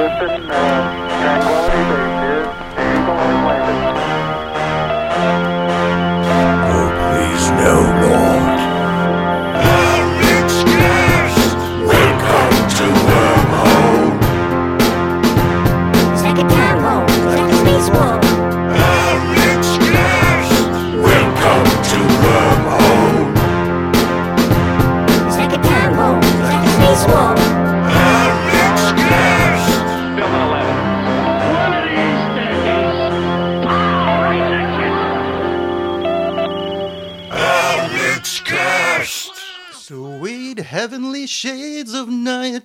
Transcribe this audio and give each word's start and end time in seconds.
Houston, 0.00 0.50
uh, 0.50 1.10
Tranquility 1.20 1.69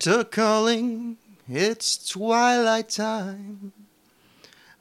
are 0.08 0.24
calling. 0.24 1.18
It's 1.48 2.10
twilight 2.10 2.90
time. 2.90 3.74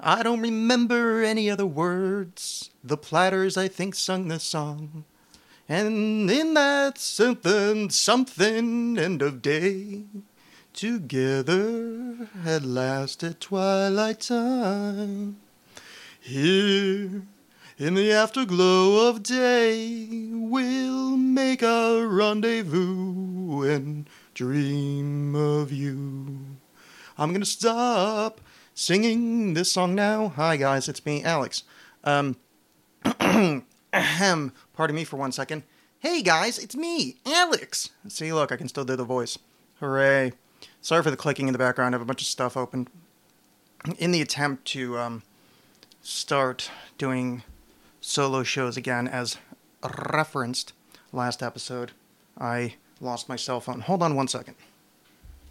I 0.00 0.22
don't 0.22 0.40
remember 0.40 1.22
any 1.22 1.48
other 1.48 1.66
words. 1.66 2.70
The 2.82 2.96
platters, 2.96 3.56
I 3.56 3.68
think, 3.68 3.94
sung 3.94 4.28
the 4.28 4.38
song. 4.38 5.04
And 5.68 6.30
in 6.30 6.54
that 6.54 6.98
something, 6.98 7.88
something 7.90 8.98
end 8.98 9.22
of 9.22 9.40
day, 9.40 10.02
together 10.74 12.28
at 12.44 12.64
last 12.64 13.22
at 13.24 13.40
twilight 13.40 14.20
time. 14.20 15.36
Here 16.20 17.22
in 17.78 17.94
the 17.94 18.12
afterglow 18.12 19.08
of 19.08 19.22
day, 19.22 20.28
we'll 20.32 21.16
make 21.16 21.62
our 21.62 22.06
rendezvous 22.06 23.62
and 23.62 24.06
dream 24.34 25.36
of 25.36 25.70
you. 25.70 26.56
I'm 27.16 27.32
gonna 27.32 27.44
stop 27.44 28.40
singing 28.74 29.54
this 29.54 29.70
song 29.70 29.94
now. 29.94 30.28
Hi 30.30 30.56
guys, 30.56 30.88
it's 30.88 31.06
me, 31.06 31.22
Alexx. 31.22 31.62
Um, 32.02 32.36
ahem. 33.92 34.52
Pardon 34.74 34.96
me 34.96 35.04
for 35.04 35.16
one 35.16 35.30
second. 35.30 35.62
Hey 36.00 36.20
guys, 36.20 36.58
it's 36.58 36.74
me, 36.74 37.16
Alexx. 37.24 37.90
See, 38.08 38.32
look, 38.32 38.50
I 38.50 38.56
can 38.56 38.68
still 38.68 38.84
do 38.84 38.96
the 38.96 39.04
voice. 39.04 39.38
Hooray! 39.78 40.32
Sorry 40.80 41.02
for 41.02 41.12
the 41.12 41.16
clicking 41.16 41.46
in 41.46 41.52
the 41.52 41.58
background. 41.58 41.94
I 41.94 41.96
have 41.96 42.02
a 42.02 42.06
bunch 42.06 42.20
of 42.20 42.26
stuff 42.26 42.56
open. 42.56 42.88
In 43.98 44.10
the 44.10 44.20
attempt 44.20 44.64
to 44.66 44.98
um, 44.98 45.22
start 46.02 46.70
doing 46.98 47.44
solo 48.00 48.42
shows 48.42 48.76
again, 48.76 49.06
as 49.06 49.38
referenced 50.12 50.72
last 51.12 51.42
episode, 51.42 51.92
I 52.38 52.74
lost 53.00 53.28
my 53.28 53.36
cell 53.36 53.60
phone. 53.60 53.80
Hold 53.80 54.02
on 54.02 54.14
one 54.14 54.28
second. 54.28 54.54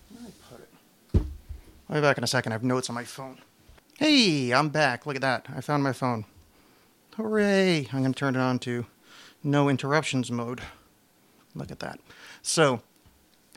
Where 0.10 0.26
did 0.26 0.34
I 0.34 0.56
put 0.56 1.22
it? 1.22 1.28
I'll 1.90 1.96
be 1.96 2.02
back 2.02 2.18
in 2.18 2.24
a 2.24 2.28
second. 2.28 2.52
I 2.52 2.56
have 2.56 2.64
notes 2.64 2.90
on 2.90 2.96
my 2.96 3.04
phone. 3.04 3.38
Hey, 3.98 4.52
I'm 4.52 4.70
back. 4.70 5.06
Look 5.06 5.16
at 5.16 5.22
that. 5.22 5.46
I 5.56 5.62
found 5.62 5.84
my 5.84 5.94
phone. 5.94 6.26
Hooray! 7.16 7.88
I'm 7.94 8.02
going 8.02 8.14
to 8.14 8.20
turn 8.20 8.36
it 8.36 8.40
on 8.40 8.58
to 8.60 8.88
no 9.44 9.70
interruptions 9.70 10.32
mode. 10.32 10.62
Look 11.54 11.70
at 11.70 11.80
that. 11.80 12.00
So, 12.42 12.82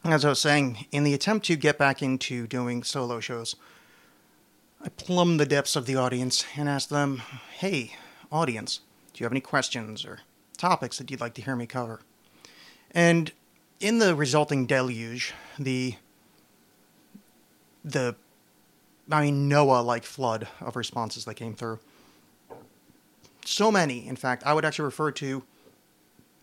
as 0.05 0.25
I 0.25 0.29
was 0.29 0.41
saying, 0.41 0.87
in 0.93 1.05
the 1.05 1.15
attempt 1.15 1.47
to 1.47 1.57
get 1.57 1.79
back 1.79 2.03
into 2.03 2.47
doing 2.47 2.83
solo 2.83 3.19
shows, 3.21 3.57
I 4.85 4.91
plumbed 4.91 5.41
the 5.41 5.47
depths 5.47 5.75
of 5.75 5.87
the 5.87 5.97
audience 5.97 6.45
and 6.57 6.69
asked 6.69 6.91
them, 6.91 7.23
hey, 7.59 7.97
audience, 8.31 8.81
do 9.13 9.23
you 9.23 9.25
have 9.25 9.33
any 9.33 9.41
questions 9.41 10.05
or 10.05 10.21
topics 10.59 10.99
that 10.99 11.11
you'd 11.11 11.21
like 11.21 11.35
to 11.35 11.43
hear 11.43 11.57
me 11.57 11.67
cover? 11.67 12.01
And 12.91 13.33
in 13.81 13.99
the 13.99 14.15
resulting 14.15 14.67
deluge, 14.67 15.35
the 15.59 15.95
the 17.85 18.17
I 19.11 19.23
mean 19.23 19.49
Noah 19.49 19.83
like 19.83 20.05
flood 20.05 20.49
of 20.61 20.77
responses 20.77 21.25
that 21.25 21.35
came 21.35 21.55
through. 21.55 21.79
So 23.45 23.71
many, 23.71 24.09
in 24.09 24.17
fact, 24.17 24.43
I 24.45 24.53
would 24.53 24.65
actually 24.65 24.87
refer 24.87 25.13
to 25.13 25.45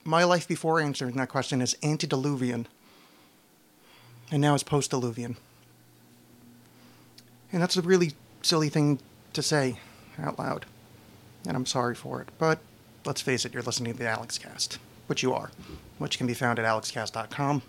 my 0.05 0.23
life 0.23 0.47
before 0.47 0.79
answering 0.79 1.15
that 1.15 1.29
question 1.29 1.61
as 1.61 1.75
antediluvian. 1.83 2.67
And 4.31 4.41
now 4.41 4.53
it's 4.53 4.63
post-diluvian. 4.63 5.35
And 7.51 7.61
that's 7.61 7.75
a 7.75 7.81
really 7.81 8.13
silly 8.41 8.69
thing 8.69 8.99
to 9.33 9.43
say 9.43 9.79
out 10.17 10.39
loud. 10.39 10.65
And 11.45 11.57
I'm 11.57 11.65
sorry 11.65 11.93
for 11.93 12.21
it. 12.21 12.29
But 12.37 12.59
let's 13.05 13.21
face 13.21 13.43
it, 13.43 13.53
you're 13.53 13.63
listening 13.63 13.93
to 13.93 13.99
the 13.99 14.05
Alexxcast, 14.05 14.77
which 15.07 15.23
you 15.23 15.33
are, 15.33 15.51
which 15.97 16.17
can 16.17 16.27
be 16.27 16.33
found 16.33 16.59
at 16.59 16.65
alexxcast.com. 16.65 17.61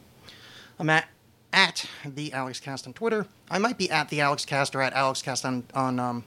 I'm 0.79 0.91
at, 0.91 1.07
at 1.53 1.87
the 2.05 2.31
Alexxcast 2.31 2.87
on 2.87 2.93
Twitter. 2.93 3.27
I 3.51 3.59
might 3.59 3.79
be 3.79 3.91
at 3.91 4.09
the 4.09 4.19
Alexxcast 4.19 4.75
or 4.75 4.83
at 4.83 4.93
Alexxcast 4.95 5.45
on, 5.45 5.65
on, 5.75 6.01
um, 6.01 6.25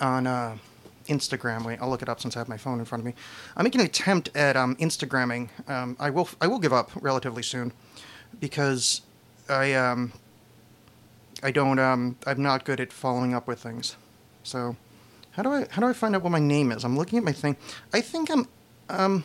on 0.00 0.26
uh, 0.26 0.56
Instagram. 1.06 1.64
Wait, 1.64 1.80
I'll 1.80 1.88
look 1.88 2.02
it 2.02 2.08
up 2.08 2.20
since 2.20 2.36
I 2.36 2.40
have 2.40 2.48
my 2.48 2.56
phone 2.56 2.78
in 2.78 2.84
front 2.84 3.00
of 3.00 3.06
me. 3.06 3.14
I'm 3.56 3.64
making 3.64 3.80
an 3.80 3.86
attempt 3.86 4.34
at 4.34 4.56
um, 4.56 4.76
Instagramming. 4.76 5.48
Um, 5.68 5.96
I 6.00 6.10
will 6.10 6.28
I 6.40 6.46
will 6.46 6.58
give 6.58 6.72
up 6.72 6.90
relatively 7.00 7.42
soon 7.42 7.72
because 8.40 9.02
I 9.48 9.74
um, 9.74 10.12
I 11.42 11.50
don't 11.50 11.78
um, 11.78 12.16
I'm 12.26 12.42
not 12.42 12.64
good 12.64 12.80
at 12.80 12.92
following 12.92 13.34
up 13.34 13.46
with 13.46 13.60
things. 13.60 13.96
So 14.42 14.76
how 15.32 15.42
do 15.42 15.52
I 15.52 15.66
how 15.70 15.80
do 15.82 15.88
I 15.88 15.92
find 15.92 16.16
out 16.16 16.22
what 16.22 16.30
my 16.30 16.40
name 16.40 16.72
is? 16.72 16.84
I'm 16.84 16.96
looking 16.96 17.18
at 17.18 17.24
my 17.24 17.32
thing. 17.32 17.56
I 17.92 18.00
think 18.00 18.30
I'm 18.30 18.48
um 18.88 19.24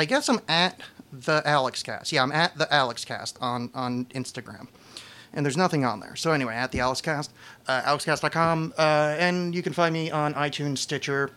I 0.00 0.06
guess 0.06 0.30
I'm 0.30 0.40
at 0.48 0.80
the 1.12 1.42
Alexxcast. 1.44 2.10
Yeah, 2.10 2.22
I'm 2.22 2.32
at 2.32 2.56
the 2.56 2.64
Alexxcast 2.64 3.34
on 3.38 3.68
on 3.74 4.06
Instagram. 4.06 4.68
And 5.34 5.44
there's 5.44 5.58
nothing 5.58 5.84
on 5.84 6.00
there. 6.00 6.16
So 6.16 6.32
anyway, 6.32 6.54
at 6.54 6.72
the 6.72 6.78
Alexxcast, 6.78 7.28
uh, 7.68 7.82
alexxcast.com, 7.82 8.72
uh, 8.78 9.16
and 9.18 9.54
you 9.54 9.62
can 9.62 9.74
find 9.74 9.92
me 9.92 10.10
on 10.10 10.32
iTunes, 10.34 10.78
Stitcher, 10.78 11.30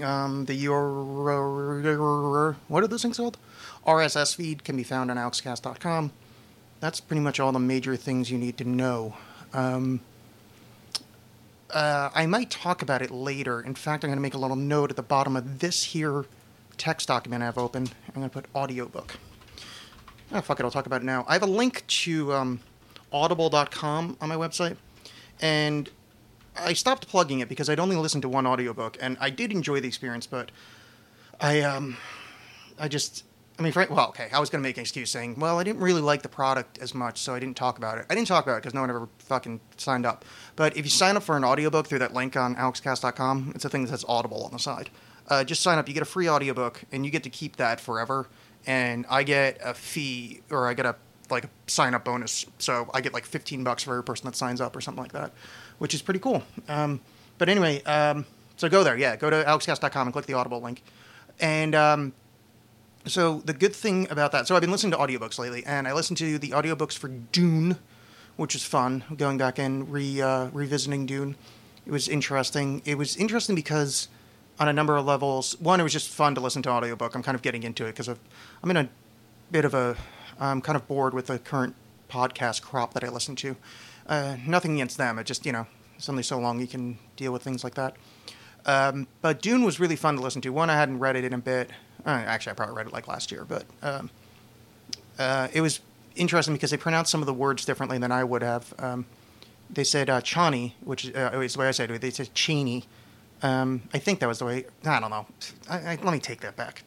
um, 0.00 0.44
the 0.44 0.54
your 0.54 2.54
what 2.68 2.84
are 2.84 2.86
those 2.86 3.02
things 3.02 3.16
called? 3.16 3.36
RSS 3.84 4.36
feed 4.36 4.62
can 4.62 4.76
be 4.76 4.84
found 4.84 5.10
on 5.10 5.16
alexxcast.com. 5.16 6.12
That's 6.78 7.00
pretty 7.00 7.20
much 7.20 7.40
all 7.40 7.50
the 7.50 7.58
major 7.58 7.96
things 7.96 8.30
you 8.30 8.38
need 8.38 8.58
to 8.58 8.64
know. 8.64 9.16
Um, 9.52 10.00
uh, 11.68 12.10
I 12.14 12.26
might 12.26 12.48
talk 12.48 12.80
about 12.80 13.02
it 13.02 13.10
later. 13.10 13.60
In 13.60 13.74
fact, 13.74 14.04
I'm 14.04 14.08
going 14.08 14.18
to 14.18 14.22
make 14.22 14.34
a 14.34 14.38
little 14.38 14.56
note 14.56 14.90
at 14.90 14.96
the 14.96 15.02
bottom 15.02 15.34
of 15.34 15.58
this 15.58 15.82
here 15.82 16.26
text 16.76 17.08
document 17.08 17.42
I 17.42 17.46
have 17.46 17.58
open. 17.58 17.88
I'm 18.08 18.14
going 18.14 18.28
to 18.28 18.32
put 18.32 18.46
audiobook. 18.54 19.16
Oh, 20.32 20.40
fuck 20.40 20.58
it, 20.60 20.64
I'll 20.64 20.70
talk 20.70 20.86
about 20.86 21.02
it 21.02 21.04
now. 21.04 21.24
I 21.28 21.34
have 21.34 21.42
a 21.42 21.46
link 21.46 21.86
to 21.86 22.32
um, 22.32 22.60
audible.com 23.12 24.16
on 24.20 24.28
my 24.28 24.36
website, 24.36 24.76
and 25.40 25.90
I 26.56 26.72
stopped 26.72 27.06
plugging 27.08 27.40
it 27.40 27.48
because 27.48 27.68
I'd 27.68 27.80
only 27.80 27.96
listened 27.96 28.22
to 28.22 28.28
one 28.28 28.46
audiobook, 28.46 28.96
and 29.00 29.16
I 29.20 29.30
did 29.30 29.52
enjoy 29.52 29.80
the 29.80 29.88
experience, 29.88 30.26
but 30.26 30.50
I, 31.38 31.60
um, 31.60 31.98
I 32.78 32.88
just, 32.88 33.24
I 33.58 33.62
mean, 33.62 33.74
well, 33.76 34.08
okay, 34.08 34.28
I 34.32 34.40
was 34.40 34.48
going 34.48 34.62
to 34.62 34.66
make 34.66 34.78
an 34.78 34.82
excuse 34.82 35.10
saying, 35.10 35.38
well, 35.38 35.58
I 35.58 35.64
didn't 35.64 35.82
really 35.82 36.00
like 36.00 36.22
the 36.22 36.28
product 36.30 36.78
as 36.78 36.94
much, 36.94 37.18
so 37.18 37.34
I 37.34 37.38
didn't 37.38 37.56
talk 37.56 37.76
about 37.76 37.98
it. 37.98 38.06
I 38.08 38.14
didn't 38.14 38.28
talk 38.28 38.44
about 38.44 38.56
it 38.56 38.62
because 38.62 38.74
no 38.74 38.80
one 38.80 38.90
ever 38.90 39.08
fucking 39.18 39.60
signed 39.76 40.06
up. 40.06 40.24
But 40.56 40.76
if 40.76 40.86
you 40.86 40.90
sign 40.90 41.16
up 41.16 41.22
for 41.22 41.36
an 41.36 41.44
audiobook 41.44 41.86
through 41.86 41.98
that 41.98 42.14
link 42.14 42.36
on 42.36 42.54
alexxcast.com, 42.56 43.52
it's 43.54 43.64
a 43.64 43.68
thing 43.68 43.82
that 43.82 43.90
says 43.90 44.04
Audible 44.08 44.44
on 44.44 44.52
the 44.52 44.58
side. 44.58 44.88
Uh, 45.32 45.42
just 45.42 45.62
sign 45.62 45.78
up, 45.78 45.88
you 45.88 45.94
get 45.94 46.02
a 46.02 46.04
free 46.04 46.28
audiobook, 46.28 46.84
and 46.92 47.06
you 47.06 47.10
get 47.10 47.22
to 47.22 47.30
keep 47.30 47.56
that 47.56 47.80
forever. 47.80 48.26
And 48.66 49.06
I 49.08 49.22
get 49.22 49.58
a 49.64 49.72
fee, 49.72 50.42
or 50.50 50.68
I 50.68 50.74
get 50.74 50.84
a 50.84 50.94
like 51.30 51.44
a 51.44 51.48
sign 51.68 51.94
up 51.94 52.04
bonus. 52.04 52.44
So 52.58 52.90
I 52.92 53.00
get 53.00 53.14
like 53.14 53.24
15 53.24 53.64
bucks 53.64 53.82
for 53.82 53.92
every 53.92 54.04
person 54.04 54.26
that 54.26 54.36
signs 54.36 54.60
up 54.60 54.76
or 54.76 54.82
something 54.82 55.02
like 55.02 55.12
that, 55.12 55.32
which 55.78 55.94
is 55.94 56.02
pretty 56.02 56.20
cool. 56.20 56.42
Um, 56.68 57.00
but 57.38 57.48
anyway, 57.48 57.82
um, 57.84 58.26
so 58.58 58.68
go 58.68 58.84
there. 58.84 58.94
Yeah, 58.98 59.16
go 59.16 59.30
to 59.30 59.42
alexxcast.com 59.42 60.08
and 60.08 60.12
click 60.12 60.26
the 60.26 60.34
Audible 60.34 60.60
link. 60.60 60.82
And 61.40 61.74
um, 61.74 62.12
so 63.06 63.40
the 63.46 63.54
good 63.54 63.74
thing 63.74 64.06
about 64.10 64.32
that, 64.32 64.46
so 64.46 64.54
I've 64.54 64.60
been 64.60 64.70
listening 64.70 64.92
to 64.92 64.98
audiobooks 64.98 65.38
lately, 65.38 65.64
and 65.64 65.88
I 65.88 65.94
listened 65.94 66.18
to 66.18 66.38
the 66.38 66.50
audiobooks 66.50 66.98
for 66.98 67.08
Dune, 67.08 67.78
which 68.36 68.54
is 68.54 68.66
fun. 68.66 69.02
Going 69.16 69.38
back 69.38 69.58
and 69.58 69.90
re 69.90 70.20
uh, 70.20 70.50
revisiting 70.52 71.06
Dune, 71.06 71.36
it 71.86 71.90
was 71.90 72.06
interesting. 72.06 72.82
It 72.84 72.98
was 72.98 73.16
interesting 73.16 73.56
because 73.56 74.08
on 74.58 74.68
a 74.68 74.72
number 74.72 74.96
of 74.96 75.04
levels, 75.04 75.58
one, 75.60 75.80
it 75.80 75.82
was 75.82 75.92
just 75.92 76.08
fun 76.08 76.34
to 76.34 76.40
listen 76.40 76.62
to 76.62 76.70
audiobook. 76.70 77.14
I'm 77.14 77.22
kind 77.22 77.34
of 77.34 77.42
getting 77.42 77.62
into 77.62 77.84
it 77.86 77.96
because 77.96 78.08
I'm 78.08 78.70
in 78.70 78.76
a 78.76 78.88
bit 79.50 79.64
of 79.64 79.74
a, 79.74 79.96
I'm 80.38 80.60
kind 80.60 80.76
of 80.76 80.86
bored 80.86 81.14
with 81.14 81.26
the 81.26 81.38
current 81.38 81.74
podcast 82.08 82.62
crop 82.62 82.94
that 82.94 83.04
I 83.04 83.08
listen 83.08 83.36
to. 83.36 83.56
Uh, 84.06 84.36
nothing 84.46 84.74
against 84.74 84.98
them. 84.98 85.18
It 85.18 85.24
just 85.24 85.46
you 85.46 85.52
know, 85.52 85.66
it's 85.96 86.08
only 86.08 86.22
so 86.22 86.38
long 86.38 86.60
you 86.60 86.66
can 86.66 86.98
deal 87.16 87.32
with 87.32 87.42
things 87.42 87.64
like 87.64 87.74
that. 87.74 87.96
Um, 88.66 89.08
but 89.20 89.42
Dune 89.42 89.64
was 89.64 89.80
really 89.80 89.96
fun 89.96 90.16
to 90.16 90.22
listen 90.22 90.40
to. 90.42 90.50
One, 90.50 90.70
I 90.70 90.76
hadn't 90.76 90.98
read 90.98 91.16
it 91.16 91.24
in 91.24 91.32
a 91.32 91.38
bit. 91.38 91.70
Uh, 92.04 92.10
actually, 92.10 92.52
I 92.52 92.54
probably 92.54 92.76
read 92.76 92.86
it 92.86 92.92
like 92.92 93.08
last 93.08 93.32
year, 93.32 93.44
but 93.44 93.64
um, 93.82 94.10
uh, 95.18 95.48
it 95.52 95.60
was 95.60 95.80
interesting 96.16 96.54
because 96.54 96.70
they 96.70 96.76
pronounced 96.76 97.10
some 97.10 97.20
of 97.20 97.26
the 97.26 97.34
words 97.34 97.64
differently 97.64 97.98
than 97.98 98.12
I 98.12 98.24
would 98.24 98.42
have. 98.42 98.74
Um, 98.78 99.06
they 99.70 99.84
said 99.84 100.10
uh, 100.10 100.20
Chani, 100.20 100.72
which 100.84 101.06
is, 101.06 101.14
uh, 101.14 101.38
is 101.40 101.54
the 101.54 101.60
way 101.60 101.68
I 101.68 101.70
said 101.70 101.90
it. 101.90 102.00
They 102.00 102.10
said 102.10 102.34
Cheney. 102.34 102.84
Um, 103.42 103.82
I 103.92 103.98
think 103.98 104.20
that 104.20 104.28
was 104.28 104.38
the 104.38 104.44
way. 104.44 104.66
I 104.84 105.00
don't 105.00 105.10
know. 105.10 105.26
I, 105.68 105.78
I, 105.78 105.98
let 106.02 106.12
me 106.12 106.20
take 106.20 106.40
that 106.42 106.56
back. 106.56 106.84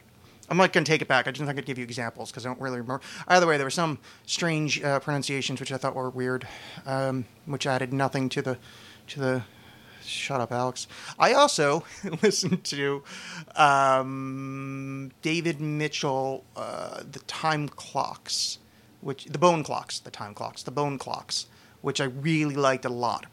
I'm 0.48 0.56
not 0.56 0.72
going 0.72 0.84
to 0.84 0.90
take 0.90 1.02
it 1.02 1.08
back. 1.08 1.26
I 1.26 1.32
just 1.32 1.44
not 1.44 1.56
to 1.56 1.62
give 1.62 1.78
you 1.78 1.84
examples 1.84 2.30
because 2.30 2.46
I 2.46 2.48
don't 2.48 2.60
really 2.60 2.78
remember. 2.78 3.02
Either 3.26 3.46
way, 3.46 3.56
there 3.56 3.66
were 3.66 3.70
some 3.70 3.98
strange 4.26 4.82
uh, 4.82 5.00
pronunciations 5.00 5.58
which 5.60 5.72
I 5.72 5.76
thought 5.76 5.94
were 5.94 6.10
weird, 6.10 6.46
um, 6.86 7.24
which 7.46 7.66
added 7.66 7.92
nothing 7.92 8.28
to 8.30 8.42
the 8.42 8.58
to 9.08 9.20
the. 9.20 9.42
Shut 10.02 10.40
up, 10.40 10.50
Alexx. 10.50 10.86
I 11.18 11.32
also 11.32 11.84
listened 12.22 12.62
to 12.66 13.02
um, 13.56 15.10
David 15.20 15.60
Mitchell, 15.60 16.44
uh, 16.54 17.02
the 17.10 17.18
time 17.20 17.68
clocks, 17.68 18.58
which 19.00 19.24
the 19.24 19.38
bone 19.38 19.64
clocks, 19.64 19.98
the 19.98 20.12
time 20.12 20.32
clocks, 20.32 20.62
the 20.62 20.70
bone 20.70 20.96
clocks, 20.96 21.46
which 21.80 22.00
I 22.00 22.04
really 22.04 22.54
liked 22.54 22.84
a 22.84 22.88
lot. 22.88 23.26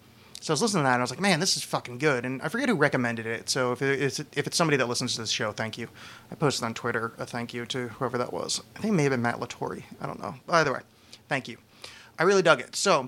So 0.44 0.52
I 0.52 0.56
was 0.56 0.62
listening 0.62 0.84
to 0.84 0.88
that 0.88 0.96
and 0.96 1.02
I 1.02 1.04
was 1.04 1.10
like, 1.10 1.22
man, 1.22 1.40
this 1.40 1.56
is 1.56 1.64
fucking 1.64 2.00
good. 2.00 2.26
And 2.26 2.42
I 2.42 2.50
forget 2.50 2.68
who 2.68 2.76
recommended 2.76 3.26
it. 3.26 3.50
So 3.50 3.72
if 3.72 3.82
it's 3.82 4.20
if 4.20 4.46
it's 4.46 4.58
somebody 4.58 4.76
that 4.76 4.90
listens 4.90 5.16
to 5.16 5.22
this 5.22 5.30
show, 5.30 5.54
thank 5.54 5.78
you. 5.78 5.88
I 6.30 6.36
posted 6.36 6.66
on 6.66 6.74
Twitter 6.74 7.14
a 7.18 7.26
thank 7.26 7.54
you 7.54 7.66
to 7.68 7.88
whoever 7.88 8.18
that 8.18 8.34
was. 8.34 8.62
I 8.76 8.82
think 8.82 8.94
it 8.94 8.98
may 8.98 9.04
have 9.04 9.12
been 9.12 9.22
Matt 9.22 9.40
Latore. 9.40 9.84
I 10.02 10.06
don't 10.06 10.20
know. 10.20 10.36
But 10.46 10.56
either 10.56 10.74
way, 10.74 10.82
thank 11.30 11.48
you. 11.48 11.56
I 12.20 12.24
really 12.24 12.42
dug 12.42 12.60
it. 12.60 12.76
So 12.76 13.08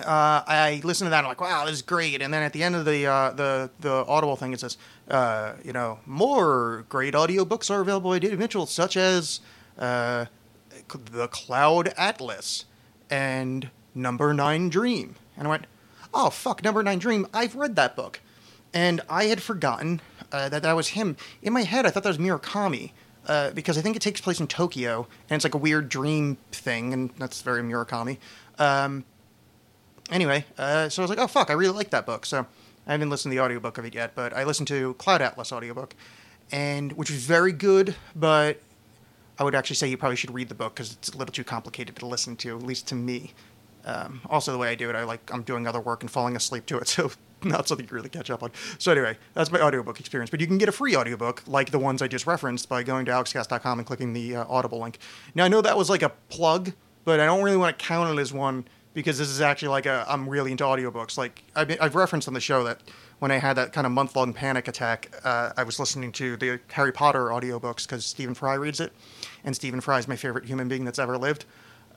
uh, 0.00 0.42
I 0.44 0.80
listened 0.82 1.06
to 1.06 1.10
that. 1.10 1.18
and 1.18 1.26
I'm 1.28 1.30
like, 1.30 1.40
wow, 1.40 1.66
this 1.66 1.74
is 1.74 1.82
great. 1.82 2.20
And 2.20 2.34
then 2.34 2.42
at 2.42 2.52
the 2.52 2.64
end 2.64 2.74
of 2.74 2.84
the 2.84 3.06
uh, 3.06 3.30
the 3.30 3.70
the 3.78 4.04
Audible 4.08 4.34
thing, 4.34 4.52
it 4.52 4.58
says, 4.58 4.76
uh, 5.08 5.52
you 5.64 5.72
know, 5.72 6.00
more 6.04 6.84
great 6.88 7.14
audiobooks 7.14 7.70
are 7.70 7.80
available 7.80 8.10
by 8.10 8.18
David 8.18 8.40
Mitchell, 8.40 8.66
such 8.66 8.96
as 8.96 9.38
uh, 9.78 10.24
the 11.12 11.28
Cloud 11.28 11.94
Atlas 11.96 12.64
and 13.08 13.70
Number 13.94 14.34
Nine 14.34 14.68
Dream. 14.68 15.14
And 15.36 15.46
I 15.46 15.50
went, 15.50 15.66
oh 16.12 16.30
fuck, 16.30 16.62
Number 16.62 16.82
Nine 16.82 16.98
Dream. 16.98 17.26
I've 17.32 17.54
read 17.54 17.76
that 17.76 17.96
book, 17.96 18.20
and 18.72 19.00
I 19.08 19.24
had 19.24 19.42
forgotten 19.42 20.00
uh, 20.32 20.48
that 20.48 20.62
that 20.62 20.74
was 20.74 20.88
him. 20.88 21.16
In 21.42 21.52
my 21.52 21.62
head, 21.62 21.86
I 21.86 21.90
thought 21.90 22.02
that 22.04 22.10
was 22.10 22.18
Murakami. 22.18 22.92
Uh, 23.26 23.50
because 23.50 23.76
I 23.76 23.82
think 23.82 23.96
it 23.96 24.02
takes 24.02 24.20
place 24.20 24.40
in 24.40 24.46
Tokyo, 24.46 25.06
and 25.28 25.36
it's 25.36 25.44
like 25.44 25.54
a 25.54 25.58
weird 25.58 25.90
dream 25.90 26.38
thing, 26.52 26.92
and 26.94 27.10
that's 27.18 27.42
very 27.42 27.62
Murakami. 27.62 28.16
Um, 28.58 29.04
anyway, 30.10 30.46
uh, 30.56 30.88
so 30.88 31.02
I 31.02 31.04
was 31.04 31.10
like, 31.10 31.18
oh 31.18 31.26
fuck, 31.26 31.50
I 31.50 31.52
really 31.52 31.74
like 31.74 31.90
that 31.90 32.06
book. 32.06 32.24
So 32.24 32.46
I 32.86 32.92
haven't 32.92 33.10
listened 33.10 33.30
to 33.30 33.36
the 33.36 33.44
audiobook 33.44 33.76
of 33.78 33.84
it 33.84 33.94
yet, 33.94 34.14
but 34.14 34.32
I 34.32 34.44
listened 34.44 34.68
to 34.68 34.94
Cloud 34.94 35.20
Atlas 35.20 35.52
audiobook, 35.52 35.94
and 36.50 36.92
which 36.92 37.10
was 37.10 37.24
very 37.24 37.52
good, 37.52 37.94
but 38.16 38.60
I 39.38 39.44
would 39.44 39.54
actually 39.54 39.76
say 39.76 39.88
you 39.88 39.96
probably 39.96 40.16
should 40.16 40.34
read 40.34 40.48
the 40.48 40.54
book 40.54 40.74
because 40.74 40.92
it's 40.92 41.10
a 41.10 41.16
little 41.16 41.32
too 41.32 41.44
complicated 41.44 41.96
to 41.96 42.06
listen 42.06 42.36
to, 42.36 42.56
at 42.56 42.62
least 42.62 42.88
to 42.88 42.94
me. 42.94 43.32
Um, 43.84 44.20
also, 44.28 44.52
the 44.52 44.58
way 44.58 44.68
I 44.68 44.74
do 44.74 44.90
it, 44.90 44.96
I 44.96 45.04
like 45.04 45.32
I'm 45.32 45.42
doing 45.42 45.66
other 45.66 45.80
work 45.80 46.02
and 46.02 46.10
falling 46.10 46.36
asleep 46.36 46.66
to 46.66 46.78
it, 46.78 46.88
so 46.96 47.10
not 47.42 47.68
something 47.68 47.86
you 47.88 47.94
really 47.94 48.08
catch 48.08 48.30
up 48.30 48.42
on. 48.42 48.50
So 48.78 48.92
anyway, 48.92 49.16
that's 49.34 49.50
my 49.50 49.60
audiobook 49.60 50.00
experience. 50.00 50.30
But 50.30 50.40
you 50.40 50.46
can 50.46 50.58
get 50.58 50.68
a 50.68 50.72
free 50.72 50.96
audiobook 50.96 51.42
like 51.46 51.70
the 51.70 51.78
ones 51.78 52.02
I 52.02 52.08
just 52.08 52.26
referenced 52.26 52.68
by 52.68 52.82
going 52.82 53.06
to 53.06 53.12
alexxcast.com 53.12 53.78
and 53.78 53.86
clicking 53.86 54.12
the 54.12 54.36
uh, 54.36 54.44
Audible 54.48 54.80
link. 54.80 54.98
Now 55.34 55.44
I 55.44 55.48
know 55.48 55.60
that 55.62 55.76
was 55.76 55.90
like 55.90 56.02
a 56.02 56.10
plug, 56.28 56.72
but 57.04 57.20
I 57.20 57.26
don't 57.26 57.42
really 57.42 57.56
want 57.56 57.78
to 57.78 57.84
count 57.84 58.16
it 58.16 58.20
as 58.20 58.32
one 58.32 58.66
because 58.92 59.18
this 59.18 59.28
is 59.28 59.40
actually 59.40 59.68
like 59.68 59.86
a 59.86 60.04
I'm 60.08 60.28
really 60.28 60.50
into 60.50 60.64
audiobooks. 60.64 61.16
Like 61.16 61.44
I've, 61.54 61.68
been, 61.68 61.78
I've 61.80 61.94
referenced 61.94 62.28
on 62.28 62.34
the 62.34 62.40
show 62.40 62.64
that 62.64 62.80
when 63.20 63.30
I 63.30 63.36
had 63.36 63.54
that 63.54 63.72
kind 63.72 63.86
of 63.86 63.92
month 63.92 64.16
long 64.16 64.32
panic 64.32 64.66
attack, 64.66 65.14
uh, 65.24 65.52
I 65.56 65.62
was 65.62 65.78
listening 65.78 66.10
to 66.12 66.36
the 66.36 66.58
Harry 66.72 66.92
Potter 66.92 67.26
audiobooks 67.26 67.86
because 67.86 68.04
Stephen 68.04 68.34
Fry 68.34 68.54
reads 68.54 68.80
it, 68.80 68.92
and 69.44 69.54
Stephen 69.54 69.80
Fry 69.80 69.98
is 69.98 70.08
my 70.08 70.16
favorite 70.16 70.46
human 70.46 70.68
being 70.68 70.84
that's 70.84 70.98
ever 70.98 71.18
lived. 71.18 71.44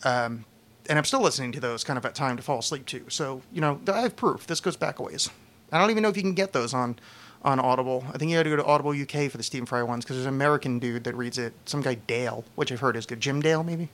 Um, 0.04 0.46
and 0.90 0.98
I'm 0.98 1.06
still 1.06 1.22
listening 1.22 1.52
to 1.54 1.60
those 1.60 1.84
kind 1.84 1.98
of 1.98 2.06
at 2.06 2.16
time 2.16 2.38
to 2.38 2.44
fall 2.44 2.60
asleep 2.60 2.86
to. 2.88 3.06
So 3.10 3.42
you 3.52 3.62
know, 3.62 3.80
I 3.88 4.02
have 4.02 4.16
proof. 4.16 4.48
This 4.48 4.60
goes 4.60 4.76
back 4.76 5.00
a 5.00 5.04
ways. 5.04 5.30
I 5.72 5.80
don't 5.80 5.90
even 5.90 6.04
know 6.04 6.10
if 6.10 6.18
you 6.18 6.24
can 6.24 6.34
get 6.34 6.54
those 6.54 6.74
on 6.74 6.98
on 7.44 7.60
Audible. 7.60 8.06
I 8.14 8.18
think 8.18 8.32
you 8.32 8.38
got 8.38 8.44
to 8.44 8.50
go 8.50 8.56
to 8.56 8.66
Audible 8.66 8.92
UK 8.92 9.30
for 9.30 9.38
the 9.38 9.44
Stephen 9.44 9.66
Fry 9.66 9.84
ones 9.84 10.06
because 10.06 10.16
there's 10.18 10.26
an 10.26 10.34
American 10.34 10.80
dude 10.80 11.04
that 11.04 11.16
reads 11.16 11.38
it. 11.38 11.54
Some 11.66 11.82
guy 11.82 11.96
Dale, 11.96 12.46
which 12.56 12.72
I've 12.72 12.80
heard 12.80 12.96
is 12.96 13.06
good. 13.06 13.20
Jim 13.20 13.42
Dale, 13.42 13.64
maybe. 13.64 13.90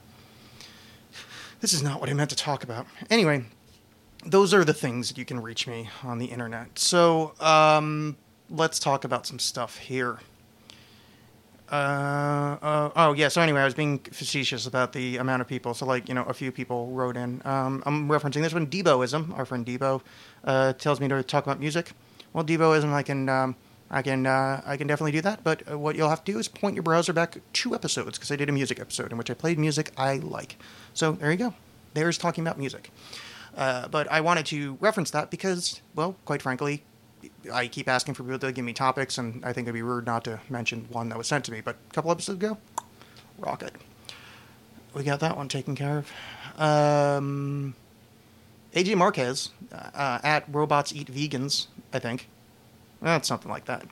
This 1.61 1.73
is 1.73 1.83
not 1.83 1.99
what 1.99 2.09
I 2.09 2.13
meant 2.13 2.29
to 2.29 2.35
talk 2.35 2.63
about. 2.63 2.87
Anyway, 3.09 3.43
those 4.25 4.53
are 4.53 4.63
the 4.63 4.73
things 4.73 5.09
that 5.09 5.17
you 5.17 5.25
can 5.25 5.41
reach 5.41 5.67
me 5.67 5.89
on 6.03 6.19
the 6.19 6.27
internet. 6.27 6.79
So 6.79 7.33
um, 7.39 8.17
let's 8.49 8.79
talk 8.79 9.03
about 9.03 9.25
some 9.25 9.39
stuff 9.39 9.77
here. 9.77 10.19
Uh, 11.71 12.57
uh, 12.61 12.91
oh 12.95 13.13
yeah. 13.13 13.27
So 13.27 13.41
anyway, 13.41 13.61
I 13.61 13.65
was 13.65 13.75
being 13.75 13.99
facetious 13.99 14.65
about 14.65 14.93
the 14.93 15.17
amount 15.17 15.41
of 15.41 15.47
people. 15.47 15.73
So 15.73 15.85
like 15.85 16.07
you 16.07 16.15
know, 16.15 16.23
a 16.23 16.33
few 16.33 16.51
people 16.51 16.87
wrote 16.91 17.15
in. 17.15 17.41
Um, 17.45 17.83
I'm 17.85 18.09
referencing 18.09 18.41
this 18.41 18.53
one. 18.53 18.67
Deboism, 18.67 19.37
our 19.37 19.45
friend 19.45 19.65
Debo, 19.65 20.01
uh, 20.43 20.73
tells 20.73 20.99
me 20.99 21.07
to 21.07 21.21
talk 21.23 21.45
about 21.45 21.59
music. 21.59 21.91
Well, 22.33 22.43
Deboism, 22.43 22.91
I 22.93 23.03
can, 23.03 23.27
um, 23.29 23.55
I 23.89 24.01
can, 24.01 24.25
uh, 24.25 24.61
I 24.65 24.77
can 24.77 24.87
definitely 24.87 25.11
do 25.11 25.21
that. 25.21 25.43
But 25.43 25.63
uh, 25.71 25.77
what 25.77 25.95
you'll 25.95 26.09
have 26.09 26.23
to 26.23 26.31
do 26.31 26.39
is 26.39 26.47
point 26.47 26.75
your 26.75 26.83
browser 26.83 27.13
back 27.13 27.37
two 27.53 27.75
episodes 27.75 28.17
because 28.17 28.31
I 28.31 28.35
did 28.35 28.49
a 28.49 28.51
music 28.51 28.79
episode 28.79 29.11
in 29.11 29.17
which 29.17 29.29
I 29.29 29.33
played 29.33 29.59
music 29.59 29.91
I 29.97 30.17
like. 30.17 30.57
So 30.93 31.13
there 31.13 31.31
you 31.31 31.37
go. 31.37 31.53
There's 31.93 32.17
talking 32.17 32.43
about 32.43 32.57
music. 32.57 32.91
But 33.55 34.11
I 34.11 34.21
wanted 34.21 34.45
to 34.47 34.77
reference 34.79 35.11
that 35.11 35.29
because, 35.31 35.81
well, 35.95 36.15
quite 36.25 36.41
frankly, 36.41 36.83
I 37.51 37.67
keep 37.67 37.87
asking 37.87 38.13
for 38.13 38.23
people 38.23 38.39
to 38.39 38.51
give 38.51 38.65
me 38.65 38.73
topics, 38.73 39.17
and 39.17 39.43
I 39.45 39.53
think 39.53 39.65
it'd 39.65 39.73
be 39.73 39.81
rude 39.81 40.05
not 40.05 40.23
to 40.25 40.39
mention 40.49 40.87
one 40.89 41.09
that 41.09 41.17
was 41.17 41.27
sent 41.27 41.45
to 41.45 41.51
me. 41.51 41.61
But 41.61 41.77
a 41.89 41.93
couple 41.93 42.11
episodes 42.11 42.43
ago, 42.43 42.57
rocket. 43.37 43.73
We 44.93 45.03
got 45.03 45.19
that 45.19 45.37
one 45.37 45.47
taken 45.47 45.75
care 45.75 45.99
of. 45.99 46.61
Um, 46.61 47.75
AJ 48.73 48.95
Marquez 48.95 49.49
uh, 49.71 50.19
at 50.23 50.45
Robots 50.51 50.93
Eat 50.93 51.11
Vegans, 51.11 51.67
I 51.93 51.99
think. 51.99 52.27
That's 53.01 53.27
something 53.27 53.49
like 53.49 53.65
that. 53.65 53.85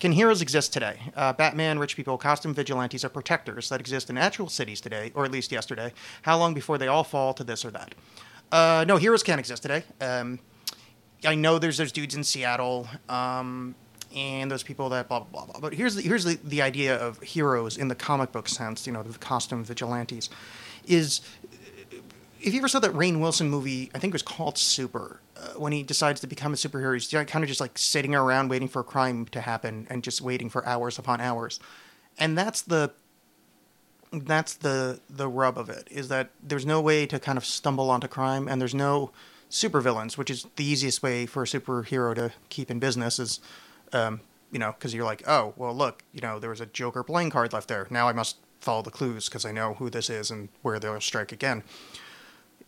Can 0.00 0.12
heroes 0.12 0.40
exist 0.40 0.72
today? 0.72 0.98
Uh, 1.14 1.32
Batman, 1.32 1.78
rich 1.78 1.96
people, 1.96 2.16
costume 2.16 2.54
vigilantes 2.54 3.04
are 3.04 3.08
protectors 3.08 3.68
that 3.68 3.80
exist 3.80 4.08
in 4.08 4.16
actual 4.16 4.48
cities 4.48 4.80
today, 4.80 5.12
or 5.14 5.24
at 5.24 5.30
least 5.30 5.52
yesterday. 5.52 5.92
How 6.22 6.38
long 6.38 6.54
before 6.54 6.78
they 6.78 6.88
all 6.88 7.04
fall 7.04 7.34
to 7.34 7.44
this 7.44 7.64
or 7.64 7.70
that? 7.72 7.94
Uh, 8.50 8.84
no, 8.86 8.96
heroes 8.96 9.22
can't 9.22 9.38
exist 9.38 9.62
today. 9.62 9.84
Um, 10.00 10.38
I 11.24 11.34
know 11.34 11.58
there's 11.58 11.78
those 11.78 11.92
dudes 11.92 12.14
in 12.14 12.24
Seattle, 12.24 12.88
um, 13.08 13.74
and 14.14 14.50
those 14.50 14.62
people 14.62 14.88
that 14.90 15.08
blah 15.08 15.20
blah 15.20 15.44
blah 15.44 15.52
blah. 15.52 15.60
But 15.60 15.74
here's 15.74 15.94
the, 15.94 16.02
here's 16.02 16.24
the, 16.24 16.38
the 16.44 16.62
idea 16.62 16.96
of 16.96 17.20
heroes 17.20 17.76
in 17.76 17.88
the 17.88 17.94
comic 17.94 18.32
book 18.32 18.48
sense. 18.48 18.86
You 18.86 18.92
know, 18.92 19.02
the 19.02 19.18
costume 19.18 19.64
vigilantes 19.64 20.30
is. 20.86 21.20
If 22.38 22.52
you 22.52 22.60
ever 22.60 22.68
saw 22.68 22.78
that 22.80 22.92
Rainn 22.92 23.18
Wilson 23.18 23.48
movie, 23.48 23.90
I 23.94 23.98
think 23.98 24.12
it 24.12 24.14
was 24.14 24.22
called 24.22 24.56
Super, 24.56 25.20
uh, 25.36 25.58
when 25.58 25.72
he 25.72 25.82
decides 25.82 26.20
to 26.20 26.28
become 26.28 26.52
a 26.52 26.56
superhero, 26.56 26.92
he's 26.92 27.08
kind 27.08 27.42
of 27.42 27.48
just 27.48 27.60
like 27.60 27.76
sitting 27.76 28.14
around 28.14 28.50
waiting 28.50 28.68
for 28.68 28.80
a 28.80 28.84
crime 28.84 29.24
to 29.26 29.40
happen 29.40 29.86
and 29.90 30.04
just 30.04 30.20
waiting 30.20 30.48
for 30.48 30.64
hours 30.64 30.96
upon 30.98 31.20
hours, 31.20 31.58
and 32.18 32.38
that's 32.38 32.62
the 32.62 32.92
that's 34.12 34.54
the 34.54 35.00
the 35.10 35.28
rub 35.28 35.58
of 35.58 35.68
it 35.68 35.88
is 35.90 36.08
that 36.08 36.30
there's 36.42 36.64
no 36.64 36.80
way 36.80 37.06
to 37.06 37.18
kind 37.18 37.36
of 37.36 37.44
stumble 37.44 37.90
onto 37.90 38.06
crime 38.06 38.48
and 38.48 38.60
there's 38.60 38.74
no 38.74 39.10
supervillains, 39.56 40.18
which 40.18 40.30
is 40.30 40.46
the 40.56 40.64
easiest 40.64 41.02
way 41.02 41.26
for 41.26 41.42
a 41.42 41.46
superhero 41.46 42.14
to 42.14 42.32
keep 42.48 42.70
in 42.70 42.78
business 42.78 43.18
is, 43.18 43.40
um, 43.92 44.20
you 44.52 44.58
know, 44.58 44.72
because 44.72 44.94
you're 44.94 45.04
like, 45.04 45.26
oh, 45.26 45.54
well, 45.56 45.74
look, 45.74 46.02
you 46.12 46.20
know, 46.20 46.38
there 46.38 46.50
was 46.50 46.60
a 46.60 46.66
Joker 46.66 47.02
playing 47.02 47.30
card 47.30 47.52
left 47.52 47.68
there. 47.68 47.86
Now 47.90 48.08
I 48.08 48.12
must 48.12 48.36
follow 48.60 48.82
the 48.82 48.90
clues 48.90 49.28
because 49.28 49.44
I 49.44 49.52
know 49.52 49.74
who 49.74 49.90
this 49.90 50.10
is 50.10 50.30
and 50.30 50.48
where 50.62 50.78
they'll 50.78 51.00
strike 51.00 51.32
again. 51.32 51.62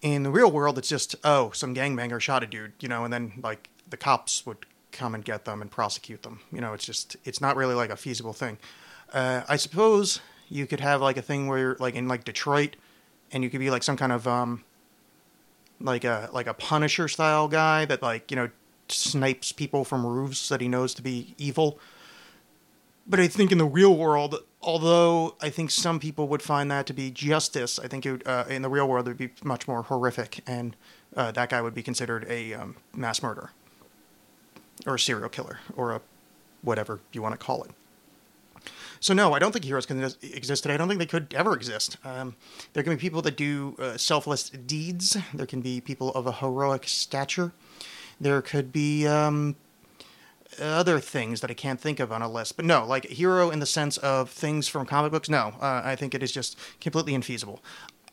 In 0.00 0.22
the 0.22 0.30
real 0.30 0.50
world, 0.50 0.78
it's 0.78 0.88
just, 0.88 1.16
oh, 1.24 1.50
some 1.50 1.74
gangbanger 1.74 2.20
shot 2.20 2.42
a 2.42 2.46
dude, 2.46 2.72
you 2.80 2.88
know, 2.88 3.04
and 3.04 3.12
then 3.12 3.32
like 3.42 3.68
the 3.88 3.96
cops 3.96 4.46
would 4.46 4.64
come 4.92 5.14
and 5.14 5.24
get 5.24 5.44
them 5.44 5.60
and 5.60 5.70
prosecute 5.70 6.22
them. 6.22 6.40
You 6.52 6.60
know, 6.60 6.72
it's 6.72 6.84
just, 6.84 7.16
it's 7.24 7.40
not 7.40 7.56
really 7.56 7.74
like 7.74 7.90
a 7.90 7.96
feasible 7.96 8.32
thing. 8.32 8.58
Uh, 9.12 9.42
I 9.48 9.56
suppose 9.56 10.20
you 10.48 10.66
could 10.66 10.80
have 10.80 11.00
like 11.00 11.16
a 11.16 11.22
thing 11.22 11.48
where, 11.48 11.76
like 11.78 11.94
in 11.94 12.08
like 12.08 12.24
Detroit, 12.24 12.76
and 13.32 13.42
you 13.44 13.50
could 13.50 13.60
be 13.60 13.70
like 13.70 13.82
some 13.82 13.96
kind 13.96 14.12
of 14.12 14.26
um, 14.26 14.64
like 15.80 16.04
a 16.04 16.28
like 16.32 16.46
a 16.46 16.54
Punisher 16.54 17.08
style 17.08 17.48
guy 17.48 17.84
that 17.84 18.02
like 18.02 18.30
you 18.30 18.36
know 18.36 18.50
snipes 18.88 19.52
people 19.52 19.84
from 19.84 20.06
roofs 20.06 20.48
that 20.48 20.60
he 20.60 20.68
knows 20.68 20.94
to 20.94 21.02
be 21.02 21.34
evil. 21.38 21.78
But 23.06 23.20
I 23.20 23.28
think 23.28 23.52
in 23.52 23.58
the 23.58 23.64
real 23.64 23.96
world, 23.96 24.36
although 24.60 25.34
I 25.40 25.48
think 25.48 25.70
some 25.70 25.98
people 25.98 26.28
would 26.28 26.42
find 26.42 26.70
that 26.70 26.86
to 26.86 26.92
be 26.92 27.10
justice, 27.10 27.78
I 27.78 27.88
think 27.88 28.04
it, 28.04 28.26
uh, 28.26 28.44
in 28.48 28.60
the 28.60 28.68
real 28.68 28.86
world 28.86 29.06
it 29.06 29.10
would 29.10 29.18
be 29.18 29.30
much 29.42 29.66
more 29.66 29.82
horrific, 29.82 30.40
and 30.46 30.76
uh, 31.16 31.30
that 31.32 31.48
guy 31.48 31.62
would 31.62 31.74
be 31.74 31.82
considered 31.82 32.26
a 32.28 32.52
um, 32.54 32.76
mass 32.94 33.22
murderer 33.22 33.52
or 34.86 34.96
a 34.96 34.98
serial 34.98 35.28
killer 35.28 35.60
or 35.74 35.92
a 35.92 36.00
whatever 36.62 37.00
you 37.12 37.22
want 37.22 37.32
to 37.32 37.38
call 37.38 37.62
it. 37.62 37.70
So 39.00 39.14
no, 39.14 39.32
I 39.32 39.38
don't 39.38 39.52
think 39.52 39.64
heroes 39.64 39.86
can 39.86 40.02
exist 40.22 40.62
today. 40.62 40.74
I 40.74 40.76
don't 40.76 40.88
think 40.88 40.98
they 40.98 41.06
could 41.06 41.32
ever 41.34 41.54
exist. 41.54 41.96
Um, 42.04 42.34
there 42.72 42.82
can 42.82 42.94
be 42.94 43.00
people 43.00 43.22
that 43.22 43.36
do 43.36 43.76
uh, 43.78 43.96
selfless 43.96 44.50
deeds. 44.50 45.16
There 45.32 45.46
can 45.46 45.60
be 45.60 45.80
people 45.80 46.12
of 46.14 46.26
a 46.26 46.32
heroic 46.32 46.88
stature. 46.88 47.52
There 48.20 48.42
could 48.42 48.72
be 48.72 49.06
um, 49.06 49.54
other 50.60 50.98
things 50.98 51.40
that 51.40 51.50
I 51.50 51.54
can't 51.54 51.80
think 51.80 52.00
of 52.00 52.10
on 52.10 52.22
a 52.22 52.28
list. 52.28 52.56
But 52.56 52.64
no, 52.64 52.84
like 52.84 53.04
a 53.04 53.14
hero 53.14 53.50
in 53.50 53.60
the 53.60 53.66
sense 53.66 53.96
of 53.98 54.30
things 54.30 54.66
from 54.66 54.86
comic 54.86 55.12
books. 55.12 55.28
No, 55.28 55.54
uh, 55.60 55.82
I 55.84 55.94
think 55.94 56.14
it 56.14 56.22
is 56.22 56.32
just 56.32 56.58
completely 56.80 57.12
infeasible. 57.12 57.60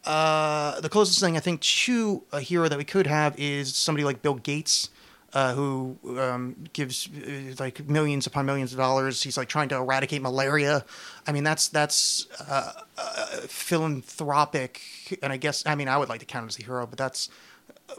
uh, 0.05 0.79
the 0.81 0.89
closest 0.89 1.19
thing 1.19 1.35
I 1.35 1.39
think 1.39 1.61
to 1.61 2.23
a 2.31 2.39
hero 2.39 2.69
that 2.69 2.77
we 2.77 2.83
could 2.83 3.07
have 3.07 3.37
is 3.39 3.75
somebody 3.75 4.03
like 4.03 4.21
Bill 4.21 4.35
Gates, 4.35 4.89
uh, 5.35 5.53
who 5.53 5.97
um, 6.17 6.55
gives 6.71 7.09
uh, 7.09 7.53
like 7.59 7.87
millions 7.87 8.25
upon 8.25 8.45
millions 8.45 8.71
of 8.71 8.77
dollars. 8.79 9.21
He's 9.21 9.37
like 9.37 9.49
trying 9.49 9.67
to 9.69 9.75
eradicate 9.75 10.21
malaria. 10.21 10.85
I 11.27 11.33
mean, 11.33 11.43
that's 11.43 11.67
that's 11.67 12.25
uh, 12.39 12.71
uh, 12.97 13.25
philanthropic, 13.47 14.81
and 15.21 15.33
I 15.33 15.37
guess 15.37 15.65
I 15.65 15.75
mean 15.75 15.89
I 15.89 15.97
would 15.97 16.07
like 16.07 16.21
to 16.21 16.25
count 16.25 16.47
as 16.47 16.57
a 16.57 16.63
hero, 16.63 16.87
but 16.87 16.97
that's 16.97 17.29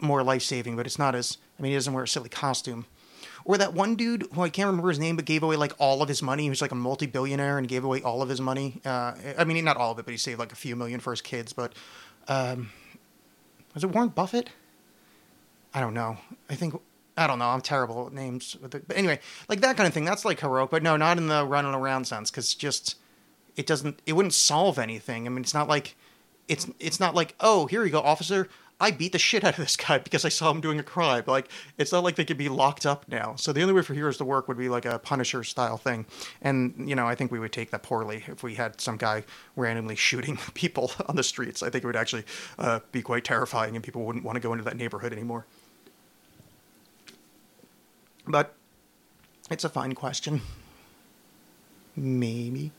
more 0.00 0.22
life 0.22 0.42
saving. 0.42 0.76
But 0.76 0.86
it's 0.86 0.98
not 0.98 1.14
as 1.14 1.36
I 1.58 1.62
mean 1.62 1.72
he 1.72 1.76
doesn't 1.76 1.92
wear 1.92 2.04
a 2.04 2.08
silly 2.08 2.30
costume. 2.30 2.86
Or 3.44 3.56
that 3.58 3.74
one 3.74 3.94
dude 3.94 4.26
who 4.32 4.40
I 4.40 4.48
can't 4.48 4.66
remember 4.66 4.88
his 4.88 4.98
name, 4.98 5.14
but 5.14 5.24
gave 5.24 5.44
away 5.44 5.54
like 5.56 5.72
all 5.78 6.02
of 6.02 6.08
his 6.08 6.20
money. 6.20 6.44
He 6.44 6.48
was 6.48 6.62
like 6.62 6.72
a 6.72 6.76
multi-billionaire 6.76 7.58
and 7.58 7.68
gave 7.68 7.84
away 7.84 8.02
all 8.02 8.20
of 8.20 8.28
his 8.28 8.40
money. 8.40 8.80
Uh, 8.84 9.12
I 9.38 9.44
mean, 9.44 9.62
not 9.64 9.76
all 9.76 9.92
of 9.92 9.98
it, 10.00 10.04
but 10.04 10.10
he 10.10 10.18
saved 10.18 10.40
like 10.40 10.50
a 10.50 10.56
few 10.56 10.74
million 10.74 10.98
for 10.98 11.12
his 11.12 11.20
kids. 11.20 11.52
But 11.52 11.74
um, 12.26 12.70
was 13.72 13.84
it 13.84 13.90
Warren 13.90 14.08
Buffett? 14.08 14.50
I 15.72 15.80
don't 15.80 15.94
know. 15.94 16.16
I 16.50 16.56
think 16.56 16.74
I 17.16 17.26
don't 17.26 17.38
know. 17.38 17.46
I'm 17.46 17.60
terrible 17.60 18.06
at 18.06 18.12
names. 18.12 18.56
But 18.60 18.82
anyway, 18.94 19.20
like 19.48 19.60
that 19.60 19.76
kind 19.76 19.86
of 19.86 19.94
thing. 19.94 20.04
That's 20.04 20.24
like 20.24 20.40
heroic, 20.40 20.70
but 20.70 20.82
no, 20.82 20.96
not 20.96 21.18
in 21.18 21.28
the 21.28 21.44
running 21.46 21.74
around 21.74 22.06
sense. 22.06 22.30
Because 22.30 22.54
just 22.54 22.96
it 23.56 23.66
doesn't. 23.66 24.00
It 24.06 24.12
wouldn't 24.12 24.34
solve 24.34 24.78
anything. 24.78 25.26
I 25.26 25.30
mean, 25.30 25.42
it's 25.42 25.54
not 25.54 25.68
like 25.68 25.96
it's 26.48 26.68
it's 26.78 27.00
not 27.00 27.14
like 27.14 27.34
oh 27.40 27.66
here 27.66 27.84
you 27.84 27.90
go, 27.90 28.00
officer. 28.00 28.48
I 28.78 28.90
beat 28.90 29.12
the 29.12 29.18
shit 29.18 29.42
out 29.42 29.58
of 29.58 29.64
this 29.64 29.74
guy 29.74 29.98
because 29.98 30.26
I 30.26 30.28
saw 30.28 30.50
him 30.50 30.60
doing 30.60 30.78
a 30.78 30.82
crime. 30.82 31.24
Like 31.26 31.48
it's 31.78 31.92
not 31.92 32.04
like 32.04 32.16
they 32.16 32.26
could 32.26 32.36
be 32.36 32.50
locked 32.50 32.84
up 32.84 33.08
now. 33.08 33.34
So 33.36 33.52
the 33.52 33.62
only 33.62 33.72
way 33.72 33.80
for 33.80 33.94
heroes 33.94 34.18
to 34.18 34.24
work 34.24 34.48
would 34.48 34.58
be 34.58 34.68
like 34.68 34.84
a 34.84 34.98
Punisher 34.98 35.44
style 35.44 35.78
thing. 35.78 36.04
And 36.42 36.86
you 36.86 36.94
know, 36.94 37.06
I 37.06 37.14
think 37.14 37.32
we 37.32 37.38
would 37.38 37.52
take 37.52 37.70
that 37.70 37.82
poorly 37.82 38.24
if 38.26 38.42
we 38.42 38.54
had 38.54 38.80
some 38.80 38.98
guy 38.98 39.24
randomly 39.56 39.96
shooting 39.96 40.38
people 40.54 40.92
on 41.08 41.16
the 41.16 41.22
streets. 41.22 41.62
I 41.62 41.70
think 41.70 41.84
it 41.84 41.86
would 41.86 41.96
actually 41.96 42.24
uh, 42.58 42.80
be 42.92 43.00
quite 43.00 43.24
terrifying, 43.24 43.74
and 43.74 43.82
people 43.82 44.04
wouldn't 44.04 44.24
want 44.24 44.36
to 44.36 44.40
go 44.40 44.52
into 44.52 44.64
that 44.64 44.76
neighborhood 44.76 45.12
anymore. 45.12 45.46
But 48.26 48.54
it's 49.50 49.64
a 49.64 49.68
fine 49.68 49.94
question. 49.94 50.40
Maybe. 51.94 52.72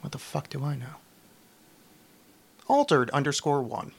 What 0.00 0.12
the 0.12 0.18
fuck 0.18 0.48
do 0.48 0.64
I 0.64 0.76
know? 0.76 0.96
Altered 2.68 3.10
underscore 3.10 3.62
one. 3.62 3.92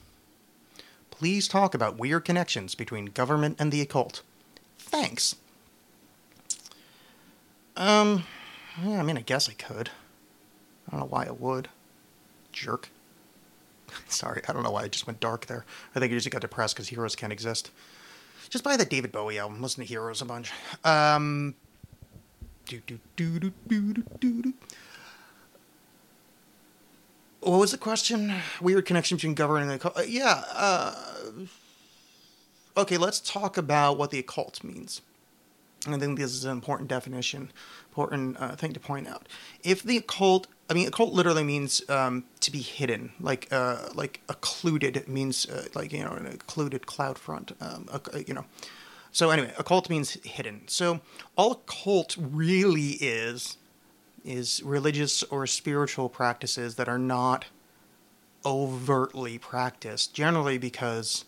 Please 1.11 1.47
talk 1.47 1.73
about 1.73 1.97
weird 1.97 2.25
connections 2.25 2.75
between 2.75 3.05
government 3.05 3.57
and 3.59 3.71
the 3.71 3.81
occult. 3.81 4.21
Thanks. 4.77 5.35
Um, 7.77 8.23
yeah, 8.83 8.99
I 8.99 9.03
mean, 9.03 9.17
I 9.17 9.21
guess 9.21 9.49
I 9.49 9.53
could. 9.53 9.89
I 10.87 10.91
don't 10.91 10.99
know 11.01 11.05
why 11.07 11.25
I 11.25 11.31
would. 11.31 11.69
Jerk. 12.51 12.89
Sorry, 14.07 14.41
I 14.47 14.53
don't 14.53 14.63
know 14.63 14.71
why 14.71 14.83
I 14.83 14.87
just 14.87 15.07
went 15.07 15.19
dark 15.19 15.45
there. 15.45 15.65
I 15.95 15.99
think 15.99 16.11
I 16.11 16.15
just 16.15 16.29
got 16.29 16.41
depressed 16.41 16.75
because 16.75 16.89
heroes 16.89 17.15
can't 17.15 17.33
exist. 17.33 17.71
Just 18.55 18.63
buy 18.63 18.77
the 18.77 18.85
David 18.85 19.11
Bowie 19.11 19.37
album. 19.37 19.61
Listen 19.61 19.83
to 19.83 19.85
Heroes 19.85 20.21
a 20.21 20.25
bunch. 20.25 20.49
Um, 20.85 21.55
do, 22.65 22.79
do, 22.87 22.99
do, 23.17 23.37
do, 23.37 23.51
do, 23.67 23.93
do, 23.93 24.41
do. 24.43 24.53
What 27.41 27.59
was 27.59 27.71
the 27.73 27.77
question? 27.77 28.33
Weird 28.61 28.85
connection 28.85 29.17
between 29.17 29.33
governing 29.33 29.69
and 29.69 29.75
occult. 29.75 29.97
Uh, 29.97 30.03
yeah. 30.07 30.43
Uh, 30.53 30.95
okay, 32.77 32.95
let's 32.95 33.19
talk 33.19 33.57
about 33.57 33.97
what 33.97 34.11
the 34.11 34.19
occult 34.19 34.63
means. 34.63 35.01
I 35.85 35.97
think 35.97 36.17
this 36.17 36.31
is 36.31 36.45
an 36.45 36.51
important 36.51 36.87
definition, 36.87 37.51
important 37.89 38.37
uh, 38.39 38.55
thing 38.55 38.71
to 38.71 38.79
point 38.79 39.05
out. 39.05 39.27
If 39.65 39.83
the 39.83 39.97
occult 39.97 40.47
I 40.69 40.73
mean, 40.73 40.87
occult 40.87 41.13
literally 41.13 41.43
means 41.43 41.87
um, 41.89 42.23
to 42.39 42.51
be 42.51 42.59
hidden, 42.59 43.11
like 43.19 43.47
uh, 43.51 43.89
like 43.93 44.21
occluded 44.29 45.07
means 45.07 45.47
uh, 45.47 45.67
like 45.75 45.93
you 45.93 46.03
know 46.03 46.11
an 46.11 46.25
occluded 46.25 46.87
cloud 46.87 47.17
front, 47.19 47.51
um, 47.61 47.85
occ- 47.85 48.27
you 48.27 48.33
know. 48.33 48.45
So 49.11 49.29
anyway, 49.29 49.53
occult 49.57 49.89
means 49.89 50.17
hidden. 50.23 50.63
So 50.67 51.01
all 51.37 51.51
occult 51.53 52.17
really 52.19 52.97
is 52.99 53.57
is 54.23 54.61
religious 54.63 55.21
or 55.23 55.45
spiritual 55.45 56.09
practices 56.09 56.75
that 56.75 56.89
are 56.89 56.97
not 56.97 57.45
overtly 58.43 59.37
practiced, 59.37 60.13
generally 60.13 60.57
because 60.57 61.25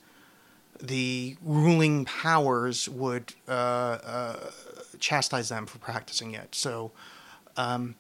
the 0.82 1.38
ruling 1.44 2.06
powers 2.06 2.90
would 2.90 3.34
uh, 3.48 3.52
uh, 3.52 4.52
chastise 5.00 5.50
them 5.50 5.66
for 5.66 5.78
practicing 5.80 6.34
it. 6.34 6.54
So, 6.54 6.92
um, 7.56 7.96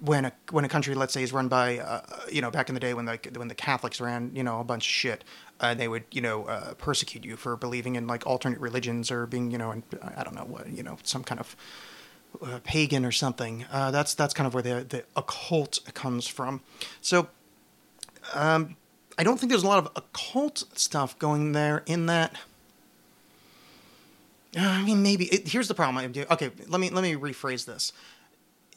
when 0.00 0.24
a 0.24 0.32
when 0.50 0.64
a 0.64 0.68
country, 0.68 0.94
let's 0.94 1.12
say, 1.12 1.22
is 1.22 1.32
run 1.32 1.48
by, 1.48 1.78
uh, 1.78 2.00
you 2.30 2.40
know, 2.40 2.50
back 2.50 2.68
in 2.68 2.74
the 2.74 2.80
day 2.80 2.94
when 2.94 3.04
the 3.04 3.18
when 3.36 3.48
the 3.48 3.54
Catholics 3.54 4.00
ran, 4.00 4.30
you 4.34 4.42
know, 4.42 4.60
a 4.60 4.64
bunch 4.64 4.86
of 4.86 4.90
shit, 4.90 5.24
uh, 5.60 5.74
they 5.74 5.88
would, 5.88 6.04
you 6.10 6.20
know, 6.20 6.44
uh, 6.44 6.74
persecute 6.74 7.24
you 7.24 7.36
for 7.36 7.56
believing 7.56 7.96
in 7.96 8.06
like 8.06 8.26
alternate 8.26 8.58
religions 8.60 9.10
or 9.10 9.26
being, 9.26 9.50
you 9.50 9.58
know, 9.58 9.82
I 10.16 10.24
don't 10.24 10.34
know 10.34 10.44
what, 10.44 10.68
you 10.68 10.82
know, 10.82 10.96
some 11.02 11.22
kind 11.22 11.40
of 11.40 11.56
uh, 12.42 12.60
pagan 12.64 13.04
or 13.04 13.12
something. 13.12 13.66
Uh, 13.70 13.90
that's 13.90 14.14
that's 14.14 14.34
kind 14.34 14.46
of 14.46 14.54
where 14.54 14.62
the 14.62 14.84
the 14.88 15.04
occult 15.16 15.80
comes 15.94 16.26
from. 16.26 16.62
So. 17.00 17.28
Um, 18.34 18.76
I 19.18 19.22
don't 19.22 19.38
think 19.38 19.50
there's 19.50 19.64
a 19.64 19.68
lot 19.68 19.78
of 19.78 19.92
occult 19.96 20.64
stuff 20.78 21.18
going 21.18 21.52
there 21.52 21.82
in 21.84 22.06
that. 22.06 22.36
Uh, 24.56 24.62
I 24.62 24.82
mean, 24.82 25.02
maybe 25.02 25.26
it, 25.26 25.48
here's 25.48 25.68
the 25.68 25.74
problem. 25.74 26.10
Okay, 26.30 26.50
let 26.68 26.80
me 26.80 26.88
let 26.88 27.02
me 27.02 27.14
rephrase 27.14 27.66
this. 27.66 27.92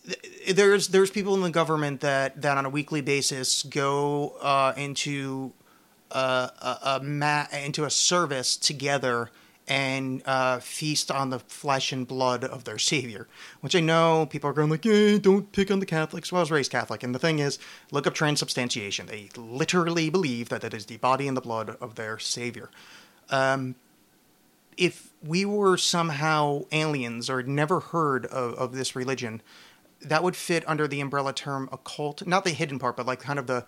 Th- 0.06 0.56
There's 0.56 0.90
there's 0.90 1.12
people 1.12 1.36
in 1.36 1.42
the 1.42 1.50
government 1.50 2.02
that 2.02 2.42
that 2.42 2.58
on 2.58 2.66
a 2.66 2.70
weekly 2.70 3.02
basis 3.02 3.64
go 3.64 4.36
uh, 4.42 4.74
into 4.76 5.54
uh, 6.12 6.50
a, 6.62 6.78
a 6.84 7.04
ma- 7.04 7.48
into 7.52 7.86
a 7.86 7.90
service 7.90 8.58
together 8.58 9.30
and 9.66 10.22
uh, 10.26 10.60
feast 10.60 11.10
on 11.10 11.30
the 11.30 11.40
flesh 11.40 11.94
and 11.94 12.06
blood 12.06 12.44
of 12.44 12.66
their 12.66 12.78
savior. 12.78 13.28
Which 13.62 13.76
I 13.76 13.80
know 13.80 14.26
people 14.30 14.50
are 14.50 14.54
going 14.54 14.70
like, 14.70 14.84
"Yeah, 14.86 15.18
don't 15.18 15.52
pick 15.54 15.72
on 15.72 15.80
the 15.80 15.86
Catholics." 15.86 16.32
Well, 16.32 16.40
I 16.40 16.44
was 16.44 16.52
raised 16.52 16.72
Catholic, 16.72 17.02
and 17.04 17.16
the 17.16 17.20
thing 17.20 17.40
is, 17.40 17.58
look 17.92 18.06
up 18.06 18.14
transubstantiation. 18.14 19.06
They 19.06 19.30
literally 19.38 20.10
believe 20.10 20.50
that 20.50 20.64
it 20.66 20.74
is 20.74 20.88
the 20.88 20.98
body 20.98 21.28
and 21.28 21.38
the 21.38 21.42
blood 21.42 21.78
of 21.80 21.96
their 21.96 22.20
savior. 22.20 22.70
Um, 23.30 23.76
if 24.76 25.12
we 25.24 25.46
were 25.46 25.78
somehow 25.78 26.64
aliens 26.72 27.30
or 27.30 27.44
never 27.44 27.80
heard 27.80 28.26
of, 28.26 28.56
of 28.56 28.76
this 28.76 28.96
religion, 28.96 29.42
that 30.04 30.24
would 30.24 30.36
fit 30.36 30.68
under 30.68 30.88
the 30.88 31.02
umbrella 31.02 31.34
term 31.34 31.70
occult. 31.72 32.26
Not 32.28 32.44
the 32.44 32.52
hidden 32.52 32.80
part, 32.80 32.96
but 32.96 33.06
like 33.06 33.20
kind 33.20 33.40
of 33.40 33.48
the 33.48 33.66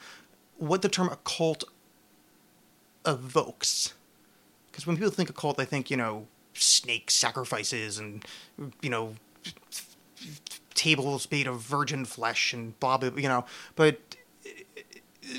what 0.57 0.81
the 0.81 0.89
term 0.89 1.09
occult 1.09 1.63
evokes. 3.05 3.93
Because 4.71 4.85
when 4.85 4.97
people 4.97 5.11
think 5.11 5.29
occult, 5.29 5.57
they 5.57 5.65
think, 5.65 5.89
you 5.89 5.97
know, 5.97 6.27
snake 6.53 7.09
sacrifices 7.09 7.97
and, 7.97 8.25
you 8.81 8.89
know, 8.89 9.15
tables 10.73 11.27
made 11.31 11.47
of 11.47 11.61
virgin 11.61 12.05
flesh 12.05 12.53
and 12.53 12.77
blah, 12.79 12.97
blah, 12.97 13.09
you 13.15 13.29
know. 13.29 13.45
But 13.75 13.99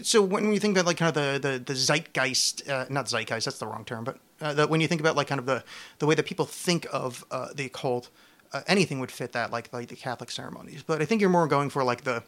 so 0.03 0.23
when 0.23 0.53
you 0.53 0.59
think 0.59 0.77
about 0.77 0.87
like 0.87 0.97
kind 0.97 1.15
of 1.15 1.15
the 1.15 1.49
the, 1.49 1.59
the 1.59 1.75
zeitgeist, 1.75 2.69
uh, 2.69 2.87
not 2.89 3.07
zeitgeist, 3.07 3.45
that's 3.45 3.59
the 3.59 3.67
wrong 3.67 3.85
term, 3.85 4.05
but 4.05 4.19
uh, 4.41 4.67
when 4.67 4.81
you 4.81 4.89
think 4.89 5.01
about 5.01 5.17
like 5.17 5.29
kind 5.29 5.39
of 5.39 5.47
the 5.47 5.63
the 5.99 6.07
way 6.07 6.15
that 6.15 6.27
people 6.27 6.45
think 6.45 6.87
of 6.93 7.25
uh, 7.31 7.49
the 7.55 7.67
occult, 7.67 8.11
uh, 8.53 8.63
anything 8.67 9.01
would 9.01 9.11
fit 9.11 9.33
that, 9.33 9.51
like 9.51 9.73
like 9.73 9.89
the 9.89 9.97
Catholic 9.97 10.31
ceremonies. 10.31 10.83
But 10.83 11.03
I 11.03 11.05
think 11.05 11.21
you're 11.21 11.31
more 11.31 11.47
going 11.47 11.71
for 11.71 11.85
like 11.85 12.05
the 12.05 12.23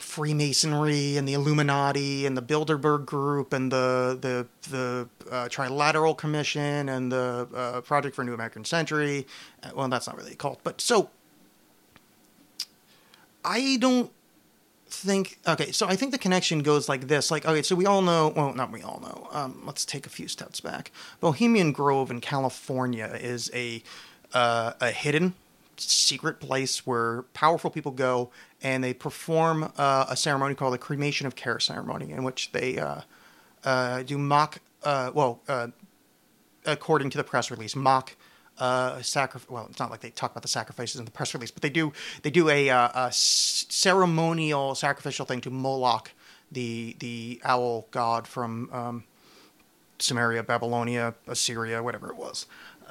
Freemasonry 0.00 1.16
and 1.18 1.28
the 1.28 1.34
Illuminati 1.34 2.24
and 2.24 2.36
the 2.36 2.42
Bilderberg 2.42 3.04
Group 3.04 3.52
and 3.52 3.70
the 3.70 4.18
the 4.20 4.46
the 4.70 5.08
uh, 5.30 5.48
Trilateral 5.48 6.16
Commission 6.16 6.88
and 6.88 7.12
the 7.12 7.46
uh, 7.54 7.80
Project 7.82 8.16
for 8.16 8.22
a 8.22 8.24
New 8.24 8.34
American 8.34 8.64
Century. 8.64 9.26
Uh, 9.62 9.70
well, 9.74 9.88
that's 9.88 10.06
not 10.06 10.16
really 10.16 10.32
a 10.32 10.36
cult, 10.36 10.60
but 10.64 10.80
so 10.80 11.10
I 13.44 13.76
don't 13.80 14.10
think 14.88 15.38
okay 15.46 15.72
so 15.72 15.86
i 15.88 15.96
think 15.96 16.12
the 16.12 16.18
connection 16.18 16.60
goes 16.60 16.88
like 16.88 17.08
this 17.08 17.30
like 17.30 17.44
okay 17.44 17.60
so 17.60 17.74
we 17.74 17.86
all 17.86 18.02
know 18.02 18.32
well 18.36 18.54
not 18.54 18.70
we 18.70 18.82
all 18.82 19.00
know 19.00 19.28
um, 19.32 19.60
let's 19.66 19.84
take 19.84 20.06
a 20.06 20.08
few 20.08 20.28
steps 20.28 20.60
back 20.60 20.92
bohemian 21.20 21.72
grove 21.72 22.10
in 22.10 22.20
california 22.20 23.18
is 23.20 23.50
a 23.52 23.82
uh, 24.34 24.72
a 24.80 24.90
hidden 24.90 25.34
secret 25.78 26.40
place 26.40 26.86
where 26.86 27.22
powerful 27.34 27.70
people 27.70 27.92
go 27.92 28.30
and 28.62 28.82
they 28.82 28.94
perform 28.94 29.70
uh, 29.76 30.06
a 30.08 30.16
ceremony 30.16 30.54
called 30.54 30.74
the 30.74 30.78
cremation 30.78 31.26
of 31.26 31.36
care 31.36 31.60
ceremony 31.60 32.10
in 32.10 32.24
which 32.24 32.52
they 32.52 32.78
uh, 32.78 33.02
uh, 33.64 34.02
do 34.02 34.16
mock 34.16 34.60
uh, 34.84 35.10
well 35.14 35.40
uh, 35.48 35.68
according 36.64 37.10
to 37.10 37.18
the 37.18 37.24
press 37.24 37.50
release 37.50 37.76
mock 37.76 38.16
sacrifice. 39.02 39.50
Well, 39.50 39.66
it's 39.68 39.78
not 39.78 39.90
like 39.90 40.00
they 40.00 40.10
talk 40.10 40.30
about 40.30 40.42
the 40.42 40.48
sacrifices 40.48 40.98
in 40.98 41.04
the 41.04 41.10
press 41.10 41.34
release, 41.34 41.50
but 41.50 41.62
they 41.62 41.68
do. 41.68 41.92
They 42.22 42.30
do 42.30 42.48
a, 42.48 43.10
ceremonial 43.12 44.74
sacrificial 44.74 45.26
thing 45.26 45.42
to 45.42 45.50
Moloch, 45.50 46.10
the 46.50 46.96
the 46.98 47.40
owl 47.44 47.86
god 47.90 48.26
from 48.26 48.70
um, 48.72 49.04
Sumeria, 49.98 50.46
Babylonia, 50.46 51.14
Assyria, 51.26 51.82
whatever 51.82 52.08
it 52.08 52.16
was. 52.16 52.46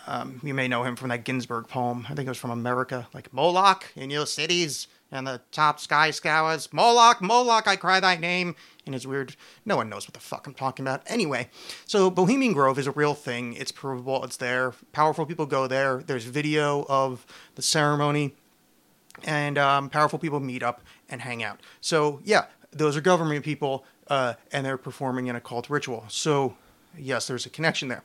Um, 0.07 0.39
you 0.43 0.53
may 0.53 0.67
know 0.67 0.83
him 0.83 0.95
from 0.95 1.09
that 1.09 1.23
Ginsberg 1.23 1.67
poem. 1.67 2.05
I 2.09 2.13
think 2.13 2.27
it 2.27 2.29
was 2.29 2.37
from 2.37 2.51
America, 2.51 3.07
like 3.13 3.33
Moloch 3.33 3.91
in 3.95 4.09
your 4.09 4.25
cities, 4.25 4.87
and 5.11 5.25
the 5.25 5.41
top 5.51 5.79
sky 5.79 6.09
scowers, 6.09 6.71
Moloch, 6.71 7.21
Moloch, 7.21 7.67
I 7.67 7.75
cry 7.75 7.99
thy 7.99 8.15
name. 8.15 8.55
And 8.85 8.93
it's 8.93 9.05
weird, 9.05 9.35
no 9.65 9.77
one 9.77 9.89
knows 9.89 10.07
what 10.07 10.13
the 10.13 10.19
fuck 10.19 10.45
I'm 10.45 10.53
talking 10.53 10.85
about. 10.85 11.01
Anyway, 11.07 11.49
so 11.87 12.11
Bohemian 12.11 12.53
Grove 12.53 12.77
is 12.77 12.85
a 12.85 12.91
real 12.91 13.15
thing. 13.15 13.53
It's 13.53 13.71
provable. 13.71 14.23
It's 14.23 14.37
there. 14.37 14.73
Powerful 14.91 15.25
people 15.25 15.47
go 15.47 15.65
there. 15.65 16.03
There's 16.05 16.25
video 16.25 16.85
of 16.87 17.25
the 17.55 17.63
ceremony, 17.63 18.35
and 19.23 19.57
um, 19.57 19.89
powerful 19.89 20.19
people 20.19 20.39
meet 20.39 20.61
up 20.61 20.81
and 21.09 21.21
hang 21.21 21.41
out. 21.43 21.61
So 21.81 22.19
yeah, 22.23 22.45
those 22.71 22.95
are 22.95 23.01
government 23.01 23.43
people, 23.43 23.85
uh, 24.07 24.35
and 24.51 24.65
they're 24.65 24.77
performing 24.77 25.29
an 25.29 25.35
occult 25.35 25.67
ritual. 25.69 26.05
So 26.09 26.57
yes, 26.95 27.25
there's 27.25 27.47
a 27.47 27.49
connection 27.49 27.87
there. 27.87 28.03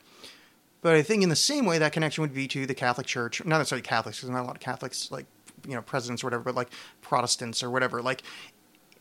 But 0.82 0.94
I 0.94 1.02
think 1.02 1.22
in 1.22 1.28
the 1.28 1.36
same 1.36 1.66
way 1.66 1.78
that 1.78 1.92
connection 1.92 2.22
would 2.22 2.34
be 2.34 2.48
to 2.48 2.66
the 2.66 2.74
Catholic 2.74 3.06
Church, 3.06 3.44
not 3.44 3.58
necessarily 3.58 3.82
Catholics, 3.82 4.18
because 4.18 4.30
not 4.30 4.42
a 4.42 4.46
lot 4.46 4.56
of 4.56 4.62
Catholics 4.62 5.10
like 5.10 5.26
you 5.66 5.74
know 5.74 5.82
presidents 5.82 6.22
or 6.22 6.28
whatever, 6.28 6.44
but 6.44 6.54
like 6.54 6.70
Protestants 7.02 7.62
or 7.62 7.70
whatever. 7.70 8.00
Like 8.02 8.22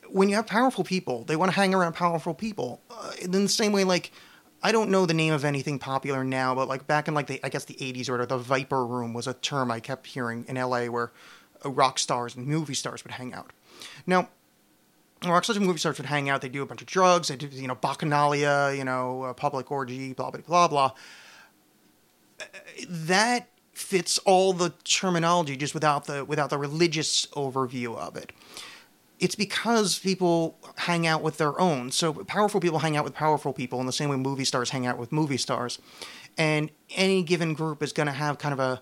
when 0.10 0.30
you 0.30 0.36
have 0.36 0.48
powerful 0.48 0.84
people, 0.84 1.24
they 1.24 1.36
want 1.36 1.52
to 1.52 1.56
hang 1.56 1.74
around 1.74 1.94
powerful 1.94 2.34
people. 2.34 2.82
Uh, 2.90 3.12
in 3.22 3.32
the 3.32 3.48
same 3.48 3.72
way, 3.72 3.84
like 3.84 4.12
I 4.62 4.72
don't 4.72 4.90
know 4.90 5.06
the 5.06 5.14
name 5.14 5.34
of 5.34 5.46
anything 5.46 5.80
popular 5.80 6.24
now, 6.24 6.54
but 6.54 6.68
like 6.68 6.86
back 6.88 7.08
in 7.08 7.14
like 7.14 7.28
the 7.28 7.40
I 7.44 7.50
guess 7.50 7.66
the 7.66 7.76
'80s 7.76 8.10
or 8.10 8.26
the 8.26 8.38
Viper 8.38 8.86
Room 8.86 9.14
was 9.14 9.28
a 9.28 9.34
term 9.34 9.72
I 9.72 9.80
kept 9.80 10.08
hearing 10.08 10.46
in 10.48 10.56
LA 10.56 10.86
where 10.86 11.12
uh, 11.64 11.70
rock 11.70 12.00
stars 12.00 12.36
and 12.36 12.46
movie 12.46 12.74
stars 12.74 13.04
would 13.04 13.12
hang 13.12 13.34
out. 13.34 13.54
Now 14.06 14.30
rock 15.26 15.44
stars 15.44 15.58
and 15.58 15.66
movie 15.66 15.80
stars 15.80 15.98
would 15.98 16.08
hang 16.08 16.30
out. 16.30 16.42
They 16.42 16.50
do 16.50 16.62
a 16.62 16.66
bunch 16.66 16.82
of 16.82 16.88
drugs. 16.88 17.30
They 17.30 17.38
do, 17.38 17.48
you 17.48 17.68
know, 17.68 17.76
bacchanalia, 17.76 18.78
you 18.78 18.84
know, 18.84 19.24
uh, 19.24 19.34
public 19.34 19.72
orgy, 19.72 20.14
blah 20.14 20.32
blah 20.32 20.42
blah 20.42 20.68
blah. 20.68 20.92
That 22.88 23.50
fits 23.74 24.18
all 24.20 24.54
the 24.54 24.74
terminology, 24.84 25.56
just 25.56 25.74
without 25.74 26.06
the 26.06 26.26
without 26.26 26.50
the 26.50 26.58
religious 26.58 27.26
overview 27.28 27.96
of 27.96 28.16
it. 28.16 28.32
It's 29.20 29.36
because 29.36 30.00
people 30.00 30.58
hang 30.78 31.06
out 31.06 31.22
with 31.22 31.38
their 31.38 31.60
own. 31.60 31.92
So 31.92 32.14
powerful 32.14 32.62
people 32.62 32.80
hang 32.80 32.96
out 32.96 33.04
with 33.04 33.14
powerful 33.14 33.52
people 33.52 33.80
in 33.82 33.86
the 33.86 33.92
same 33.92 34.10
way 34.10 34.16
movie 34.16 34.46
stars 34.46 34.70
hang 34.70 34.86
out 34.86 34.98
with 34.98 35.12
movie 35.12 35.38
stars. 35.38 35.80
And 36.38 36.72
any 36.96 37.22
given 37.24 37.54
group 37.54 37.84
is 37.84 37.92
going 37.92 38.08
to 38.08 38.14
have 38.14 38.38
kind 38.38 38.54
of 38.54 38.60
a 38.60 38.82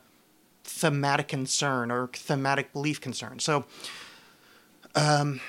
thematic 0.64 1.28
concern 1.28 1.90
or 1.90 2.08
thematic 2.14 2.72
belief 2.72 3.02
concern. 3.02 3.40
So 3.40 3.66
um, 4.94 5.42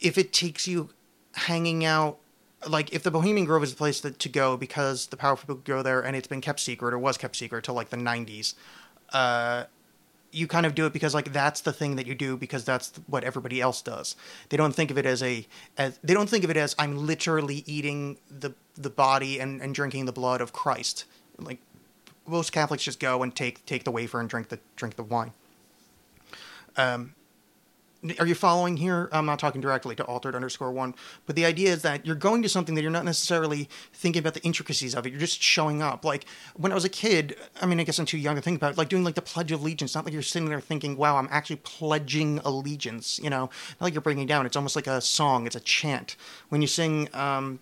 if 0.00 0.18
it 0.18 0.32
takes 0.32 0.66
you 0.66 0.90
hanging 1.34 1.84
out 1.84 2.18
like 2.68 2.92
if 2.92 3.02
the 3.02 3.10
Bohemian 3.10 3.46
Grove 3.46 3.62
is 3.62 3.70
the 3.70 3.76
place 3.76 4.00
to, 4.00 4.10
to 4.10 4.28
go 4.28 4.56
because 4.56 5.06
the 5.06 5.16
powerful 5.16 5.54
people 5.54 5.62
go 5.64 5.82
there 5.82 6.00
and 6.00 6.16
it's 6.16 6.28
been 6.28 6.40
kept 6.40 6.60
secret 6.60 6.94
or 6.94 6.98
was 6.98 7.16
kept 7.18 7.36
secret 7.36 7.64
till 7.64 7.74
like 7.74 7.90
the 7.90 7.96
90s 7.96 8.54
uh 9.12 9.64
you 10.32 10.46
kind 10.46 10.64
of 10.64 10.74
do 10.74 10.86
it 10.86 10.92
because 10.92 11.14
like 11.14 11.32
that's 11.32 11.60
the 11.60 11.72
thing 11.72 11.96
that 11.96 12.06
you 12.06 12.14
do 12.14 12.36
because 12.36 12.64
that's 12.64 12.92
what 13.06 13.22
everybody 13.22 13.60
else 13.60 13.82
does. 13.82 14.16
They 14.48 14.56
don't 14.56 14.74
think 14.74 14.90
of 14.90 14.98
it 14.98 15.04
as 15.06 15.22
a 15.22 15.46
as 15.76 15.98
they 16.02 16.14
don't 16.14 16.28
think 16.28 16.42
of 16.42 16.50
it 16.50 16.56
as 16.56 16.74
i'm 16.78 17.06
literally 17.06 17.62
eating 17.66 18.18
the 18.30 18.54
the 18.74 18.90
body 18.90 19.38
and, 19.38 19.60
and 19.60 19.74
drinking 19.74 20.06
the 20.06 20.12
blood 20.12 20.40
of 20.40 20.52
christ. 20.52 21.04
Like 21.38 21.58
most 22.26 22.52
catholics 22.52 22.82
just 22.82 22.98
go 22.98 23.22
and 23.22 23.34
take 23.34 23.64
take 23.66 23.84
the 23.84 23.90
wafer 23.90 24.20
and 24.20 24.28
drink 24.28 24.48
the 24.48 24.58
drink 24.74 24.96
the 24.96 25.02
wine 25.02 25.32
are 28.18 28.26
you 28.26 28.34
following 28.34 28.76
here? 28.76 29.08
I'm 29.12 29.26
not 29.26 29.38
talking 29.38 29.60
directly 29.60 29.94
to 29.96 30.04
altered 30.04 30.34
underscore 30.34 30.72
one, 30.72 30.94
but 31.26 31.36
the 31.36 31.44
idea 31.44 31.72
is 31.72 31.82
that 31.82 32.04
you're 32.04 32.16
going 32.16 32.42
to 32.42 32.48
something 32.48 32.74
that 32.74 32.82
you're 32.82 32.90
not 32.90 33.04
necessarily 33.04 33.68
thinking 33.92 34.20
about 34.20 34.34
the 34.34 34.42
intricacies 34.42 34.94
of 34.94 35.06
it. 35.06 35.10
You're 35.10 35.20
just 35.20 35.40
showing 35.40 35.82
up. 35.82 36.04
Like 36.04 36.24
when 36.56 36.72
I 36.72 36.74
was 36.74 36.84
a 36.84 36.88
kid, 36.88 37.36
I 37.60 37.66
mean, 37.66 37.78
I 37.78 37.84
guess 37.84 37.98
I'm 37.98 38.06
too 38.06 38.18
young 38.18 38.34
to 38.34 38.42
think 38.42 38.56
about 38.56 38.72
it, 38.72 38.78
like 38.78 38.88
doing 38.88 39.04
like 39.04 39.14
the 39.14 39.22
Pledge 39.22 39.52
of 39.52 39.60
Allegiance. 39.60 39.94
Not 39.94 40.04
like 40.04 40.12
you're 40.12 40.22
sitting 40.22 40.48
there 40.48 40.60
thinking, 40.60 40.96
wow, 40.96 41.16
I'm 41.16 41.28
actually 41.30 41.56
pledging 41.56 42.40
allegiance, 42.40 43.20
you 43.22 43.30
know, 43.30 43.50
not 43.80 43.80
like 43.80 43.94
you're 43.94 44.02
bringing 44.02 44.24
it 44.24 44.28
down. 44.28 44.46
It's 44.46 44.56
almost 44.56 44.74
like 44.74 44.88
a 44.88 45.00
song, 45.00 45.46
it's 45.46 45.56
a 45.56 45.60
chant. 45.60 46.16
When 46.48 46.60
you 46.60 46.66
sing, 46.66 47.08
um, 47.14 47.60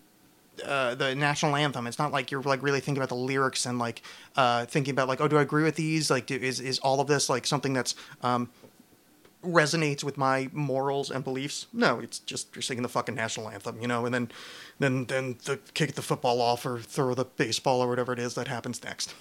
uh, 0.65 0.95
the 0.95 1.15
national 1.15 1.55
anthem. 1.55 1.87
It's 1.87 1.97
not 1.97 2.11
like 2.11 2.29
you're 2.29 2.41
like 2.41 2.61
really 2.61 2.79
thinking 2.79 3.01
about 3.01 3.09
the 3.09 3.15
lyrics 3.15 3.65
and 3.65 3.79
like 3.79 4.01
uh, 4.35 4.65
thinking 4.65 4.91
about 4.91 5.07
like, 5.07 5.21
oh, 5.21 5.27
do 5.27 5.37
I 5.37 5.41
agree 5.41 5.63
with 5.63 5.75
these? 5.75 6.11
Like, 6.11 6.27
do, 6.27 6.35
is 6.35 6.59
is 6.59 6.77
all 6.79 6.99
of 6.99 7.07
this 7.07 7.29
like 7.29 7.47
something 7.47 7.73
that's 7.73 7.95
um, 8.21 8.49
resonates 9.43 10.03
with 10.03 10.17
my 10.17 10.49
morals 10.53 11.09
and 11.09 11.23
beliefs. 11.23 11.67
No, 11.73 11.99
it's 11.99 12.19
just 12.19 12.55
you're 12.55 12.61
singing 12.61 12.83
the 12.83 12.89
fucking 12.89 13.15
national 13.15 13.49
anthem, 13.49 13.81
you 13.81 13.87
know, 13.87 14.05
and 14.05 14.13
then 14.13 14.31
then 14.79 15.05
then 15.05 15.37
the 15.45 15.57
kick 15.73 15.93
the 15.93 16.01
football 16.01 16.41
off 16.41 16.65
or 16.65 16.79
throw 16.79 17.13
the 17.13 17.25
baseball 17.25 17.81
or 17.81 17.87
whatever 17.87 18.13
it 18.13 18.19
is 18.19 18.35
that 18.35 18.47
happens 18.47 18.83
next. 18.83 19.15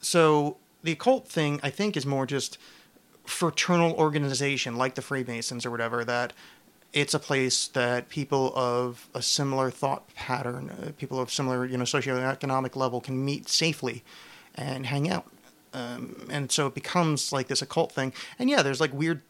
So 0.00 0.56
the 0.82 0.92
occult 0.92 1.28
thing, 1.28 1.60
I 1.62 1.70
think, 1.70 1.96
is 1.96 2.06
more 2.06 2.26
just 2.26 2.58
fraternal 3.24 3.92
organization, 3.94 4.76
like 4.76 4.94
the 4.94 5.02
Freemasons 5.02 5.64
or 5.64 5.70
whatever. 5.70 6.04
That 6.04 6.32
it's 6.92 7.14
a 7.14 7.18
place 7.18 7.68
that 7.68 8.08
people 8.08 8.52
of 8.56 9.08
a 9.14 9.22
similar 9.22 9.70
thought 9.70 10.12
pattern, 10.14 10.70
uh, 10.70 10.90
people 10.98 11.20
of 11.20 11.32
similar 11.32 11.66
you 11.66 11.76
know 11.76 11.84
socioeconomic 11.84 12.74
level, 12.74 13.00
can 13.00 13.24
meet 13.24 13.48
safely 13.48 14.02
and 14.54 14.86
hang 14.86 15.10
out 15.10 15.26
um, 15.76 16.26
and 16.30 16.50
so 16.50 16.66
it 16.66 16.74
becomes 16.74 17.32
like 17.32 17.48
this 17.48 17.60
occult 17.60 17.92
thing. 17.92 18.12
And 18.38 18.48
yeah, 18.48 18.62
there's 18.62 18.80
like 18.80 18.94
weird 18.94 19.20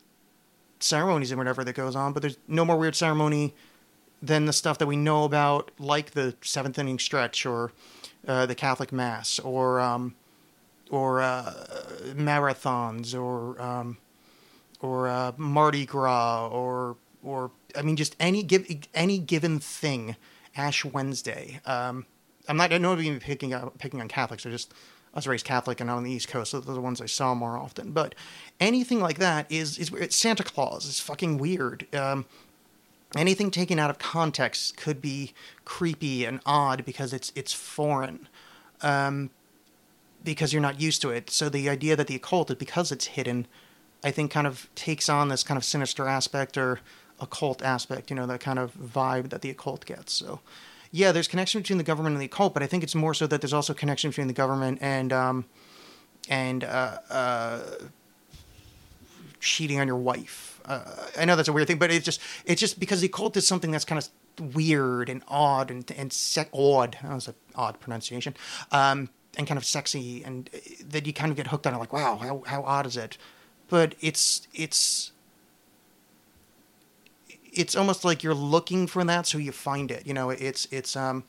ceremonies 0.79 1.33
and 1.33 1.39
whatever 1.39 1.65
that 1.65 1.73
goes 1.73 1.97
on, 1.97 2.13
but 2.13 2.23
there's 2.23 2.39
no 2.47 2.65
more 2.65 2.77
weird 2.77 2.95
ceremony 2.95 3.53
than 4.23 4.47
the 4.47 4.53
stuff 4.53 4.79
that 4.79 4.87
we 4.87 4.97
know 4.97 5.25
about, 5.25 5.73
like 5.79 6.13
the 6.13 6.37
seventh 6.43 6.79
inning 6.79 7.01
stretch 7.01 7.45
or 7.45 7.73
uh, 8.29 8.47
the 8.47 8.55
Catholic 8.55 8.93
Mass 8.93 9.41
or 9.41 9.81
um, 9.81 10.15
or 10.89 11.21
uh, 11.21 11.53
marathons 12.15 13.13
or 13.13 13.61
um, 13.61 13.99
or 14.81 15.09
uh, 15.09 15.33
Mardi 15.37 15.85
Gras 15.85 16.49
or 16.49 16.97
or 17.25 17.51
I 17.77 17.83
mean 17.83 17.97
just 17.97 18.15
any 18.21 18.45
give 18.45 18.67
any 18.95 19.19
given 19.19 19.59
thing. 19.59 20.15
Ash 20.59 20.87
Wednesday. 20.87 21.61
Um, 21.67 22.07
I'm 22.49 22.57
not. 22.57 22.73
I 22.73 22.79
don't 22.79 23.01
even 23.01 23.21
picking 23.21 23.53
up 23.53 23.77
picking 23.79 24.01
on 24.01 24.09
Catholics. 24.09 24.47
I 24.47 24.51
just 24.51 24.73
I 25.17 25.19
was 25.19 25.27
raised 25.27 25.47
Catholic 25.47 25.81
and 25.81 25.89
on 25.89 26.03
the 26.05 26.11
East 26.11 26.29
Coast, 26.29 26.51
so 26.51 26.61
those 26.61 26.69
are 26.69 26.75
the 26.75 26.81
ones 26.83 27.01
I 27.01 27.07
saw 27.07 27.35
more 27.35 27.57
often. 27.57 27.93
But 27.93 28.15
anything 28.61 29.01
like 29.01 29.17
that 29.17 29.51
is 29.51 29.79
is 29.79 29.91
it's 29.95 30.15
Santa 30.15 30.45
Claus 30.45 30.85
is 30.85 31.01
fucking 31.01 31.39
weird. 31.39 31.87
Um, 31.95 32.27
anything 33.17 33.51
taken 33.51 33.79
out 33.79 33.89
of 33.89 33.99
context 33.99 34.77
could 34.77 35.01
be 35.01 35.33
creepy 35.65 36.27
and 36.27 36.41
odd 36.45 36.85
because 36.85 37.15
it's 37.15 37.33
it's 37.35 37.55
foreign, 37.55 38.29
um, 38.83 39.31
because 40.23 40.53
you're 40.53 40.61
not 40.61 40.83
used 40.83 41.01
to 41.01 41.09
it. 41.09 41.31
So 41.31 41.49
the 41.49 41.71
idea 41.71 41.97
that 41.97 42.09
the 42.09 42.17
occult 42.17 42.51
is 42.51 42.57
because 42.57 42.93
it's 42.93 43.07
hidden, 43.07 43.47
I 44.05 44.11
think, 44.11 44.31
kind 44.31 44.47
of 44.47 44.69
takes 44.75 45.09
on 45.09 45.29
this 45.29 45.43
kind 45.43 45.57
of 45.57 45.65
sinister 45.65 46.07
aspect 46.07 46.59
or 46.59 46.81
occult 47.21 47.63
aspect. 47.63 48.11
You 48.11 48.17
know, 48.17 48.27
that 48.27 48.41
kind 48.41 48.59
of 48.59 48.75
vibe 48.75 49.31
that 49.31 49.41
the 49.41 49.49
occult 49.49 49.87
gets. 49.87 50.13
So 50.13 50.41
yeah, 50.97 51.13
there's 51.13 51.29
connection 51.29 51.61
between 51.61 51.77
the 51.77 51.85
government 51.85 52.15
and 52.15 52.23
the 52.23 52.27
occult, 52.27 52.55
but 52.55 52.63
I 52.63 52.67
think 52.67 52.83
it's 52.83 52.95
more 52.95 53.13
so 53.13 53.27
that 53.27 53.43
there's 53.43 53.53
also 53.53 53.75
connection 53.75 54.11
between 54.11 54.29
the 54.29 54.33
government 54.33 54.79
and 54.81 55.13
um, 55.13 55.45
and 56.29 56.65
uh, 56.65 56.99
uh, 57.11 57.61
cheating 59.39 59.79
on 59.79 59.87
your 59.87 59.97
wife. 59.97 60.59
Uh, 60.65 60.81
I 61.19 61.27
know 61.27 61.37
that's 61.37 61.49
a 61.49 61.53
weird 61.53 61.67
thing, 61.67 61.79
but 61.79 61.91
it's 61.91 62.05
just 62.05 62.21
it's 62.47 62.61
just 62.61 62.81
because 62.81 63.03
the 63.03 63.09
occult 63.09 63.37
is 63.37 63.47
something 63.47 63.71
that's 63.71 63.85
kind 63.85 64.03
of 64.03 64.55
weird 64.55 65.11
and 65.11 65.23
odd 65.29 65.71
and 65.71 65.91
and 65.93 66.11
sec- 66.13 66.49
odd. 66.55 66.97
That 67.03 67.15
was 67.15 67.29
an 67.29 67.35
odd 67.55 67.79
pronunciation. 67.79 68.35
Um, 68.73 69.11
and 69.39 69.47
kind 69.47 69.59
of 69.59 69.67
sexy, 69.67 70.25
and 70.25 70.49
uh, 70.55 70.59
that 70.89 71.07
you 71.07 71.13
kind 71.13 71.31
of 71.31 71.37
get 71.37 71.49
hooked 71.49 71.67
on 71.67 71.75
it. 71.75 71.79
Like, 71.79 71.93
wow, 71.93 72.17
how 72.17 72.43
how 72.47 72.63
odd 72.63 72.87
is 72.87 72.97
it? 72.97 73.19
But 73.69 73.95
it's 74.01 74.49
it's 74.55 75.13
it's 77.57 77.75
almost 77.75 78.05
like 78.05 78.23
you're 78.23 78.35
looking 78.35 78.87
for 78.87 79.03
that, 79.05 79.27
so 79.27 79.39
you 79.39 79.51
find 79.51 79.91
it. 79.91 80.07
You 80.07 80.15
know, 80.15 80.31
it's 80.31 80.69
it's 80.71 80.95
um 80.95 81.25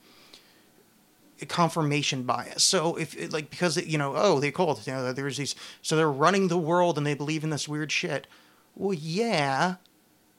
confirmation 1.47 2.23
bias. 2.23 2.63
So 2.63 2.95
if 2.95 3.31
like 3.31 3.49
because 3.49 3.77
you 3.77 3.97
know, 3.97 4.13
oh, 4.15 4.39
they 4.39 4.51
called 4.51 4.85
you 4.85 4.93
know, 4.93 5.13
there's 5.13 5.37
these, 5.37 5.55
so 5.81 5.95
they're 5.95 6.11
running 6.11 6.47
the 6.47 6.57
world 6.57 6.97
and 6.97 7.05
they 7.05 7.13
believe 7.13 7.43
in 7.43 7.49
this 7.49 7.67
weird 7.67 7.91
shit. 7.91 8.27
Well, 8.75 8.93
yeah, 8.93 9.75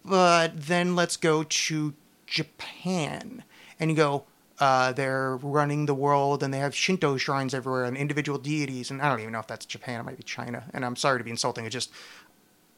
but 0.04 0.60
then 0.60 0.94
let's 0.94 1.16
go 1.16 1.42
to 1.42 1.94
Japan 2.26 3.44
and 3.80 3.90
you 3.90 3.96
go. 3.96 4.24
Uh, 4.60 4.90
they're 4.90 5.36
running 5.36 5.86
the 5.86 5.94
world 5.94 6.42
and 6.42 6.52
they 6.52 6.58
have 6.58 6.74
Shinto 6.74 7.16
shrines 7.16 7.54
everywhere 7.54 7.84
and 7.84 7.96
individual 7.96 8.40
deities. 8.40 8.90
And 8.90 9.00
I 9.00 9.08
don't 9.08 9.20
even 9.20 9.32
know 9.32 9.38
if 9.38 9.46
that's 9.46 9.64
Japan. 9.64 10.00
It 10.00 10.02
might 10.02 10.16
be 10.16 10.24
China. 10.24 10.64
And 10.74 10.84
I'm 10.84 10.96
sorry 10.96 11.18
to 11.18 11.22
be 11.22 11.30
insulting. 11.30 11.64
It 11.64 11.70
just, 11.70 11.92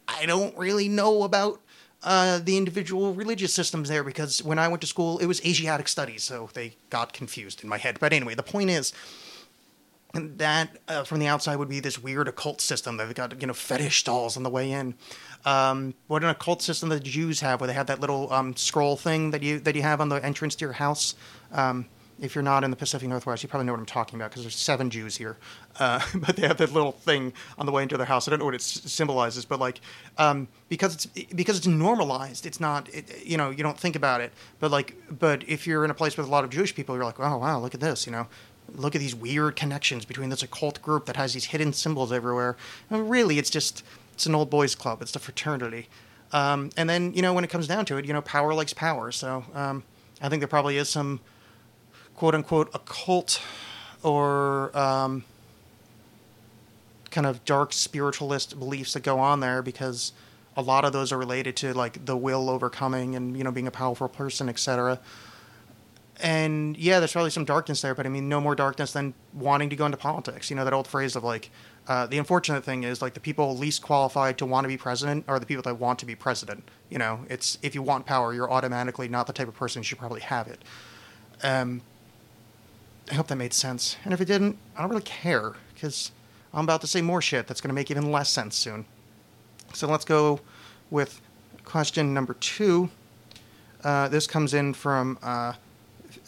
I 0.07 0.27
don't 0.27 0.55
really 0.59 0.91
know 0.91 1.23
about 1.23 1.59
uh, 2.03 2.39
the 2.39 2.57
individual 2.57 3.13
religious 3.15 3.53
systems 3.53 3.89
there 3.89 4.03
because 4.03 4.43
when 4.43 4.59
I 4.59 4.69
went 4.69 4.81
to 4.81 4.87
school, 4.87 5.19
it 5.19 5.27
was 5.27 5.45
Asiatic 5.45 5.89
studies, 5.89 6.23
so 6.23 6.49
they 6.55 6.77
got 6.89 7.13
confused 7.13 7.63
in 7.63 7.69
my 7.69 7.79
head. 7.79 7.99
But 8.01 8.13
anyway, 8.13 8.35
the 8.35 8.43
point 8.43 8.71
is 8.71 8.93
that 10.15 10.77
uh, 10.89 11.05
from 11.05 11.21
the 11.21 11.27
outside 11.27 11.57
would 11.57 11.69
be 11.69 11.81
this 11.81 11.99
weird 11.99 12.27
occult 12.27 12.61
system. 12.61 12.97
They've 12.97 13.15
got 13.15 13.41
you 13.41 13.47
know 13.47 13.53
fetish 13.53 14.05
dolls 14.05 14.37
on 14.37 14.43
the 14.43 14.51
way 14.51 14.73
in. 14.73 14.95
Um, 15.45 15.95
what 16.09 16.25
an 16.25 16.31
occult 16.31 16.63
system 16.63 16.89
that 16.89 17.05
the 17.05 17.11
Jews 17.11 17.41
have, 17.41 17.61
where 17.61 17.69
they 17.69 17.75
have 17.75 17.87
that 17.87 18.01
little 18.01 18.33
um, 18.33 18.57
scroll 18.57 18.97
thing 18.97 19.31
that 19.31 19.43
you 19.43 19.61
that 19.61 19.77
you 19.77 19.83
have 19.83 20.01
on 20.01 20.09
the 20.09 20.25
entrance 20.25 20.55
to 20.57 20.65
your 20.65 20.73
house. 20.73 21.15
Um, 21.53 21.87
if 22.21 22.35
you're 22.35 22.43
not 22.43 22.65
in 22.65 22.71
the 22.71 22.77
Pacific 22.77 23.09
Northwest, 23.09 23.43
you 23.43 23.49
probably 23.49 23.67
know 23.67 23.73
what 23.73 23.81
I'm 23.81 23.87
talking 23.87 24.19
about 24.19 24.31
because 24.31 24.43
there's 24.43 24.57
seven 24.57 24.91
Jews 24.91 25.17
here. 25.17 25.37
Uh, 25.79 26.01
but 26.15 26.37
they 26.37 26.47
have 26.47 26.59
that 26.59 26.73
little 26.73 26.93
thing 26.93 27.33
on 27.59 27.67
the 27.67 27.73
way 27.73 27.83
into 27.83 27.97
their 27.97 28.07
house. 28.07 28.29
I 28.29 28.31
don't 28.31 28.41
know 28.41 28.45
what 28.45 28.55
it 28.55 28.63
symbolizes, 28.63 29.45
but 29.45 29.59
like 29.59 29.81
um, 30.19 30.49
because 30.69 30.95
it's 30.95 31.07
because 31.35 31.59
it's 31.59 31.67
normalized. 31.67 32.47
It's 32.47 32.61
not 32.61 32.89
it, 32.95 33.25
you 33.25 33.37
know 33.37 33.51
you 33.51 33.63
don't 33.63 33.79
think 33.79 33.97
about 33.97 34.21
it. 34.21 34.33
But 34.59 34.71
like 34.71 34.97
but 35.11 35.45
if 35.49 35.67
you're 35.67 35.85
in 35.85 35.91
a 35.91 35.95
place 35.95 36.17
with 36.17 36.27
a 36.27 36.31
lot 36.31 36.45
of 36.45 36.51
Jewish 36.51 36.75
people, 36.75 36.95
you're 36.95 37.05
like 37.05 37.19
oh 37.19 37.39
wow 37.39 37.59
look 37.59 37.75
at 37.75 37.81
this 37.81 38.07
you 38.07 38.13
know 38.13 38.27
look 38.75 38.95
at 38.95 39.01
these 39.01 39.15
weird 39.15 39.57
connections 39.57 40.05
between 40.05 40.29
this 40.31 40.43
occult 40.43 40.81
group 40.83 41.07
that 41.07 41.17
has 41.17 41.35
these 41.35 41.47
hidden 41.47 41.73
symbols 41.73 42.13
everywhere. 42.13 42.57
And 42.89 43.11
really, 43.11 43.39
it's 43.39 43.51
just 43.51 43.83
it's 44.13 44.27
an 44.27 44.35
old 44.35 44.51
boys 44.51 44.75
club. 44.75 45.03
It's 45.03 45.13
the 45.13 45.19
fraternity. 45.19 45.89
Um, 46.33 46.71
and 46.77 46.89
then 46.89 47.13
you 47.15 47.23
know 47.23 47.33
when 47.33 47.45
it 47.45 47.51
comes 47.51 47.67
down 47.67 47.85
to 47.87 47.97
it, 47.97 48.05
you 48.05 48.13
know 48.13 48.23
power 48.23 48.55
likes 48.55 48.73
power. 48.73 49.11
So 49.11 49.45
um, 49.55 49.83
I 50.21 50.29
think 50.29 50.41
there 50.41 50.49
probably 50.49 50.77
is 50.77 50.89
some 50.89 51.21
quote 52.21 52.35
unquote 52.35 52.69
occult 52.75 53.41
or 54.03 54.77
um, 54.77 55.25
kind 57.11 57.27
of 57.27 57.43
dark 57.47 57.73
spiritualist 57.73 58.59
beliefs 58.59 58.93
that 58.93 59.03
go 59.03 59.19
on 59.19 59.41
there 59.41 59.63
because 59.63 60.13
a 60.55 60.61
lot 60.61 60.85
of 60.85 60.93
those 60.93 61.13
are 61.13 61.17
related 61.17 61.57
to 61.57 61.73
like 61.73 62.05
the 62.05 62.15
will 62.15 62.51
overcoming 62.51 63.17
and 63.17 63.39
you 63.39 63.43
know 63.43 63.51
being 63.51 63.67
a 63.67 63.71
powerful 63.71 64.07
person, 64.07 64.51
etc. 64.51 65.01
And 66.23 66.77
yeah, 66.77 66.99
there's 66.99 67.13
probably 67.13 67.31
some 67.31 67.47
darkness 67.47 67.81
there, 67.81 67.95
but 67.95 68.05
I 68.05 68.11
mean, 68.11 68.29
no 68.29 68.39
more 68.39 68.55
darkness 68.55 68.93
than 68.93 69.15
wanting 69.33 69.71
to 69.71 69.77
go 69.77 69.87
into 69.87 69.97
politics. 69.97 70.51
You 70.51 70.57
know 70.57 70.65
that 70.65 70.75
old 70.75 70.87
phrase 70.87 71.17
of 71.17 71.25
like, 71.25 71.49
uh, 71.89 72.05
the 72.05 72.19
unfortunate 72.19 72.65
thing 72.65 72.85
is 72.85 73.01
like 73.01 73.15
the 73.15 73.21
people 73.21 73.57
least 73.57 73.81
qualified 73.81 74.37
to 74.37 74.45
want 74.45 74.65
to 74.65 74.69
be 74.69 74.77
president 74.77 75.25
are 75.27 75.39
the 75.39 75.47
people 75.47 75.63
that 75.63 75.77
want 75.77 75.99
to 76.01 76.05
be 76.05 76.15
president. 76.15 76.69
You 76.91 76.99
know, 76.99 77.25
it's 77.31 77.57
if 77.63 77.75
you 77.75 77.81
want 77.81 78.05
power, 78.05 78.35
you're 78.35 78.53
automatically 78.53 79.09
not 79.09 79.27
the 79.27 79.33
type 79.33 79.49
of 79.49 79.55
person 79.55 79.81
who 79.81 79.85
should 79.85 79.99
probably 79.99 80.21
have 80.21 80.49
it. 80.49 80.63
Um, 81.43 81.81
I 83.11 83.15
hope 83.15 83.27
that 83.27 83.37
made 83.37 83.53
sense. 83.53 83.97
And 84.05 84.15
if 84.15 84.21
it 84.21 84.27
didn't, 84.27 84.57
I 84.77 84.83
don't 84.83 84.91
really 84.91 85.03
care 85.03 85.55
because 85.75 86.13
I'm 86.55 86.65
about 86.65 86.81
to 86.83 86.87
say 86.87 87.03
more 87.03 87.21
shit 87.21 87.49
that's 87.49 87.61
going 87.61 87.69
to 87.69 87.75
make 87.75 87.91
even 87.91 88.13
less 88.13 88.31
sense 88.31 88.57
soon. 88.57 88.85
So 89.75 89.89
let's 89.89 90.05
go 90.05 90.41
with 90.91 91.21
question 91.65 92.15
number 92.15 92.35
two. 92.35 92.89
Uh, 93.83 94.09
this 94.09 94.27
comes 94.27 94.55
in 94.55 94.75
from 94.75 95.19
uh, 95.23 95.55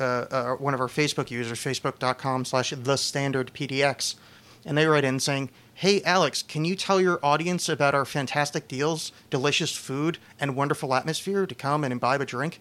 uh, 0.00 0.02
uh, 0.02 0.54
one 0.54 0.74
of 0.74 0.80
our 0.80 0.88
Facebook 0.88 1.30
users, 1.30 1.58
facebook.com 1.58 2.44
slash 2.44 2.70
the 2.70 2.96
standard 2.96 3.52
PDX. 3.54 4.16
And 4.64 4.76
they 4.76 4.86
write 4.86 5.04
in 5.04 5.20
saying, 5.20 5.50
Hey, 5.74 6.00
Alexx, 6.00 6.46
can 6.46 6.64
you 6.64 6.76
tell 6.76 7.00
your 7.00 7.18
audience 7.22 7.68
about 7.68 7.94
our 7.94 8.04
fantastic 8.04 8.68
deals, 8.68 9.10
delicious 9.30 9.74
food, 9.74 10.18
and 10.38 10.54
wonderful 10.54 10.94
atmosphere 10.94 11.46
to 11.46 11.54
come 11.54 11.82
and 11.84 11.92
imbibe 11.92 12.20
a 12.20 12.26
drink? 12.26 12.60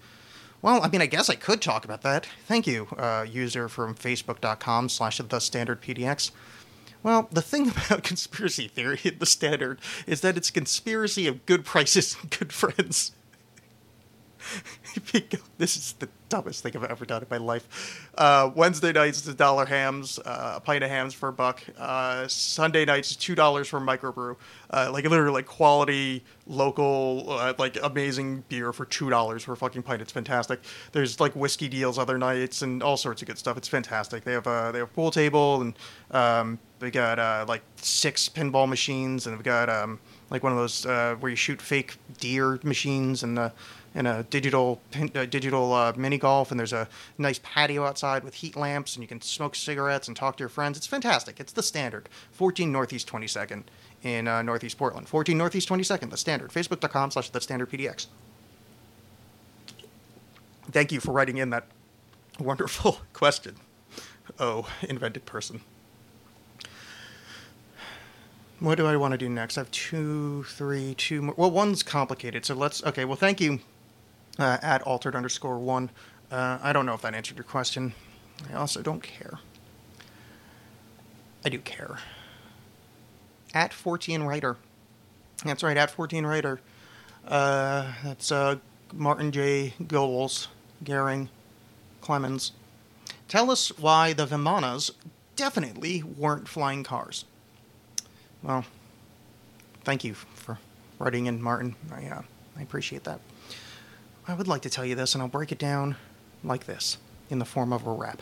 Well, 0.62 0.84
I 0.84 0.90
mean, 0.90 1.02
I 1.02 1.08
guess 1.08 1.30
I 1.30 1.36
could 1.36 1.62
talk 1.62 1.86
about 1.86 2.04
that. 2.04 2.28
Thank 2.46 2.68
you, 2.68 2.88
uh, 2.98 3.26
user 3.28 3.68
from 3.68 3.96
facebook.com 3.96 4.90
slash 4.90 5.18
the 5.18 5.40
standard 5.40 5.82
PDX. 5.82 6.32
Well, 7.04 7.28
the 7.32 7.42
thing 7.42 7.70
about 7.86 8.04
conspiracy 8.04 8.68
theory 8.68 9.00
in 9.04 9.18
the 9.18 9.26
standard 9.26 9.80
is 10.06 10.22
that 10.22 10.38
it's 10.38 10.52
conspiracy 10.52 11.28
of 11.28 11.46
good 11.46 11.66
prices 11.66 12.16
and 12.22 12.30
good 12.30 12.54
friends. 12.54 13.12
this 15.58 15.78
is 15.78 15.94
the 16.00 16.10
dumbest 16.32 16.64
thing 16.64 16.72
I've 16.76 16.86
ever 16.86 17.06
done 17.06 17.22
in 17.22 17.28
my 17.30 17.38
life. 17.38 18.10
Uh, 18.18 18.50
Wednesday 18.56 18.94
nights 18.94 19.28
is 19.28 19.36
dollar 19.36 19.66
hams, 19.66 20.18
uh, 20.20 20.54
a 20.56 20.60
pint 20.60 20.84
of 20.84 20.90
hams 20.90 21.14
for 21.14 21.30
a 21.30 21.34
buck. 21.34 21.62
Uh, 21.78 22.28
Sunday 22.28 22.86
nights 22.86 23.12
is 23.12 23.18
two 23.18 23.36
dollars 23.36 23.68
for 23.68 23.78
a 23.78 23.82
microbrew. 23.82 24.36
Uh, 24.70 24.90
like 24.92 25.04
literally, 25.04 25.34
like 25.34 25.46
quality 25.46 26.24
local, 26.48 27.26
uh, 27.30 27.54
like 27.60 27.78
amazing 27.84 28.44
beer 28.50 28.72
for 28.72 28.86
two 28.86 29.10
dollars 29.10 29.44
for 29.44 29.52
a 29.52 29.58
fucking 29.58 29.84
pint. 29.84 30.02
It's 30.02 30.12
fantastic. 30.12 30.62
There's 30.94 31.20
like 31.20 31.36
whiskey 31.36 31.68
deals 31.68 32.00
other 32.00 32.18
nights 32.18 32.62
and 32.62 32.82
all 32.82 32.98
sorts 32.98 33.22
of 33.22 33.28
good 33.28 33.38
stuff. 33.38 33.58
It's 33.58 33.68
fantastic. 33.68 34.24
They 34.24 34.34
have 34.34 34.48
uh, 34.48 34.72
they 34.72 34.80
have 34.80 34.90
a 34.90 34.94
pool 34.94 35.12
table 35.12 35.62
and 35.62 35.74
um, 36.12 36.60
they 36.80 36.92
got 36.92 37.48
like 37.48 37.62
six 37.76 38.30
pinball 38.30 38.68
machines 38.68 39.28
and 39.28 39.36
they've 39.36 39.44
got 39.44 39.70
um, 39.70 40.00
like 40.30 40.44
one 40.44 40.54
of 40.54 40.58
those 40.58 40.86
where 40.86 41.30
you 41.30 41.36
shoot 41.36 41.62
fake 41.62 41.98
deer 42.20 42.58
machines 42.64 43.24
and 43.24 43.52
and 43.94 44.08
a 44.08 44.24
digital 44.30 44.82
uh, 45.16 45.26
digital 45.26 45.74
uh, 45.74 45.94
mini 45.96 46.18
golf 46.18 46.52
and 46.52 46.60
there's 46.60 46.74
a 46.74 46.88
nice 47.18 47.40
patio 47.44 47.86
outside 47.86 48.24
with 48.24 48.36
heat 48.36 48.56
lamps 48.56 48.96
and 48.96 49.04
you 49.04 49.08
can 49.08 49.22
smoke 49.22 49.56
cigarettes 49.56 50.08
and 50.08 50.16
talk 50.16 50.38
to 50.38 50.42
your 50.42 50.50
friends. 50.50 50.78
It's 50.78 50.88
fantastic. 50.88 51.40
It's 51.40 51.54
the 51.54 51.64
standard. 51.64 52.08
14 52.32 52.72
Northeast 52.72 53.08
22nd 53.10 53.64
in 54.04 54.28
uh, 54.28 54.42
Northeast 54.42 54.78
Portland. 54.78 55.08
14 55.08 55.38
Northeast 55.38 55.68
22nd, 55.68 56.10
the 56.10 56.18
standard. 56.18 56.52
Facebook.com 56.52 57.12
slash 57.12 57.30
the 57.30 57.42
standard 57.42 57.70
PDX. 57.70 58.08
Thank 60.72 60.92
you 60.92 61.00
for 61.00 61.12
writing 61.12 61.38
in 61.38 61.50
that 61.50 61.66
wonderful 62.40 63.00
question. 63.14 63.56
Oh, 64.40 64.70
invented 64.82 65.26
person. 65.26 65.62
What 68.60 68.76
do 68.76 68.86
I 68.86 68.96
want 68.96 69.14
to 69.14 69.18
do 69.18 69.28
next? 69.28 69.58
I 69.58 69.62
have 69.62 69.72
two, 69.72 70.44
three, 70.44 70.94
two 70.94 71.24
more. 71.24 71.34
Well, 71.36 71.50
one's 71.50 71.82
complicated, 71.82 72.46
so 72.46 72.54
let's. 72.54 72.84
Okay, 72.84 73.06
well, 73.06 73.16
thank 73.16 73.42
you 73.42 73.60
uh, 74.42 74.58
at 74.62 74.82
altered 74.84 75.16
underscore 75.16 75.60
one. 75.60 75.90
Uh, 76.32 76.58
I 76.62 76.74
don't 76.74 76.86
know 76.86 76.94
if 76.94 77.02
that 77.02 77.14
answered 77.14 77.38
your 77.38 77.44
question. 77.44 77.94
I 78.50 78.56
also 78.56 78.82
don't 78.82 79.04
care. 79.04 79.40
I 81.44 81.50
do 81.50 81.60
care. 81.60 81.98
At 83.54 83.74
14 83.74 84.24
Writer. 84.24 84.58
That's 85.44 85.64
right, 85.64 85.76
at 85.76 85.92
14 85.92 86.26
Writer. 86.26 86.62
Uh, 87.28 87.92
that's 88.04 88.32
uh, 88.32 88.58
Martin 88.94 89.32
J. 89.32 89.74
Goals, 89.88 90.48
Gehring, 90.84 91.28
Clemens. 92.00 92.52
Tell 93.28 93.52
us 93.52 93.78
why 93.78 94.14
the 94.14 94.26
Vimanas 94.26 94.92
definitely 95.36 96.04
weren't 96.04 96.48
flying 96.48 96.84
cars. 96.84 97.26
Well, 98.44 98.66
thank 99.84 100.04
you 100.04 100.14
for 100.14 100.60
writing 101.00 101.26
in, 101.26 101.42
Martin. 101.42 101.76
I, 101.92 102.06
uh, 102.06 102.22
I 102.58 102.62
appreciate 102.62 103.04
that. 103.06 103.20
I 104.28 104.34
would 104.36 104.48
like 104.48 104.62
to 104.62 104.70
tell 104.70 104.86
you 104.86 104.96
this, 104.96 105.16
and 105.16 105.22
I'll 105.22 105.28
break 105.28 105.52
it 105.52 105.58
down 105.58 105.96
like 106.44 106.66
this 106.66 106.98
in 107.30 107.40
the 107.40 107.46
form 107.46 107.74
of 107.74 107.88
a 107.88 107.92
rap. 107.92 108.22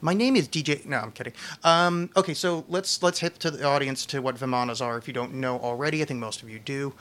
My 0.00 0.14
name 0.14 0.36
is 0.36 0.48
DJ. 0.48 0.84
No, 0.84 0.98
I'm 0.98 1.12
kidding. 1.12 1.32
Um, 1.64 2.10
okay, 2.16 2.34
so 2.34 2.64
let's 2.68 3.02
let's 3.02 3.20
hit 3.20 3.38
to 3.40 3.50
the 3.50 3.64
audience 3.64 4.04
to 4.06 4.20
what 4.20 4.36
Vimanas 4.36 4.84
are. 4.84 4.98
If 4.98 5.08
you 5.08 5.14
don't 5.14 5.34
know 5.34 5.58
already, 5.58 6.02
I 6.02 6.04
think 6.04 6.20
most 6.20 6.42
of 6.42 6.50
you 6.50 6.58
do. 6.58 6.92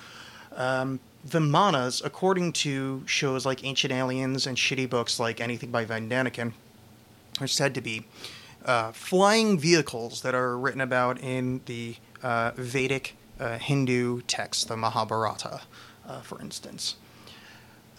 Um, 0.55 0.99
Vimanas, 1.27 2.05
according 2.05 2.53
to 2.53 3.03
shows 3.05 3.45
like 3.45 3.63
Ancient 3.63 3.91
Aliens 3.91 4.47
and 4.47 4.55
shitty 4.55 4.89
books 4.89 5.19
like 5.19 5.41
anything 5.41 5.71
by 5.71 5.83
Van 5.83 6.09
Daniken, 6.09 6.53
are 7.41 7.47
said 7.47 7.73
to 7.75 7.81
be 7.81 8.05
uh, 8.65 8.91
flying 8.91 9.59
vehicles 9.59 10.21
that 10.21 10.35
are 10.35 10.57
written 10.57 10.81
about 10.81 11.19
in 11.19 11.61
the 11.65 11.95
uh, 12.23 12.51
Vedic 12.55 13.15
uh, 13.39 13.57
Hindu 13.57 14.21
text, 14.21 14.67
the 14.67 14.77
Mahabharata, 14.77 15.61
uh, 16.07 16.21
for 16.21 16.39
instance. 16.39 16.95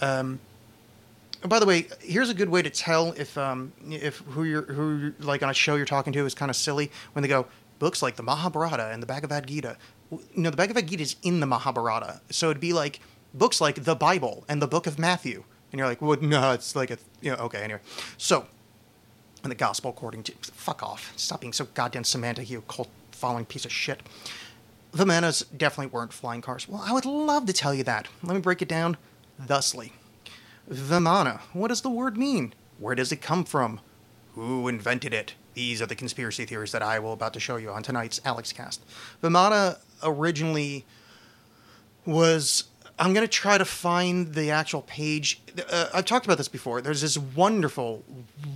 Um, 0.01 0.41
by 1.45 1.59
the 1.59 1.67
way, 1.67 1.87
here's 2.01 2.31
a 2.31 2.35
good 2.35 2.49
way 2.49 2.63
to 2.63 2.71
tell 2.71 3.13
if 3.13 3.37
um, 3.39 3.73
if 3.89 4.19
who 4.19 4.45
you're 4.45 4.63
who 4.63 4.99
you're, 4.99 5.15
like 5.21 5.43
on 5.43 5.51
a 5.51 5.55
show 5.55 5.77
you're 5.77 5.87
talking 5.87 6.13
to 6.13 6.25
is 6.27 6.35
kind 6.35 6.51
of 6.51 6.57
silly 6.57 6.91
when 7.13 7.23
they 7.23 7.29
go 7.29 7.47
books 7.79 8.03
like 8.03 8.17
the 8.17 8.23
Mahabharata 8.23 8.91
and 8.93 9.03
the 9.03 9.07
Bhagavad 9.07 9.47
Gita. 9.47 9.77
You 10.11 10.21
know, 10.35 10.51
the 10.51 10.57
Bhagavad 10.57 10.87
Gita 10.87 11.03
is 11.03 11.17
in 11.23 11.41
the 11.41 11.47
Mahabharata, 11.47 12.21
so 12.31 12.51
it'd 12.51 12.61
be 12.61 12.73
like 12.73 13.01
books 13.35 13.61
like 13.61 13.85
the 13.85 13.95
Bible 13.95 14.45
and 14.49 14.63
the 14.63 14.67
Book 14.67 14.87
of 14.87 14.99
Matthew, 14.99 15.45
and 15.73 15.79
you're 15.79 15.89
like, 15.89 16.01
well, 16.01 16.19
no, 16.21 16.53
it's 16.53 16.75
like 16.75 16.91
a 16.91 16.99
you 17.21 17.33
know, 17.33 17.39
okay, 17.39 17.63
anyway. 17.63 17.81
So, 18.17 18.47
and 19.43 19.51
the 19.51 19.57
Gospel 19.57 19.91
according 19.91 20.23
to 20.25 20.33
fuck 20.43 20.83
off, 20.83 21.13
stop 21.17 21.41
being 21.41 21.53
so 21.53 21.67
goddamn 21.75 22.05
semantic, 22.05 22.49
you 22.51 22.63
cult 22.63 22.89
following 23.13 23.45
piece 23.45 23.65
of 23.65 23.73
shit. 23.73 24.01
The 24.93 25.05
Manas 25.05 25.45
definitely 25.55 25.89
weren't 25.89 26.13
flying 26.13 26.41
cars. 26.41 26.69
Well, 26.69 26.83
I 26.85 26.93
would 26.93 27.05
love 27.05 27.47
to 27.47 27.53
tell 27.53 27.75
you 27.75 27.83
that. 27.85 28.09
Let 28.23 28.35
me 28.35 28.41
break 28.41 28.63
it 28.63 28.69
down 28.69 28.97
thusly. 29.38 29.92
Vimana. 30.70 31.40
What 31.53 31.68
does 31.68 31.83
the 31.83 31.90
word 31.90 32.16
mean? 32.16 32.55
Where 32.79 32.94
does 32.94 33.12
it 33.12 33.22
come 33.22 33.44
from? 33.44 33.81
Who 34.35 34.68
invented 34.68 35.14
it? 35.14 35.35
These 35.55 35.81
are 35.81 35.87
the 35.87 35.94
conspiracy 35.94 36.44
theories 36.44 36.72
that 36.72 36.83
I 36.83 36.99
will 36.99 37.12
about 37.14 37.33
to 37.35 37.40
show 37.40 37.57
you 37.57 37.70
on 37.70 37.83
tonight's 37.83 38.20
Alexxcast. 38.20 38.81
Vimana 39.22 39.79
originally 40.03 40.85
was. 42.05 42.64
I'm 42.99 43.12
going 43.12 43.27
to 43.27 43.31
try 43.31 43.59
to 43.59 43.64
find 43.66 44.35
the 44.35 44.51
actual 44.51 44.81
page. 44.83 45.40
Uh, 45.70 45.88
I've 45.92 46.07
talked 46.07 46.25
about 46.25 46.38
this 46.38 46.49
before. 46.49 46.81
There's 46.81 47.03
this 47.03 47.18
wonderful, 47.18 48.03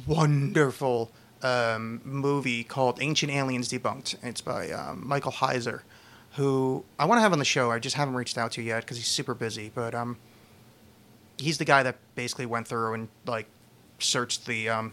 wonderful 0.07 1.11
um, 1.43 2.01
movie 2.05 2.65
called 2.65 3.03
Ancient 3.03 3.31
Aliens 3.31 3.69
Debunked. 3.69 4.17
It's 4.23 4.41
by 4.41 4.71
um, 4.71 5.07
Michael 5.07 5.33
Heiser, 5.33 5.83
who 6.33 6.85
I 6.99 7.05
want 7.05 7.19
to 7.19 7.23
have 7.23 7.33
on 7.33 7.39
the 7.39 7.45
show. 7.45 7.71
I 7.71 7.79
just 7.79 7.97
haven't 7.97 8.15
reached 8.15 8.39
out 8.39 8.53
to 8.53 8.63
yet 8.63 8.83
because 8.83 8.97
he's 8.97 9.09
super 9.09 9.35
busy. 9.35 9.71
But 9.75 9.95
um, 9.95 10.17
he's 11.41 11.59
the 11.59 11.65
guy 11.65 11.83
that 11.83 11.97
basically 12.15 12.47
went 12.47 12.69
through 12.69 12.95
and 12.95 13.09
like 13.27 13.47
searched 13.99 14.47
the 14.47 14.69
um, 14.69 14.93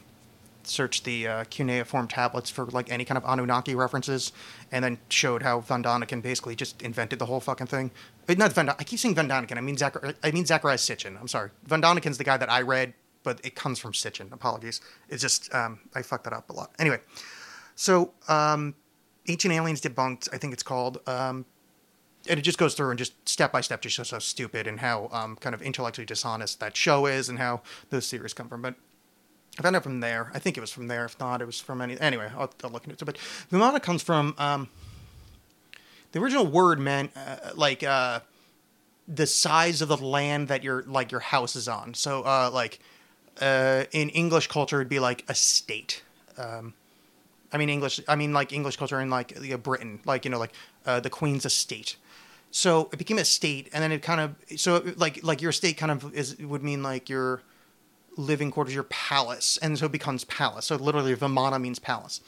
searched 0.63 1.03
the 1.05 1.27
uh, 1.27 1.43
cuneiform 1.49 2.07
tablets 2.07 2.49
for 2.49 2.65
like 2.65 2.91
any 2.91 3.05
kind 3.05 3.17
of 3.17 3.23
Anunnaki 3.25 3.75
references, 3.75 4.31
and 4.71 4.83
then 4.83 4.97
showed 5.09 5.43
how 5.43 5.59
Van 5.61 5.83
Daniken 5.83 6.21
basically 6.21 6.55
just 6.55 6.81
invented 6.81 7.19
the 7.19 7.25
whole 7.25 7.39
fucking 7.39 7.67
thing. 7.67 7.91
Uh, 8.27 8.33
Not 8.37 8.53
Van. 8.53 8.65
Don- 8.67 8.75
I 8.79 8.83
keep 8.83 8.99
saying 8.99 9.15
Van 9.15 9.29
Daniken. 9.29 9.57
I 9.57 9.61
mean 9.61 9.77
Zachar- 9.77 10.15
I 10.23 10.31
mean 10.31 10.45
Zacharias 10.45 10.87
Sitchin. 10.87 11.19
I'm 11.19 11.27
sorry. 11.27 11.51
Van 11.65 11.81
Daniken's 11.81 12.17
the 12.17 12.23
guy 12.23 12.37
that 12.37 12.51
I 12.51 12.61
read 12.61 12.93
but 13.27 13.41
it 13.43 13.55
comes 13.55 13.77
from 13.77 13.91
Sitchin. 13.91 14.31
Apologies. 14.31 14.79
It's 15.09 15.21
just 15.21 15.53
um, 15.53 15.81
I 15.93 16.01
fucked 16.01 16.23
that 16.23 16.31
up 16.31 16.49
a 16.49 16.53
lot. 16.53 16.71
Anyway, 16.79 16.99
so 17.75 18.13
um, 18.29 18.73
Ancient 19.27 19.53
Aliens 19.53 19.81
Debunked, 19.81 20.29
I 20.31 20.37
think 20.37 20.53
it's 20.53 20.63
called. 20.63 21.01
Um, 21.07 21.45
and 22.29 22.39
it 22.39 22.43
just 22.43 22.57
goes 22.57 22.73
through 22.73 22.89
and 22.89 22.99
just 22.99 23.27
step 23.27 23.51
by 23.51 23.61
step 23.61 23.81
just 23.81 23.95
shows 23.95 24.11
how 24.11 24.19
stupid 24.19 24.67
and 24.67 24.79
how 24.79 25.09
um, 25.11 25.35
kind 25.35 25.53
of 25.53 25.61
intellectually 25.61 26.05
dishonest 26.05 26.59
that 26.59 26.75
show 26.75 27.05
is 27.05 27.29
and 27.29 27.39
how 27.39 27.61
those 27.89 28.05
series 28.05 28.33
come 28.33 28.49
from. 28.49 28.61
But 28.61 28.75
I 29.59 29.63
found 29.63 29.75
out 29.75 29.83
from 29.83 30.01
there. 30.01 30.31
I 30.33 30.39
think 30.39 30.57
it 30.57 30.61
was 30.61 30.71
from 30.71 30.87
there. 30.87 31.05
If 31.05 31.19
not, 31.19 31.41
it 31.41 31.45
was 31.45 31.59
from 31.59 31.81
any. 31.81 31.99
Anyway, 31.99 32.29
I'll, 32.37 32.53
I'll 32.63 32.69
look 32.69 32.87
into 32.87 32.93
it. 32.93 33.05
But 33.05 33.17
Vimana 33.51 33.81
comes 33.81 34.03
from 34.03 34.35
um, 34.37 34.69
the 36.11 36.19
original 36.19 36.45
word 36.45 36.79
meant 36.79 37.11
uh, 37.15 37.51
like 37.55 37.83
uh, 37.83 38.19
the 39.07 39.25
size 39.25 39.81
of 39.81 39.87
the 39.87 39.97
land 39.97 40.47
that 40.49 40.63
your 40.63 40.83
like 40.83 41.11
your 41.11 41.21
house 41.21 41.55
is 41.55 41.67
on. 41.67 41.93
So 41.95 42.21
uh, 42.23 42.51
like 42.53 42.79
uh, 43.41 43.85
in 43.91 44.09
English 44.09 44.47
culture, 44.47 44.77
it'd 44.77 44.89
be 44.89 44.99
like 44.99 45.23
a 45.27 45.33
state. 45.33 46.03
Um, 46.37 46.73
I 47.51 47.57
mean 47.57 47.69
English. 47.69 47.99
I 48.07 48.15
mean 48.15 48.33
like 48.33 48.53
English 48.53 48.77
culture 48.77 48.99
in 48.99 49.09
like 49.09 49.33
Britain, 49.63 50.01
like 50.05 50.25
you 50.25 50.31
know 50.31 50.39
like 50.39 50.53
uh, 50.85 50.99
the 50.99 51.09
Queen's 51.09 51.45
estate. 51.45 51.95
So 52.51 52.89
it 52.91 52.97
became 52.97 53.17
a 53.17 53.25
state, 53.25 53.69
and 53.73 53.83
then 53.83 53.91
it 53.91 54.01
kind 54.01 54.21
of 54.21 54.59
so 54.59 54.83
like 54.95 55.23
like 55.23 55.41
your 55.41 55.51
state 55.51 55.77
kind 55.77 55.91
of 55.91 56.13
is 56.15 56.37
would 56.37 56.63
mean 56.63 56.81
like 56.81 57.09
your 57.09 57.41
living 58.15 58.51
quarters, 58.51 58.73
your 58.73 58.83
palace, 58.83 59.57
and 59.61 59.77
so 59.77 59.85
it 59.85 59.91
becomes 59.91 60.23
palace. 60.23 60.65
So 60.65 60.75
literally, 60.75 61.15
Vimana 61.15 61.61
means 61.61 61.79
palace. 61.79 62.21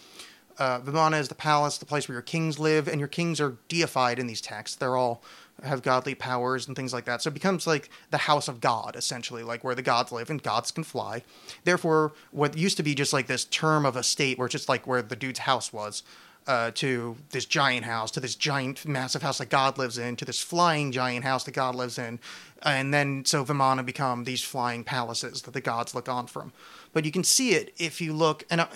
Uh, 0.58 0.82
Vimana 0.82 1.20
is 1.20 1.30
the 1.30 1.36
palace, 1.36 1.78
the 1.78 1.86
place 1.86 2.08
where 2.08 2.16
your 2.16 2.22
kings 2.22 2.60
live, 2.60 2.88
and 2.88 3.00
your 3.00 3.08
kings 3.08 3.40
are 3.40 3.58
deified 3.70 4.20
in 4.20 4.28
these 4.28 4.42
texts. 4.42 4.76
They're 4.76 4.98
all 4.98 5.24
have 5.64 5.82
godly 5.82 6.16
powers 6.16 6.68
and 6.68 6.76
things 6.76 6.94
like 6.94 7.06
that. 7.06 7.22
So 7.22 7.30
it 7.30 7.34
becomes 7.34 7.68
like 7.68 7.90
the 8.12 8.18
house 8.18 8.48
of 8.48 8.62
God, 8.62 8.96
essentially, 8.96 9.44
like 9.44 9.64
where 9.64 9.76
the 9.76 9.82
gods 9.82 10.12
live, 10.12 10.30
and 10.30 10.42
gods 10.42 10.72
can 10.72 10.84
fly. 10.84 11.24
Therefore, 11.64 12.14
what 12.32 12.58
used 12.58 12.78
to 12.78 12.84
be 12.84 12.94
just 12.96 13.14
like 13.14 13.28
this 13.28 13.46
term 13.46 13.86
of 13.86 13.96
a 13.96 14.04
state, 14.04 14.38
where 14.38 14.46
it's 14.46 14.54
just 14.54 14.70
like 14.70 14.86
where 14.86 15.02
the 15.02 15.16
dude's 15.16 15.40
house 15.40 15.74
was, 15.74 16.04
uh, 16.50 16.72
to 16.72 17.16
this 17.30 17.46
giant 17.46 17.86
house, 17.86 18.10
to 18.10 18.20
this 18.20 18.34
giant, 18.34 18.84
massive 18.84 19.22
house 19.22 19.38
that 19.38 19.52
God 19.52 19.78
lives 19.78 20.00
in, 20.00 20.16
to 20.16 20.26
this 20.26 20.42
flying 20.42 20.92
giant 20.92 21.24
house 21.24 21.44
that 21.44 21.52
God 21.52 21.76
lives 21.76 22.00
in, 22.00 22.20
and 22.64 22.92
then 22.92 23.24
so 23.24 23.46
Vimana 23.46 23.86
become 23.86 24.24
these 24.24 24.42
flying 24.42 24.84
palaces 24.84 25.44
that 25.44 25.54
the 25.54 25.62
gods 25.62 25.94
look 25.94 26.10
on 26.10 26.26
from. 26.26 26.52
But 26.92 27.06
you 27.06 27.12
can 27.12 27.24
see 27.24 27.52
it 27.52 27.76
if 27.78 28.02
you 28.02 28.14
look, 28.14 28.46
and 28.50 28.62
I, 28.62 28.68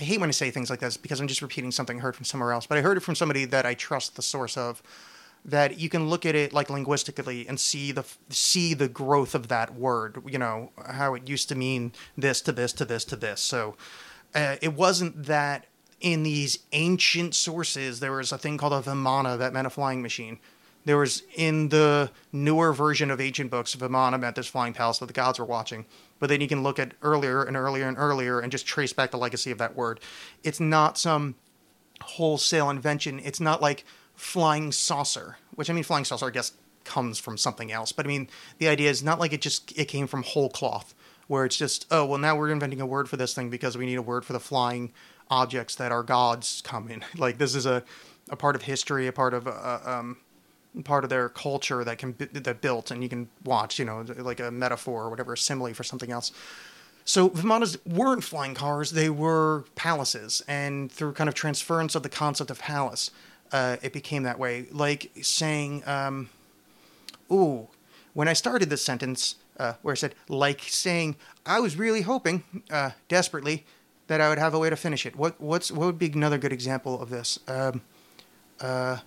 I 0.00 0.04
hate 0.04 0.20
when 0.20 0.28
I 0.28 0.32
say 0.32 0.52
things 0.52 0.70
like 0.70 0.78
this 0.78 0.96
because 0.96 1.18
I'm 1.18 1.26
just 1.26 1.42
repeating 1.42 1.72
something 1.72 1.98
I 1.98 2.00
heard 2.00 2.14
from 2.14 2.24
somewhere 2.24 2.52
else, 2.52 2.66
but 2.66 2.78
I 2.78 2.82
heard 2.82 2.96
it 2.96 3.00
from 3.00 3.16
somebody 3.16 3.44
that 3.46 3.66
I 3.66 3.74
trust 3.74 4.14
the 4.14 4.22
source 4.22 4.56
of. 4.56 4.80
That 5.44 5.80
you 5.80 5.88
can 5.88 6.08
look 6.08 6.24
at 6.24 6.36
it 6.36 6.52
like 6.52 6.70
linguistically 6.70 7.48
and 7.48 7.58
see 7.58 7.90
the 7.90 8.04
see 8.28 8.74
the 8.74 8.86
growth 8.86 9.34
of 9.34 9.48
that 9.48 9.74
word. 9.74 10.22
You 10.24 10.38
know 10.38 10.70
how 10.88 11.14
it 11.14 11.28
used 11.28 11.48
to 11.48 11.56
mean 11.56 11.90
this 12.16 12.40
to 12.42 12.52
this 12.52 12.72
to 12.74 12.84
this 12.84 13.04
to 13.06 13.16
this. 13.16 13.40
So 13.40 13.76
uh, 14.36 14.54
it 14.62 14.74
wasn't 14.74 15.24
that 15.24 15.66
in 16.02 16.24
these 16.24 16.58
ancient 16.72 17.34
sources 17.34 18.00
there 18.00 18.12
was 18.12 18.32
a 18.32 18.38
thing 18.38 18.58
called 18.58 18.72
a 18.72 18.82
Vimana 18.82 19.38
that 19.38 19.52
meant 19.54 19.66
a 19.66 19.70
flying 19.70 20.02
machine. 20.02 20.38
There 20.84 20.98
was 20.98 21.22
in 21.36 21.68
the 21.68 22.10
newer 22.32 22.72
version 22.72 23.10
of 23.10 23.20
ancient 23.20 23.50
books, 23.50 23.74
Vimana 23.76 24.20
meant 24.20 24.34
this 24.34 24.48
flying 24.48 24.74
palace 24.74 24.98
that 24.98 25.06
the 25.06 25.12
gods 25.12 25.38
were 25.38 25.44
watching. 25.44 25.86
But 26.18 26.28
then 26.28 26.40
you 26.40 26.48
can 26.48 26.64
look 26.64 26.80
at 26.80 26.94
earlier 27.02 27.44
and 27.44 27.56
earlier 27.56 27.86
and 27.86 27.96
earlier 27.96 28.40
and 28.40 28.50
just 28.50 28.66
trace 28.66 28.92
back 28.92 29.12
the 29.12 29.16
legacy 29.16 29.52
of 29.52 29.58
that 29.58 29.76
word. 29.76 30.00
It's 30.42 30.60
not 30.60 30.98
some 30.98 31.36
wholesale 32.02 32.68
invention. 32.68 33.20
It's 33.20 33.40
not 33.40 33.62
like 33.62 33.84
flying 34.16 34.72
saucer, 34.72 35.38
which 35.54 35.70
I 35.70 35.72
mean, 35.72 35.84
flying 35.84 36.04
saucer, 36.04 36.26
I 36.26 36.30
guess, 36.30 36.52
comes 36.84 37.20
from 37.20 37.38
something 37.38 37.70
else. 37.70 37.92
But 37.92 38.06
I 38.06 38.08
mean, 38.08 38.28
the 38.58 38.66
idea 38.66 38.90
is 38.90 39.04
not 39.04 39.20
like 39.20 39.32
it 39.32 39.40
just 39.40 39.76
it 39.78 39.86
came 39.86 40.08
from 40.08 40.24
whole 40.24 40.50
cloth, 40.50 40.94
where 41.28 41.44
it's 41.44 41.56
just 41.56 41.86
oh 41.92 42.04
well 42.04 42.18
now 42.18 42.36
we're 42.36 42.50
inventing 42.50 42.80
a 42.80 42.86
word 42.86 43.08
for 43.08 43.16
this 43.16 43.34
thing 43.34 43.50
because 43.50 43.78
we 43.78 43.86
need 43.86 43.98
a 43.98 44.02
word 44.02 44.24
for 44.24 44.32
the 44.32 44.40
flying 44.40 44.92
objects 45.32 45.74
that 45.76 45.90
are 45.90 46.02
gods 46.02 46.62
come 46.64 46.88
in. 46.88 47.04
Like 47.16 47.38
this 47.38 47.54
is 47.54 47.66
a 47.66 47.82
a 48.30 48.36
part 48.36 48.54
of 48.56 48.62
history, 48.62 49.06
a 49.06 49.12
part 49.12 49.34
of 49.34 49.46
uh, 49.46 49.78
um, 49.84 50.16
part 50.84 51.04
of 51.04 51.10
their 51.10 51.28
culture 51.28 51.84
that 51.84 51.98
can 51.98 52.14
that 52.18 52.60
built 52.62 52.90
and 52.90 53.02
you 53.02 53.08
can 53.08 53.28
watch 53.44 53.78
you 53.78 53.84
know 53.84 54.04
like 54.18 54.40
a 54.40 54.50
metaphor 54.50 55.04
or 55.04 55.10
whatever 55.10 55.34
a 55.34 55.36
simile 55.36 55.74
for 55.74 55.84
something 55.84 56.10
else 56.10 56.32
so 57.04 57.28
vimanas 57.28 57.76
weren't 57.86 58.24
flying 58.24 58.54
cars 58.54 58.92
they 58.92 59.10
were 59.10 59.64
palaces 59.74 60.42
and 60.48 60.90
through 60.90 61.12
kind 61.12 61.28
of 61.28 61.34
transference 61.34 61.94
of 61.94 62.02
the 62.02 62.08
concept 62.08 62.50
of 62.50 62.58
palace 62.58 63.10
uh, 63.52 63.76
it 63.82 63.92
became 63.92 64.22
that 64.22 64.38
way 64.38 64.66
like 64.72 65.10
saying 65.20 65.82
um, 65.86 66.30
ooh 67.30 67.68
when 68.14 68.26
i 68.26 68.32
started 68.32 68.70
this 68.70 68.82
sentence 68.82 69.36
uh, 69.58 69.74
where 69.82 69.92
i 69.92 69.94
said 69.94 70.14
like 70.28 70.62
saying 70.62 71.16
i 71.44 71.60
was 71.60 71.76
really 71.76 72.00
hoping 72.00 72.42
uh, 72.70 72.90
desperately 73.08 73.66
that 74.08 74.20
i 74.20 74.28
would 74.28 74.38
have 74.38 74.54
a 74.54 74.58
way 74.58 74.70
to 74.70 74.76
finish 74.76 75.06
it. 75.06 75.16
What 75.16 75.40
what's 75.40 75.70
what 75.70 75.86
would 75.86 75.98
be 75.98 76.10
another 76.12 76.38
good 76.38 76.52
example 76.52 77.00
of 77.00 77.10
this? 77.10 77.38
Um, 77.48 77.82
uh, 78.60 78.98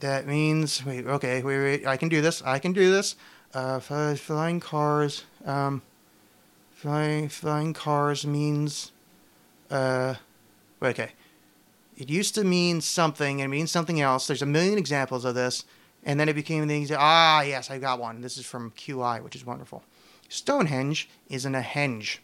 that 0.00 0.26
means 0.26 0.84
wait 0.84 1.06
okay 1.06 1.42
wait 1.42 1.58
wait 1.58 1.86
i 1.86 1.96
can 1.96 2.08
do 2.08 2.20
this 2.20 2.42
i 2.42 2.58
can 2.58 2.72
do 2.72 2.90
this. 2.90 3.16
Uh, 3.54 3.80
flying 3.80 4.60
cars 4.60 5.24
um, 5.46 5.80
flying 6.74 7.28
flying 7.28 7.72
cars 7.72 8.26
means 8.26 8.92
uh 9.70 10.14
okay. 10.82 11.12
It 11.96 12.10
used 12.10 12.34
to 12.34 12.44
mean 12.44 12.82
something 12.82 13.40
and 13.40 13.50
it 13.50 13.56
means 13.56 13.70
something 13.70 14.02
else. 14.02 14.26
There's 14.26 14.42
a 14.42 14.46
million 14.46 14.76
examples 14.76 15.24
of 15.24 15.34
this 15.34 15.64
and 16.04 16.20
then 16.20 16.28
it 16.28 16.34
became 16.34 16.68
exa- 16.68 16.96
ah 16.98 17.40
yes 17.40 17.70
i 17.70 17.78
got 17.78 17.98
one. 17.98 18.20
This 18.20 18.36
is 18.36 18.44
from 18.44 18.70
qi 18.72 19.22
which 19.22 19.34
is 19.34 19.46
wonderful. 19.46 19.82
Stonehenge 20.28 21.08
isn't 21.28 21.54
a 21.54 21.60
henge 21.60 22.18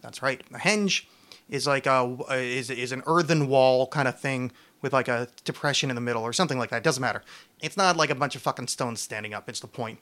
that's 0.00 0.22
right 0.22 0.42
a 0.52 0.58
henge 0.58 1.04
is 1.48 1.66
like 1.66 1.86
a 1.86 2.16
is 2.30 2.70
is 2.70 2.92
an 2.92 3.02
earthen 3.06 3.48
wall 3.48 3.86
kind 3.86 4.08
of 4.08 4.18
thing 4.18 4.52
with 4.82 4.92
like 4.92 5.08
a 5.08 5.28
depression 5.44 5.90
in 5.90 5.94
the 5.94 6.00
middle 6.00 6.22
or 6.22 6.32
something 6.32 6.58
like 6.58 6.70
that. 6.70 6.78
It 6.78 6.84
doesn't 6.84 7.00
matter. 7.00 7.22
It's 7.60 7.76
not 7.76 7.96
like 7.96 8.10
a 8.10 8.14
bunch 8.14 8.34
of 8.34 8.42
fucking 8.42 8.68
stones 8.68 9.00
standing 9.00 9.34
up. 9.34 9.48
It's 9.48 9.60
the 9.60 9.66
point. 9.66 9.98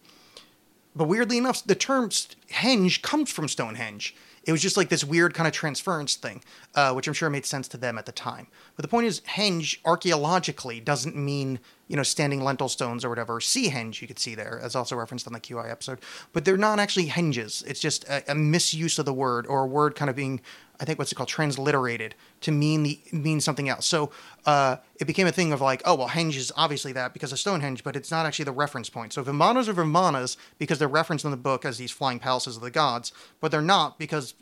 But 0.94 1.08
weirdly 1.08 1.38
enough, 1.38 1.64
the 1.64 1.74
term 1.74 2.08
henge 2.10 3.02
comes 3.02 3.30
from 3.30 3.48
Stonehenge. 3.48 4.14
It 4.48 4.52
was 4.52 4.62
just 4.62 4.78
like 4.78 4.88
this 4.88 5.04
weird 5.04 5.34
kind 5.34 5.46
of 5.46 5.52
transference 5.52 6.14
thing, 6.16 6.42
uh, 6.74 6.94
which 6.94 7.06
I'm 7.06 7.12
sure 7.12 7.28
made 7.28 7.44
sense 7.44 7.68
to 7.68 7.76
them 7.76 7.98
at 7.98 8.06
the 8.06 8.12
time. 8.12 8.46
But 8.76 8.82
the 8.82 8.88
point 8.88 9.06
is, 9.06 9.20
henge 9.20 9.76
archaeologically 9.84 10.80
doesn't 10.80 11.14
mean 11.14 11.60
you 11.86 11.96
know 11.96 12.02
standing 12.02 12.42
lintel 12.42 12.70
stones 12.70 13.04
or 13.04 13.10
whatever. 13.10 13.42
Sea 13.42 13.68
henge 13.68 14.00
you 14.00 14.08
could 14.08 14.18
see 14.18 14.34
there, 14.34 14.58
as 14.58 14.74
also 14.74 14.96
referenced 14.96 15.26
on 15.26 15.34
the 15.34 15.40
QI 15.40 15.70
episode. 15.70 15.98
But 16.32 16.46
they're 16.46 16.56
not 16.56 16.80
actually 16.80 17.08
henges. 17.08 17.62
It's 17.66 17.78
just 17.78 18.04
a, 18.04 18.32
a 18.32 18.34
misuse 18.34 18.98
of 18.98 19.04
the 19.04 19.12
word 19.12 19.46
or 19.46 19.64
a 19.64 19.66
word 19.66 19.94
kind 19.94 20.08
of 20.08 20.16
being 20.16 20.40
I 20.80 20.84
think 20.84 20.98
what's 20.98 21.10
it 21.10 21.16
called 21.16 21.28
transliterated 21.28 22.12
to 22.42 22.52
mean 22.52 22.82
the 22.84 23.00
mean 23.12 23.40
something 23.40 23.68
else. 23.68 23.86
So 23.86 24.10
uh, 24.46 24.76
it 25.00 25.06
became 25.06 25.26
a 25.26 25.32
thing 25.32 25.52
of 25.52 25.60
like, 25.60 25.82
oh 25.84 25.94
well, 25.94 26.08
henge 26.08 26.36
is 26.36 26.52
obviously 26.56 26.92
that 26.92 27.12
because 27.12 27.32
of 27.32 27.38
Stonehenge, 27.38 27.82
but 27.82 27.96
it's 27.96 28.10
not 28.10 28.26
actually 28.26 28.44
the 28.44 28.52
reference 28.52 28.88
point. 28.88 29.12
So 29.12 29.24
Vimanas 29.24 29.68
are 29.68 29.74
Vimanas 29.74 30.36
because 30.58 30.78
they're 30.78 30.88
referenced 30.88 31.24
in 31.24 31.30
the 31.30 31.36
book 31.36 31.64
as 31.64 31.78
these 31.78 31.90
flying 31.90 32.18
palaces 32.18 32.56
of 32.56 32.62
the 32.62 32.70
gods, 32.70 33.12
but 33.40 33.50
they're 33.50 33.60
not 33.60 33.98
because 33.98 34.34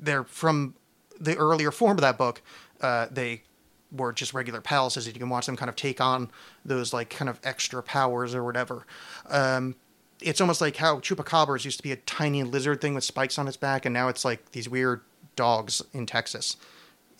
they're 0.00 0.24
from 0.24 0.74
the 1.20 1.36
earlier 1.36 1.70
form 1.70 1.98
of 1.98 2.02
that 2.02 2.16
book. 2.16 2.40
Uh, 2.80 3.06
they 3.10 3.42
were 3.90 4.12
just 4.12 4.34
regular 4.34 4.60
palaces. 4.60 5.06
And 5.06 5.16
you 5.16 5.20
can 5.20 5.28
watch 5.28 5.46
them 5.46 5.56
kind 5.56 5.68
of 5.68 5.76
take 5.76 6.00
on 6.00 6.30
those 6.64 6.92
like 6.92 7.10
kind 7.10 7.28
of 7.28 7.40
extra 7.42 7.82
powers 7.82 8.34
or 8.34 8.44
whatever. 8.44 8.86
Um, 9.28 9.76
it's 10.20 10.40
almost 10.40 10.60
like 10.60 10.76
how 10.76 10.98
chupacabras 10.98 11.64
used 11.64 11.78
to 11.78 11.82
be 11.82 11.92
a 11.92 11.96
tiny 11.96 12.42
lizard 12.42 12.80
thing 12.80 12.94
with 12.94 13.04
spikes 13.04 13.38
on 13.38 13.46
its 13.46 13.56
back, 13.56 13.86
and 13.86 13.92
now 13.92 14.08
it's 14.08 14.24
like 14.24 14.50
these 14.50 14.68
weird 14.68 15.00
dogs 15.36 15.82
in 15.92 16.04
Texas. 16.04 16.56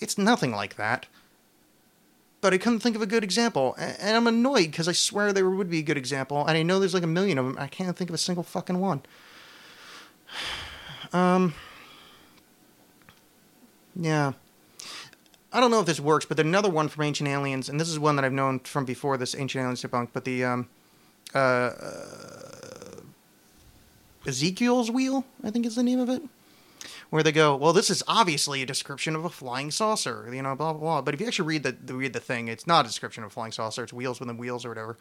It's 0.00 0.18
nothing 0.18 0.52
like 0.52 0.76
that. 0.76 1.06
But 2.40 2.54
I 2.54 2.58
couldn't 2.58 2.80
think 2.80 2.94
of 2.94 3.02
a 3.02 3.06
good 3.06 3.24
example, 3.24 3.74
and 3.78 4.16
I'm 4.16 4.28
annoyed 4.28 4.70
because 4.70 4.86
I 4.86 4.92
swear 4.92 5.32
there 5.32 5.50
would 5.50 5.70
be 5.70 5.80
a 5.80 5.82
good 5.82 5.96
example, 5.96 6.46
and 6.46 6.56
I 6.56 6.62
know 6.62 6.78
there's 6.78 6.94
like 6.94 7.02
a 7.02 7.08
million 7.08 7.36
of 7.36 7.46
them. 7.46 7.56
I 7.58 7.66
can't 7.66 7.96
think 7.96 8.10
of 8.10 8.14
a 8.14 8.18
single 8.18 8.44
fucking 8.44 8.80
one. 8.80 9.02
Um. 11.10 11.54
Yeah. 13.96 14.32
I 15.50 15.58
don't 15.58 15.70
know 15.70 15.80
if 15.80 15.86
this 15.86 15.98
works, 15.98 16.26
but 16.26 16.38
another 16.38 16.68
one 16.68 16.88
from 16.88 17.04
Ancient 17.04 17.30
Aliens, 17.30 17.70
and 17.70 17.80
this 17.80 17.88
is 17.88 17.98
one 17.98 18.16
that 18.16 18.26
I've 18.26 18.32
known 18.34 18.58
from 18.60 18.84
before 18.84 19.16
this 19.16 19.34
Ancient 19.34 19.62
Aliens 19.62 19.82
debunk. 19.82 20.10
But 20.12 20.26
the 20.26 20.44
um, 20.44 20.68
uh, 21.34 21.38
uh, 21.38 23.00
Ezekiel's 24.26 24.90
wheel, 24.90 25.24
I 25.42 25.50
think 25.50 25.64
is 25.64 25.76
the 25.76 25.82
name 25.82 25.98
of 25.98 26.10
it 26.10 26.22
where 27.10 27.22
they 27.22 27.32
go, 27.32 27.56
well, 27.56 27.72
this 27.72 27.88
is 27.90 28.02
obviously 28.06 28.62
a 28.62 28.66
description 28.66 29.16
of 29.16 29.24
a 29.24 29.30
flying 29.30 29.70
saucer, 29.70 30.28
you 30.32 30.42
know, 30.42 30.54
blah 30.54 30.72
blah 30.72 30.80
blah. 30.80 31.02
But 31.02 31.14
if 31.14 31.20
you 31.20 31.26
actually 31.26 31.48
read 31.48 31.62
the, 31.62 31.72
the 31.72 31.94
read 31.94 32.12
the 32.12 32.20
thing, 32.20 32.48
it's 32.48 32.66
not 32.66 32.84
a 32.84 32.88
description 32.88 33.24
of 33.24 33.28
a 33.28 33.32
flying 33.32 33.52
saucer. 33.52 33.82
It's 33.82 33.92
wheels 33.92 34.20
within 34.20 34.36
wheels 34.36 34.64
or 34.64 34.68
whatever. 34.68 34.98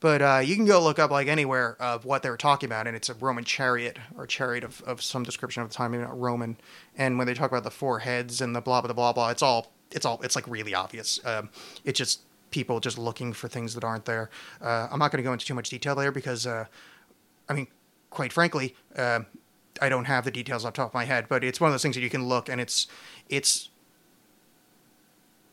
But 0.00 0.22
uh, 0.22 0.40
you 0.42 0.56
can 0.56 0.64
go 0.64 0.82
look 0.82 0.98
up 0.98 1.10
like 1.10 1.28
anywhere 1.28 1.76
of 1.78 2.06
what 2.06 2.22
they 2.22 2.30
were 2.30 2.38
talking 2.38 2.66
about, 2.66 2.86
and 2.86 2.96
it's 2.96 3.10
a 3.10 3.14
Roman 3.14 3.44
chariot 3.44 3.98
or 4.16 4.26
chariot 4.26 4.64
of, 4.64 4.80
of 4.82 5.02
some 5.02 5.22
description 5.22 5.62
of 5.62 5.68
the 5.68 5.74
time, 5.74 5.90
maybe 5.90 6.04
not 6.04 6.18
Roman. 6.18 6.56
And 6.96 7.18
when 7.18 7.26
they 7.26 7.34
talk 7.34 7.50
about 7.50 7.64
the 7.64 7.70
four 7.70 7.98
heads 7.98 8.40
and 8.40 8.56
the 8.56 8.62
blah 8.62 8.80
blah 8.80 8.92
blah 8.92 9.12
blah, 9.12 9.28
it's 9.28 9.42
all 9.42 9.72
it's 9.90 10.06
all 10.06 10.20
it's 10.22 10.36
like 10.36 10.48
really 10.48 10.74
obvious. 10.74 11.20
Um, 11.26 11.50
it's 11.84 11.98
just 11.98 12.22
people 12.50 12.80
just 12.80 12.98
looking 12.98 13.32
for 13.32 13.48
things 13.48 13.74
that 13.74 13.84
aren't 13.84 14.04
there. 14.06 14.30
Uh, 14.60 14.88
I'm 14.90 14.98
not 14.98 15.12
going 15.12 15.22
to 15.22 15.28
go 15.28 15.32
into 15.32 15.46
too 15.46 15.54
much 15.54 15.70
detail 15.70 15.94
there 15.94 16.12
because, 16.12 16.46
uh, 16.46 16.64
I 17.48 17.52
mean, 17.52 17.68
quite 18.10 18.32
frankly, 18.32 18.74
uh, 18.96 19.20
I 19.80 19.88
don't 19.88 20.06
have 20.06 20.24
the 20.24 20.30
details 20.30 20.64
off 20.64 20.74
the 20.74 20.78
top 20.78 20.90
of 20.90 20.94
my 20.94 21.04
head, 21.04 21.26
but 21.28 21.44
it's 21.44 21.60
one 21.60 21.68
of 21.68 21.74
those 21.74 21.82
things 21.82 21.94
that 21.94 22.02
you 22.02 22.10
can 22.10 22.26
look 22.26 22.48
and 22.48 22.60
it's 22.60 22.86
it's 23.28 23.70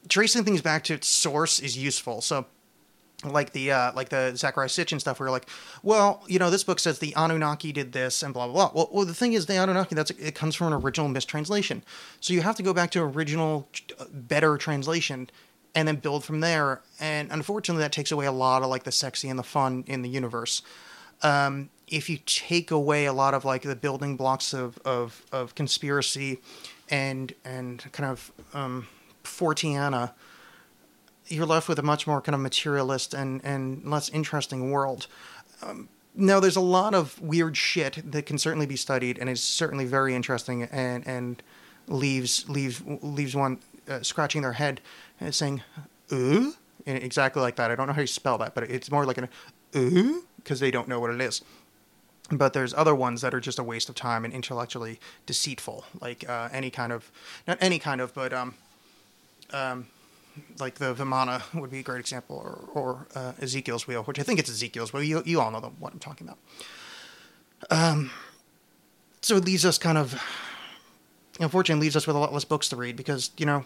tracing 0.09 0.43
things 0.43 0.61
back 0.61 0.83
to 0.85 0.93
its 0.93 1.07
source 1.07 1.59
is 1.59 1.77
useful. 1.77 2.21
So 2.21 2.45
like 3.23 3.51
the 3.51 3.71
uh, 3.71 3.91
like 3.95 4.09
the 4.09 4.31
Zecharia 4.35 4.69
Sitchin 4.69 4.99
stuff, 4.99 5.19
where 5.19 5.27
you're 5.27 5.31
like, 5.31 5.49
well, 5.81 6.23
you 6.27 6.37
know, 6.37 6.49
this 6.49 6.63
book 6.63 6.79
says 6.79 6.99
the 6.99 7.13
Anunnaki 7.15 7.71
did 7.71 7.91
this 7.91 8.21
and 8.21 8.33
blah 8.33 8.45
blah 8.47 8.53
blah. 8.53 8.71
Well, 8.75 8.89
well 8.91 9.05
the 9.05 9.13
thing 9.13 9.33
is, 9.33 9.47
the 9.47 9.55
Anunnaki 9.55 9.95
that's 9.95 10.11
it 10.11 10.35
comes 10.35 10.55
from 10.55 10.67
an 10.67 10.73
original 10.73 11.07
mistranslation, 11.07 11.83
so 12.19 12.33
you 12.33 12.41
have 12.41 12.55
to 12.57 12.63
go 12.63 12.73
back 12.73 12.91
to 12.91 13.01
original, 13.01 13.67
uh, 13.99 14.05
better 14.11 14.57
translation, 14.57 15.29
and 15.73 15.87
then 15.87 15.95
build 15.95 16.25
from 16.25 16.41
there. 16.41 16.81
And 16.99 17.31
unfortunately, 17.31 17.81
that 17.81 17.91
takes 17.91 18.11
away 18.11 18.27
a 18.27 18.31
lot 18.31 18.61
of 18.61 18.69
like 18.69 18.83
the 18.83 18.91
sexy 18.91 19.29
and 19.29 19.39
the 19.39 19.43
fun 19.43 19.83
in 19.87 20.03
the 20.03 20.09
universe. 20.09 20.61
Um, 21.23 21.69
if 21.87 22.09
you 22.09 22.17
take 22.25 22.71
away 22.71 23.05
a 23.05 23.13
lot 23.13 23.33
of 23.33 23.45
like 23.45 23.61
the 23.61 23.75
building 23.75 24.17
blocks 24.17 24.53
of 24.53 24.77
of, 24.85 25.23
of 25.31 25.55
conspiracy, 25.55 26.39
and 26.89 27.33
and 27.45 27.91
kind 27.91 28.09
of 28.09 28.31
um, 28.53 28.87
Forteana 29.23 30.13
you're 31.29 31.45
left 31.45 31.67
with 31.67 31.79
a 31.79 31.83
much 31.83 32.07
more 32.07 32.21
kind 32.21 32.35
of 32.35 32.41
materialist 32.41 33.13
and, 33.13 33.43
and 33.43 33.83
less 33.85 34.09
interesting 34.09 34.71
world. 34.71 35.07
Um, 35.61 35.89
now, 36.15 36.39
there's 36.39 36.55
a 36.55 36.61
lot 36.61 36.93
of 36.95 37.21
weird 37.21 37.55
shit 37.55 38.11
that 38.11 38.25
can 38.25 38.37
certainly 38.37 38.65
be 38.65 38.75
studied 38.75 39.19
and 39.19 39.29
is 39.29 39.43
certainly 39.43 39.85
very 39.85 40.15
interesting 40.15 40.63
and, 40.63 41.05
and 41.05 41.43
leaves 41.87 42.49
leaves 42.49 42.81
leaves 43.01 43.35
one 43.35 43.59
uh, 43.87 44.01
scratching 44.01 44.41
their 44.41 44.53
head 44.53 44.81
and 45.19 45.33
saying, 45.33 45.61
"Ooh," 46.11 46.55
exactly 46.87 47.41
like 47.41 47.55
that. 47.57 47.69
I 47.69 47.75
don't 47.75 47.85
know 47.85 47.93
how 47.93 48.01
you 48.01 48.07
spell 48.07 48.39
that, 48.39 48.55
but 48.55 48.63
it's 48.63 48.89
more 48.89 49.05
like 49.05 49.19
an 49.19 49.29
"ooh" 49.75 50.23
because 50.37 50.59
they 50.59 50.71
don't 50.71 50.87
know 50.87 50.99
what 50.99 51.11
it 51.11 51.21
is. 51.21 51.43
But 52.29 52.53
there's 52.53 52.73
other 52.73 52.93
ones 52.93 53.21
that 53.21 53.33
are 53.33 53.39
just 53.39 53.57
a 53.57 53.63
waste 53.63 53.87
of 53.87 53.95
time 53.95 54.25
and 54.25 54.33
intellectually 54.33 54.99
deceitful, 55.25 55.85
like 56.01 56.27
uh, 56.29 56.49
any 56.51 56.69
kind 56.69 56.91
of, 56.91 57.09
not 57.47 57.57
any 57.61 57.79
kind 57.79 58.01
of, 58.01 58.13
but 58.13 58.33
um, 58.33 58.53
um, 59.53 59.87
like 60.59 60.75
the 60.75 60.93
Vimana 60.93 61.41
would 61.59 61.71
be 61.71 61.79
a 61.79 61.83
great 61.83 61.99
example, 61.99 62.35
or, 62.35 62.81
or 62.81 63.07
uh, 63.15 63.31
Ezekiel's 63.41 63.87
wheel, 63.87 64.03
which 64.03 64.19
I 64.19 64.23
think 64.23 64.39
it's 64.39 64.49
Ezekiel's 64.49 64.91
wheel. 64.91 65.03
You, 65.03 65.23
you 65.25 65.39
all 65.39 65.51
know 65.51 65.61
the, 65.61 65.69
what 65.69 65.93
I'm 65.93 65.99
talking 65.99 66.27
about. 66.27 66.37
Um, 67.69 68.11
so 69.21 69.37
it 69.37 69.45
leaves 69.45 69.65
us 69.65 69.77
kind 69.77 69.97
of, 69.97 70.21
unfortunately, 71.39 71.81
leaves 71.81 71.95
us 71.95 72.07
with 72.07 72.15
a 72.15 72.19
lot 72.19 72.33
less 72.33 72.45
books 72.45 72.69
to 72.69 72.75
read 72.75 72.95
because 72.95 73.31
you 73.37 73.45
know, 73.45 73.65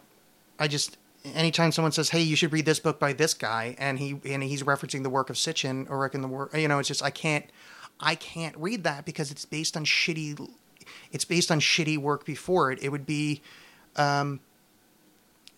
I 0.59 0.67
just 0.67 0.97
anytime 1.35 1.71
someone 1.71 1.91
says, 1.91 2.09
"Hey, 2.09 2.21
you 2.21 2.35
should 2.35 2.51
read 2.51 2.65
this 2.65 2.79
book 2.79 2.99
by 2.99 3.13
this 3.13 3.33
guy," 3.33 3.75
and 3.77 3.99
he 3.99 4.19
and 4.25 4.43
he's 4.43 4.63
referencing 4.63 5.03
the 5.03 5.09
work 5.09 5.29
of 5.29 5.35
Sitchin 5.35 5.89
or 5.89 6.07
in 6.07 6.21
the 6.21 6.27
work, 6.27 6.55
you 6.55 6.67
know, 6.67 6.79
it's 6.79 6.87
just 6.87 7.03
I 7.03 7.09
can't, 7.09 7.45
I 8.01 8.15
can't 8.15 8.55
read 8.57 8.83
that 8.83 9.05
because 9.05 9.31
it's 9.31 9.45
based 9.45 9.77
on 9.77 9.85
shitty, 9.85 10.49
it's 11.11 11.25
based 11.25 11.51
on 11.51 11.59
shitty 11.59 11.97
work 11.97 12.25
before 12.25 12.71
it. 12.71 12.81
It 12.81 12.89
would 12.89 13.05
be. 13.05 13.41
Um, 13.95 14.39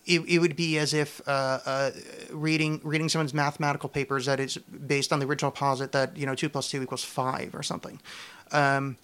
it, 0.06 0.19
it 0.27 0.39
would 0.39 0.58
be 0.58 0.77
as 0.77 0.93
if 0.93 1.21
uh, 1.27 1.60
uh, 1.65 1.91
reading 2.29 2.82
reading 2.84 3.08
someone's 3.08 3.34
mathematical 3.34 3.88
papers 3.88 4.25
that 4.25 4.38
is 4.38 4.58
based 4.58 5.13
on 5.13 5.19
the 5.19 5.25
original 5.25 5.49
posit 5.49 5.93
that 5.93 6.17
you 6.17 6.25
know 6.25 6.36
two 6.36 6.49
plus 6.49 6.69
two 6.69 6.84
equals 6.84 7.06
five 7.06 7.56
or 7.56 7.63
something, 7.63 8.01
um, 8.51 8.97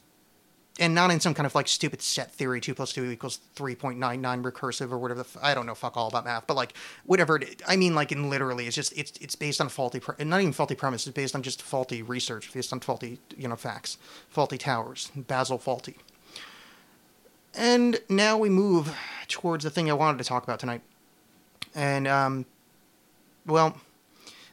and 0.80 0.96
not 0.96 1.12
in 1.12 1.20
some 1.20 1.34
kind 1.34 1.46
of 1.46 1.54
like 1.54 1.68
stupid 1.68 2.02
set 2.02 2.32
theory 2.32 2.62
two 2.62 2.74
plus 2.74 2.94
two 2.94 3.06
equals 3.12 3.38
three 3.54 3.76
point 3.76 4.00
nine 4.00 4.22
nine 4.22 4.42
recursive 4.42 4.92
or 4.92 4.98
whatever. 4.98 5.24
The 5.24 5.30
f- 5.30 5.38
I 5.44 5.54
don't 5.54 5.66
know 5.66 5.76
fuck 5.76 5.98
all 5.98 6.08
about 6.08 6.26
math, 6.26 6.48
but 6.48 6.56
like 6.56 6.74
whatever. 7.06 7.38
It, 7.38 7.62
I 7.68 7.76
mean, 7.76 7.94
like 7.94 8.12
in 8.12 8.30
literally, 8.30 8.66
it's 8.66 8.76
just 8.76 8.98
it's 8.98 9.14
it's 9.22 9.36
based 9.36 9.62
on 9.62 9.70
faulty 9.70 10.00
pre- 10.00 10.24
not 10.26 10.42
even 10.42 10.54
faulty 10.54 10.76
premise. 10.76 11.06
It's 11.06 11.14
based 11.14 11.36
on 11.36 11.44
just 11.44 11.62
faulty 11.62 12.02
research, 12.02 12.52
based 12.54 12.74
on 12.74 12.80
faulty 12.80 13.20
you 13.38 13.48
know 13.48 13.56
facts, 13.56 13.98
Fawlty 14.34 14.58
Towers, 14.58 15.12
Basil 15.16 15.60
Fawlty. 15.60 15.96
And 17.56 18.00
now 18.08 18.38
we 18.38 18.50
move 18.50 18.96
towards 19.28 19.64
the 19.64 19.70
thing 19.70 19.90
I 19.90 19.94
wanted 19.94 20.20
to 20.20 20.24
talk 20.24 20.44
about 20.44 20.60
tonight. 20.60 20.82
And, 21.76 22.08
um, 22.08 22.46
well, 23.46 23.78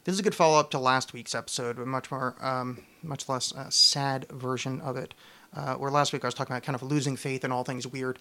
this 0.04 0.14
is 0.14 0.20
a 0.20 0.22
good 0.22 0.34
follow 0.34 0.58
up 0.58 0.70
to 0.70 0.78
last 0.78 1.12
week's 1.12 1.34
episode, 1.34 1.76
but 1.76 1.86
much 1.86 2.10
more, 2.10 2.34
um, 2.40 2.84
much 3.02 3.28
less 3.28 3.54
uh, 3.54 3.70
sad 3.70 4.26
version 4.30 4.80
of 4.80 4.96
it. 4.96 5.14
Uh, 5.56 5.74
where 5.74 5.90
last 5.90 6.12
week 6.12 6.22
I 6.22 6.26
was 6.26 6.34
talking 6.34 6.52
about 6.52 6.62
kind 6.62 6.76
of 6.76 6.82
losing 6.82 7.16
faith 7.16 7.44
in 7.44 7.50
all 7.50 7.64
things 7.64 7.86
weird. 7.86 8.18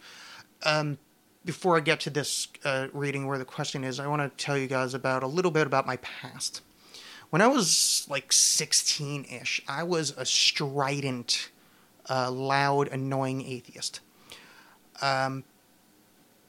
Um, 0.63 0.97
before 1.43 1.77
I 1.77 1.81
get 1.81 1.99
to 2.01 2.09
this 2.09 2.47
uh, 2.63 2.87
reading, 2.93 3.27
where 3.27 3.37
the 3.37 3.45
question 3.45 3.83
is, 3.83 3.99
I 3.99 4.07
want 4.07 4.21
to 4.21 4.43
tell 4.43 4.57
you 4.57 4.67
guys 4.67 4.93
about 4.93 5.21
a 5.21 5.27
little 5.27 5.51
bit 5.51 5.67
about 5.67 5.85
my 5.85 5.97
past. 5.97 6.61
When 7.29 7.41
I 7.41 7.47
was 7.47 8.07
like 8.09 8.31
16 8.31 9.25
ish, 9.25 9.61
I 9.67 9.83
was 9.83 10.11
a 10.17 10.25
strident, 10.25 11.49
uh, 12.09 12.31
loud, 12.31 12.87
annoying 12.87 13.45
atheist. 13.45 13.99
Um, 15.01 15.43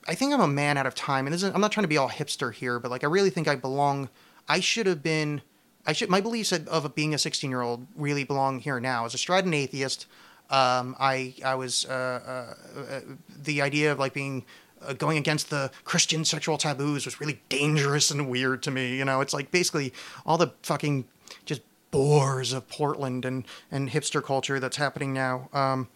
I 0.08 0.14
think 0.14 0.32
I'm 0.32 0.40
a 0.40 0.48
man 0.48 0.76
out 0.78 0.86
of 0.86 0.94
time, 0.94 1.26
and 1.26 1.34
is, 1.34 1.42
I'm 1.42 1.60
not 1.60 1.72
trying 1.72 1.84
to 1.84 1.88
be 1.88 1.96
all 1.96 2.08
hipster 2.08 2.54
here, 2.54 2.78
but 2.78 2.90
like 2.90 3.02
I 3.02 3.08
really 3.08 3.30
think 3.30 3.48
I 3.48 3.56
belong. 3.56 4.08
I 4.48 4.60
should 4.60 4.86
have 4.86 5.02
been. 5.02 5.42
I 5.84 5.92
should. 5.92 6.08
My 6.08 6.20
beliefs 6.20 6.52
of 6.52 6.94
being 6.94 7.12
a 7.12 7.18
16 7.18 7.50
year 7.50 7.62
old 7.62 7.86
really 7.96 8.24
belong 8.24 8.60
here 8.60 8.78
now. 8.78 9.04
As 9.04 9.14
a 9.14 9.18
strident 9.18 9.54
atheist, 9.54 10.06
um, 10.50 10.94
I 10.98 11.34
I 11.44 11.54
was 11.54 11.84
uh, 11.86 12.54
uh, 12.76 12.80
uh, 12.80 13.00
the 13.42 13.62
idea 13.62 13.92
of 13.92 13.98
like 13.98 14.14
being 14.14 14.44
uh, 14.82 14.92
going 14.92 15.18
against 15.18 15.50
the 15.50 15.70
Christian 15.84 16.24
sexual 16.24 16.58
taboos 16.58 17.04
was 17.04 17.20
really 17.20 17.40
dangerous 17.48 18.10
and 18.10 18.28
weird 18.28 18.62
to 18.64 18.70
me. 18.70 18.96
You 18.96 19.04
know, 19.04 19.20
it's 19.20 19.34
like 19.34 19.50
basically 19.50 19.92
all 20.24 20.38
the 20.38 20.52
fucking 20.62 21.06
just 21.44 21.62
bores 21.90 22.52
of 22.52 22.68
Portland 22.68 23.24
and 23.24 23.44
and 23.70 23.90
hipster 23.90 24.22
culture 24.22 24.60
that's 24.60 24.76
happening 24.76 25.12
now 25.12 25.48
um, 25.52 25.88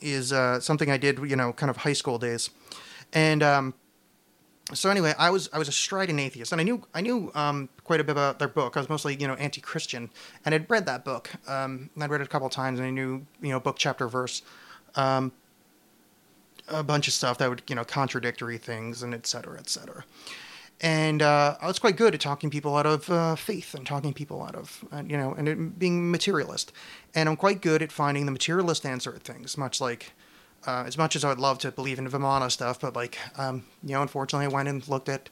is 0.00 0.32
uh, 0.32 0.60
something 0.60 0.90
I 0.90 0.96
did. 0.96 1.18
You 1.18 1.36
know, 1.36 1.52
kind 1.52 1.70
of 1.70 1.78
high 1.78 1.92
school 1.92 2.18
days. 2.18 2.50
And 3.12 3.42
um, 3.42 3.74
so 4.74 4.90
anyway, 4.90 5.14
I 5.18 5.30
was 5.30 5.48
I 5.52 5.58
was 5.58 5.68
a 5.68 5.72
strident 5.72 6.20
atheist, 6.20 6.52
and 6.52 6.60
I 6.60 6.64
knew 6.64 6.82
I 6.94 7.00
knew 7.00 7.30
um, 7.34 7.68
quite 7.84 8.00
a 8.00 8.04
bit 8.04 8.12
about 8.12 8.38
their 8.38 8.48
book. 8.48 8.76
I 8.76 8.80
was 8.80 8.88
mostly 8.88 9.16
you 9.16 9.26
know 9.26 9.34
anti-Christian, 9.34 10.10
and 10.44 10.54
I'd 10.54 10.68
read 10.68 10.86
that 10.86 11.04
book. 11.04 11.30
Um, 11.48 11.90
I'd 11.98 12.10
read 12.10 12.20
it 12.20 12.26
a 12.26 12.28
couple 12.28 12.48
times, 12.50 12.78
and 12.78 12.86
I 12.86 12.90
knew 12.90 13.24
you 13.40 13.50
know 13.50 13.60
book 13.60 13.76
chapter 13.78 14.08
verse, 14.08 14.42
um, 14.94 15.32
a 16.68 16.82
bunch 16.82 17.08
of 17.08 17.14
stuff 17.14 17.38
that 17.38 17.48
would 17.48 17.62
you 17.66 17.74
know 17.74 17.84
contradictory 17.84 18.58
things 18.58 19.02
and 19.02 19.14
et 19.14 19.26
cetera, 19.26 19.58
et 19.58 19.70
cetera. 19.70 20.04
And 20.80 21.22
uh, 21.22 21.56
I 21.60 21.66
was 21.66 21.78
quite 21.78 21.96
good 21.96 22.14
at 22.14 22.20
talking 22.20 22.50
people 22.50 22.76
out 22.76 22.86
of 22.86 23.10
uh, 23.10 23.34
faith 23.34 23.74
and 23.74 23.84
talking 23.86 24.12
people 24.12 24.42
out 24.42 24.54
of 24.54 24.84
uh, 24.92 25.02
you 25.06 25.16
know 25.16 25.32
and 25.32 25.78
being 25.78 26.10
materialist. 26.10 26.72
And 27.14 27.28
I'm 27.28 27.36
quite 27.36 27.62
good 27.62 27.82
at 27.82 27.90
finding 27.90 28.26
the 28.26 28.32
materialist 28.32 28.84
answer 28.84 29.14
at 29.14 29.22
things, 29.22 29.56
much 29.56 29.80
like 29.80 30.12
uh, 30.66 30.84
as 30.86 30.98
much 30.98 31.16
as 31.16 31.24
I 31.24 31.28
would 31.28 31.38
love 31.38 31.58
to 31.60 31.70
believe 31.70 31.98
in 31.98 32.08
Vimana 32.08 32.50
stuff, 32.50 32.80
but 32.80 32.96
like, 32.96 33.18
um, 33.36 33.64
you 33.82 33.94
know, 33.94 34.02
unfortunately, 34.02 34.46
I 34.46 34.48
went 34.48 34.68
and 34.68 34.86
looked 34.88 35.08
at 35.08 35.28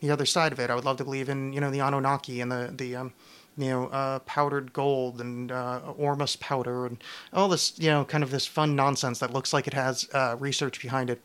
the 0.00 0.10
other 0.10 0.26
side 0.26 0.52
of 0.52 0.58
it. 0.58 0.70
I 0.70 0.74
would 0.74 0.84
love 0.84 0.96
to 0.98 1.04
believe 1.04 1.28
in, 1.28 1.52
you 1.52 1.60
know, 1.60 1.70
the 1.70 1.80
Anunnaki 1.80 2.40
and 2.40 2.50
the 2.50 2.72
the 2.74 2.96
um, 2.96 3.12
you 3.56 3.68
know 3.68 3.86
uh, 3.88 4.20
powdered 4.20 4.72
gold 4.72 5.20
and 5.20 5.52
uh, 5.52 5.80
Ormus 5.98 6.36
powder 6.36 6.86
and 6.86 7.02
all 7.32 7.48
this, 7.48 7.78
you 7.78 7.90
know, 7.90 8.04
kind 8.04 8.24
of 8.24 8.30
this 8.30 8.46
fun 8.46 8.74
nonsense 8.74 9.18
that 9.18 9.32
looks 9.32 9.52
like 9.52 9.66
it 9.66 9.74
has 9.74 10.08
uh, 10.12 10.36
research 10.38 10.80
behind 10.80 11.10
it. 11.10 11.20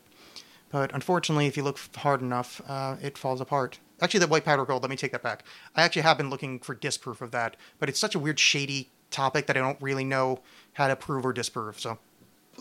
But 0.70 0.92
unfortunately, 0.92 1.46
if 1.46 1.56
you 1.56 1.62
look 1.62 1.78
hard 1.96 2.20
enough, 2.20 2.60
uh, 2.68 2.96
it 3.00 3.16
falls 3.16 3.40
apart. 3.40 3.78
Actually, 4.00 4.20
that 4.20 4.30
white 4.30 4.44
powder 4.44 4.64
gold. 4.66 4.82
Let 4.82 4.90
me 4.90 4.96
take 4.96 5.12
that 5.12 5.22
back. 5.22 5.44
I 5.74 5.82
actually 5.82 6.02
have 6.02 6.18
been 6.18 6.28
looking 6.28 6.58
for 6.58 6.74
disproof 6.74 7.22
of 7.22 7.30
that, 7.30 7.56
but 7.78 7.88
it's 7.88 7.98
such 7.98 8.14
a 8.14 8.18
weird, 8.18 8.38
shady 8.38 8.90
topic 9.10 9.46
that 9.46 9.56
I 9.56 9.60
don't 9.60 9.80
really 9.80 10.04
know 10.04 10.40
how 10.74 10.88
to 10.88 10.96
prove 10.96 11.24
or 11.24 11.32
disprove. 11.32 11.80
So 11.80 11.98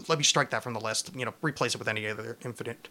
let 0.07 0.17
me 0.17 0.23
strike 0.23 0.49
that 0.51 0.63
from 0.63 0.73
the 0.73 0.79
list. 0.79 1.11
You 1.15 1.25
know, 1.25 1.33
replace 1.41 1.75
it 1.75 1.77
with 1.77 1.87
any 1.87 2.07
other 2.07 2.37
infinite 2.43 2.89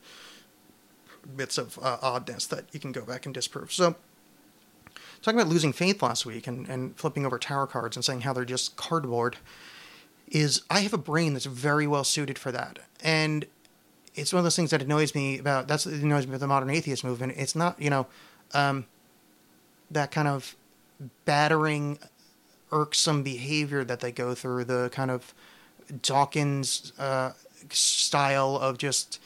bits 1.36 1.58
of 1.58 1.78
uh, 1.82 1.98
oddness 2.02 2.46
that 2.46 2.66
you 2.72 2.80
can 2.80 2.92
go 2.92 3.04
back 3.04 3.26
and 3.26 3.34
disprove. 3.34 3.72
So, 3.72 3.96
talking 5.22 5.38
about 5.38 5.50
losing 5.50 5.72
faith 5.72 6.02
last 6.02 6.26
week 6.26 6.46
and, 6.46 6.68
and 6.68 6.96
flipping 6.96 7.24
over 7.24 7.38
tarot 7.38 7.68
cards 7.68 7.96
and 7.96 8.04
saying 8.04 8.22
how 8.22 8.32
they're 8.32 8.44
just 8.44 8.76
cardboard, 8.76 9.36
is 10.28 10.62
I 10.70 10.80
have 10.80 10.92
a 10.92 10.98
brain 10.98 11.34
that's 11.34 11.46
very 11.46 11.86
well 11.86 12.04
suited 12.04 12.38
for 12.38 12.52
that. 12.52 12.78
And 13.02 13.46
it's 14.14 14.32
one 14.32 14.38
of 14.38 14.44
those 14.44 14.56
things 14.56 14.70
that 14.70 14.82
annoys 14.82 15.14
me 15.14 15.38
about 15.38 15.68
that's 15.68 15.86
what 15.86 15.94
annoys 15.94 16.26
me 16.26 16.30
about 16.30 16.40
the 16.40 16.46
modern 16.46 16.70
atheist 16.70 17.04
movement. 17.04 17.34
It's 17.36 17.54
not, 17.54 17.80
you 17.80 17.90
know, 17.90 18.06
um, 18.52 18.86
that 19.90 20.10
kind 20.10 20.28
of 20.28 20.56
battering, 21.24 21.98
irksome 22.72 23.22
behavior 23.22 23.84
that 23.84 24.00
they 24.00 24.12
go 24.12 24.34
through, 24.34 24.64
the 24.64 24.90
kind 24.90 25.10
of 25.10 25.34
Dawkins 26.02 26.92
uh, 26.98 27.32
style 27.70 28.56
of 28.56 28.78
just 28.78 29.20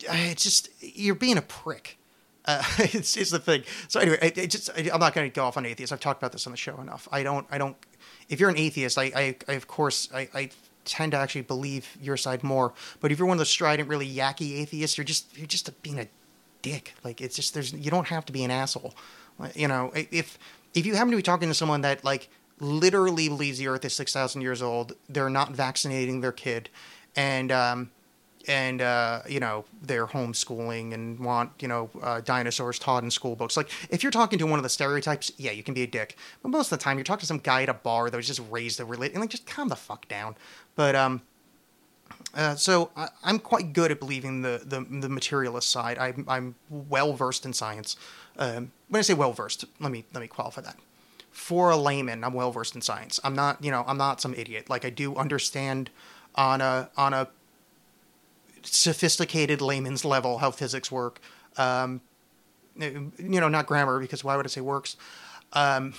it's 0.00 0.42
just 0.42 0.70
you're 0.80 1.14
being 1.14 1.38
a 1.38 1.42
prick. 1.42 1.98
Uh, 2.44 2.62
it's, 2.78 3.16
it's 3.16 3.30
the 3.30 3.38
thing. 3.38 3.62
So 3.88 4.00
anyway, 4.00 4.18
it, 4.20 4.38
it 4.38 4.50
just 4.50 4.70
I, 4.76 4.82
am 4.92 5.00
not 5.00 5.14
going 5.14 5.30
to 5.30 5.34
go 5.34 5.44
off 5.44 5.56
on 5.56 5.66
atheists. 5.66 5.92
I've 5.92 6.00
talked 6.00 6.20
about 6.20 6.32
this 6.32 6.46
on 6.46 6.52
the 6.52 6.56
show 6.56 6.80
enough. 6.80 7.08
I 7.10 7.22
don't. 7.22 7.46
I 7.50 7.58
don't. 7.58 7.76
If 8.28 8.40
you're 8.40 8.50
an 8.50 8.58
atheist, 8.58 8.98
I, 8.98 9.12
I, 9.14 9.36
I 9.48 9.52
of 9.52 9.66
course, 9.66 10.08
I, 10.14 10.28
I 10.34 10.50
tend 10.84 11.12
to 11.12 11.18
actually 11.18 11.42
believe 11.42 11.96
your 12.00 12.16
side 12.16 12.42
more. 12.42 12.72
But 13.00 13.12
if 13.12 13.18
you're 13.18 13.26
one 13.26 13.36
of 13.36 13.40
those 13.40 13.48
strident, 13.48 13.88
really 13.88 14.08
yucky 14.08 14.58
atheists, 14.58 14.98
you're 14.98 15.04
just 15.04 15.36
you're 15.36 15.46
just 15.46 15.82
being 15.82 15.98
a 15.98 16.08
dick. 16.62 16.94
Like 17.02 17.20
it's 17.20 17.36
just 17.36 17.54
there's 17.54 17.72
you 17.72 17.90
don't 17.90 18.08
have 18.08 18.26
to 18.26 18.32
be 18.32 18.44
an 18.44 18.50
asshole. 18.50 18.94
You 19.54 19.68
know, 19.68 19.90
if 19.94 20.38
if 20.74 20.86
you 20.86 20.94
happen 20.94 21.10
to 21.10 21.16
be 21.16 21.22
talking 21.22 21.48
to 21.48 21.54
someone 21.54 21.80
that 21.80 22.04
like 22.04 22.28
literally 22.60 23.28
believes 23.28 23.58
the 23.58 23.68
Earth 23.68 23.84
is 23.84 23.94
six 23.94 24.12
thousand 24.12 24.42
years 24.42 24.62
old. 24.62 24.94
They're 25.08 25.30
not 25.30 25.52
vaccinating 25.52 26.20
their 26.20 26.32
kid, 26.32 26.68
and 27.16 27.50
um, 27.52 27.90
and 28.48 28.82
uh, 28.82 29.22
you 29.28 29.40
know 29.40 29.64
they're 29.82 30.06
homeschooling 30.06 30.92
and 30.92 31.18
want 31.18 31.50
you 31.60 31.68
know 31.68 31.90
uh, 32.02 32.20
dinosaurs 32.20 32.78
taught 32.78 33.02
in 33.02 33.10
school 33.10 33.36
books. 33.36 33.56
Like 33.56 33.70
if 33.90 34.02
you're 34.02 34.12
talking 34.12 34.38
to 34.38 34.46
one 34.46 34.58
of 34.58 34.62
the 34.62 34.68
stereotypes, 34.68 35.32
yeah, 35.36 35.50
you 35.50 35.62
can 35.62 35.74
be 35.74 35.82
a 35.82 35.86
dick. 35.86 36.16
But 36.42 36.50
most 36.50 36.72
of 36.72 36.78
the 36.78 36.82
time, 36.82 36.98
you're 36.98 37.04
talking 37.04 37.20
to 37.20 37.26
some 37.26 37.38
guy 37.38 37.62
at 37.62 37.68
a 37.68 37.74
bar 37.74 38.10
that 38.10 38.16
was 38.16 38.26
just 38.26 38.42
raised 38.50 38.80
a 38.80 38.84
religion, 38.84 39.20
like 39.20 39.30
just 39.30 39.46
calm 39.46 39.68
the 39.68 39.76
fuck 39.76 40.08
down. 40.08 40.36
But 40.76 40.94
um, 40.94 41.22
uh, 42.34 42.54
so 42.54 42.90
I, 42.96 43.08
I'm 43.22 43.38
quite 43.38 43.72
good 43.72 43.90
at 43.90 43.98
believing 43.98 44.42
the 44.42 44.62
the, 44.64 44.80
the 44.80 45.08
materialist 45.08 45.70
side. 45.70 45.98
I'm 45.98 46.24
I'm 46.28 46.54
well 46.68 47.12
versed 47.12 47.44
in 47.44 47.52
science. 47.52 47.96
Um, 48.38 48.72
when 48.88 48.98
I 48.98 49.02
say 49.02 49.14
well 49.14 49.32
versed, 49.32 49.64
let 49.80 49.92
me 49.92 50.04
let 50.12 50.20
me 50.20 50.28
qualify 50.28 50.62
that. 50.62 50.76
For 51.34 51.70
a 51.70 51.76
layman, 51.76 52.22
I'm 52.22 52.32
well 52.32 52.52
versed 52.52 52.76
in 52.76 52.80
science. 52.80 53.18
I'm 53.24 53.34
not 53.34 53.62
you 53.62 53.70
know 53.70 53.84
I'm 53.88 53.98
not 53.98 54.20
some 54.20 54.34
idiot. 54.34 54.70
Like 54.70 54.84
I 54.84 54.90
do 54.90 55.16
understand 55.16 55.90
on 56.36 56.60
a 56.60 56.88
on 56.96 57.12
a 57.12 57.28
sophisticated 58.62 59.60
layman's 59.60 60.04
level 60.04 60.38
how 60.38 60.52
physics 60.52 60.92
work. 60.92 61.20
Um, 61.56 62.00
you 62.76 63.12
know, 63.18 63.48
not 63.48 63.66
grammar 63.66 63.98
because 63.98 64.22
why 64.22 64.36
would 64.36 64.46
I 64.46 64.48
say 64.48 64.60
works? 64.60 64.96
Um, 65.52 65.94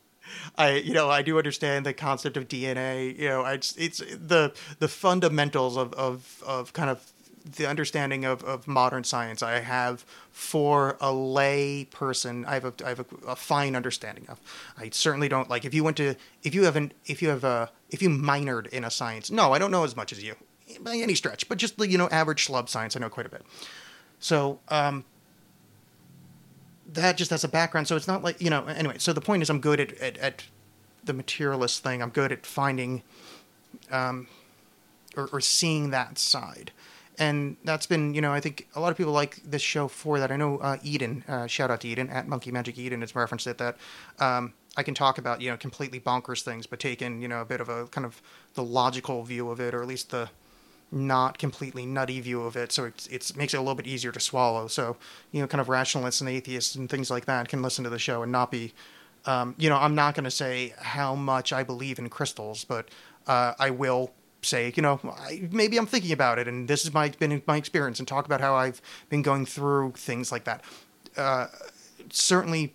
I 0.56 0.76
you 0.76 0.94
know 0.94 1.10
I 1.10 1.22
do 1.22 1.36
understand 1.36 1.84
the 1.84 1.92
concept 1.92 2.36
of 2.36 2.46
DNA. 2.46 3.18
You 3.18 3.28
know, 3.28 3.44
it's 3.44 3.76
it's 3.76 3.98
the 3.98 4.54
the 4.78 4.88
fundamentals 4.88 5.76
of 5.76 5.92
of 5.94 6.44
of 6.46 6.72
kind 6.72 6.90
of 6.90 7.12
the 7.56 7.66
understanding 7.66 8.24
of, 8.24 8.42
of 8.44 8.66
modern 8.66 9.04
science 9.04 9.42
I 9.42 9.60
have 9.60 10.04
for 10.32 10.96
a 11.00 11.12
lay 11.12 11.84
person 11.84 12.44
I 12.44 12.54
have 12.54 12.64
a, 12.64 12.74
I 12.84 12.88
have 12.90 13.00
a, 13.00 13.06
a 13.28 13.36
fine 13.36 13.76
understanding 13.76 14.26
of 14.28 14.40
I 14.76 14.90
certainly 14.90 15.28
don't 15.28 15.48
like 15.48 15.64
if 15.64 15.72
you 15.72 15.84
went 15.84 15.96
to 15.98 16.16
if 16.42 16.54
you 16.54 16.64
haven't 16.64 16.92
if 17.06 17.22
you 17.22 17.28
have 17.28 17.44
a 17.44 17.70
if 17.90 18.02
you 18.02 18.08
minored 18.08 18.66
in 18.68 18.84
a 18.84 18.90
science 18.90 19.30
no 19.30 19.52
I 19.52 19.58
don't 19.58 19.70
know 19.70 19.84
as 19.84 19.94
much 19.94 20.12
as 20.12 20.22
you 20.22 20.34
by 20.80 20.96
any 20.96 21.14
stretch 21.14 21.48
but 21.48 21.58
just 21.58 21.78
the 21.78 21.88
you 21.88 21.96
know 21.96 22.08
average 22.08 22.46
schlub 22.46 22.68
science 22.68 22.96
I 22.96 23.00
know 23.00 23.08
quite 23.08 23.26
a 23.26 23.30
bit 23.30 23.42
so 24.18 24.58
um 24.68 25.04
that 26.92 27.16
just 27.16 27.32
as 27.32 27.44
a 27.44 27.48
background. 27.48 27.88
So 27.88 27.96
it's 27.96 28.08
not 28.08 28.22
like 28.22 28.40
you 28.40 28.50
know. 28.50 28.66
Anyway, 28.66 28.96
so 28.98 29.12
the 29.12 29.20
point 29.20 29.42
is, 29.42 29.50
I'm 29.50 29.60
good 29.60 29.80
at 29.80 29.92
at, 29.98 30.18
at 30.18 30.44
the 31.04 31.12
materialist 31.12 31.82
thing. 31.82 32.02
I'm 32.02 32.10
good 32.10 32.32
at 32.32 32.44
finding, 32.44 33.02
um, 33.90 34.26
or, 35.16 35.28
or 35.32 35.40
seeing 35.40 35.90
that 35.90 36.18
side, 36.18 36.72
and 37.18 37.56
that's 37.64 37.86
been 37.86 38.14
you 38.14 38.20
know 38.20 38.32
I 38.32 38.40
think 38.40 38.68
a 38.74 38.80
lot 38.80 38.90
of 38.90 38.96
people 38.96 39.12
like 39.12 39.36
this 39.44 39.62
show 39.62 39.88
for 39.88 40.18
that. 40.18 40.30
I 40.30 40.36
know 40.36 40.58
uh, 40.58 40.76
Eden, 40.82 41.24
uh, 41.28 41.46
shout 41.46 41.70
out 41.70 41.80
to 41.82 41.88
Eden 41.88 42.08
at 42.10 42.28
Monkey 42.28 42.50
Magic 42.50 42.78
Eden. 42.78 43.02
It's 43.02 43.14
referenced 43.14 43.46
at 43.46 43.58
that. 43.58 43.76
Um, 44.18 44.52
I 44.76 44.82
can 44.82 44.94
talk 44.94 45.18
about 45.18 45.40
you 45.40 45.50
know 45.50 45.56
completely 45.56 46.00
bonkers 46.00 46.42
things, 46.42 46.66
but 46.66 46.80
take 46.80 47.02
in 47.02 47.20
you 47.22 47.28
know 47.28 47.40
a 47.40 47.44
bit 47.44 47.60
of 47.60 47.68
a 47.68 47.86
kind 47.86 48.04
of 48.04 48.20
the 48.54 48.62
logical 48.62 49.22
view 49.22 49.50
of 49.50 49.60
it, 49.60 49.74
or 49.74 49.82
at 49.82 49.88
least 49.88 50.10
the 50.10 50.30
not 50.92 51.38
completely 51.38 51.84
nutty 51.84 52.20
view 52.20 52.42
of 52.42 52.56
it, 52.56 52.72
so 52.72 52.84
it's 52.84 53.06
it's 53.08 53.34
makes 53.34 53.54
it 53.54 53.56
a 53.56 53.60
little 53.60 53.74
bit 53.74 53.86
easier 53.86 54.12
to 54.12 54.20
swallow. 54.20 54.68
So 54.68 54.96
you 55.32 55.40
know, 55.40 55.46
kind 55.46 55.60
of 55.60 55.68
rationalists 55.68 56.20
and 56.20 56.30
atheists 56.30 56.74
and 56.74 56.88
things 56.88 57.10
like 57.10 57.24
that 57.24 57.48
can 57.48 57.62
listen 57.62 57.84
to 57.84 57.90
the 57.90 57.98
show 57.98 58.22
and 58.22 58.30
not 58.30 58.50
be, 58.50 58.72
um, 59.24 59.54
you 59.58 59.68
know, 59.68 59.76
I'm 59.76 59.94
not 59.94 60.14
going 60.14 60.24
to 60.24 60.30
say 60.30 60.74
how 60.78 61.14
much 61.14 61.52
I 61.52 61.62
believe 61.62 61.98
in 61.98 62.08
crystals, 62.08 62.64
but 62.64 62.88
uh, 63.26 63.54
I 63.58 63.70
will 63.70 64.12
say, 64.42 64.72
you 64.76 64.82
know, 64.82 65.00
I, 65.04 65.48
maybe 65.50 65.76
I'm 65.76 65.86
thinking 65.86 66.12
about 66.12 66.38
it, 66.38 66.48
and 66.48 66.68
this 66.68 66.84
has 66.84 66.92
my 66.92 67.08
been 67.08 67.42
my 67.46 67.56
experience, 67.56 67.98
and 67.98 68.06
talk 68.06 68.26
about 68.26 68.40
how 68.40 68.54
I've 68.54 68.80
been 69.08 69.22
going 69.22 69.46
through 69.46 69.92
things 69.96 70.30
like 70.30 70.44
that. 70.44 70.64
Uh, 71.16 71.46
certainly, 72.10 72.74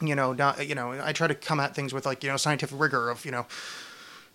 you 0.00 0.14
know, 0.14 0.32
not 0.32 0.66
you 0.66 0.74
know, 0.74 0.92
I 0.92 1.12
try 1.12 1.26
to 1.26 1.34
come 1.34 1.60
at 1.60 1.74
things 1.74 1.92
with 1.92 2.06
like 2.06 2.22
you 2.22 2.30
know 2.30 2.36
scientific 2.36 2.78
rigor 2.78 3.10
of 3.10 3.24
you 3.24 3.30
know 3.30 3.46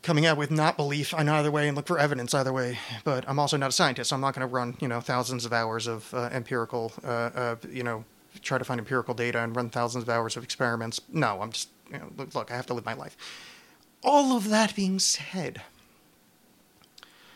coming 0.02 0.26
out 0.26 0.38
with 0.38 0.52
not 0.52 0.76
belief 0.76 1.14
in 1.14 1.30
either 1.30 1.50
way 1.50 1.68
and 1.68 1.78
look 1.78 1.88
for 1.88 1.98
evidence 1.98 2.34
either 2.34 2.52
way. 2.52 2.78
But 3.04 3.24
I'm 3.28 3.40
also 3.40 3.58
not 3.58 3.70
a 3.70 3.74
scientist, 3.74 4.10
so 4.10 4.16
I'm 4.16 4.22
not 4.22 4.36
going 4.36 4.48
to 4.48 4.54
run 4.54 4.78
you 4.80 4.88
know 4.88 5.00
thousands 5.02 5.46
of 5.46 5.54
hours 5.54 5.88
of 5.88 6.14
uh, 6.14 6.30
empirical, 6.32 6.92
uh, 7.04 7.56
you 7.70 7.84
know, 7.84 8.06
try 8.42 8.58
to 8.58 8.64
find 8.64 8.80
empirical 8.80 9.14
data 9.14 9.40
and 9.40 9.56
run 9.56 9.70
thousands 9.70 10.04
of 10.04 10.10
hours 10.10 10.38
of 10.38 10.44
experiments. 10.44 11.02
No, 11.12 11.42
I'm 11.42 11.52
just 11.52 11.70
you 11.92 12.00
know, 12.00 12.10
look, 12.18 12.36
look, 12.36 12.52
I 12.52 12.56
have 12.56 12.66
to 12.68 12.74
live 12.74 12.86
my 12.86 12.94
life. 12.94 13.18
All 14.04 14.36
of 14.36 14.50
that 14.50 14.76
being 14.76 15.00
said. 15.00 15.62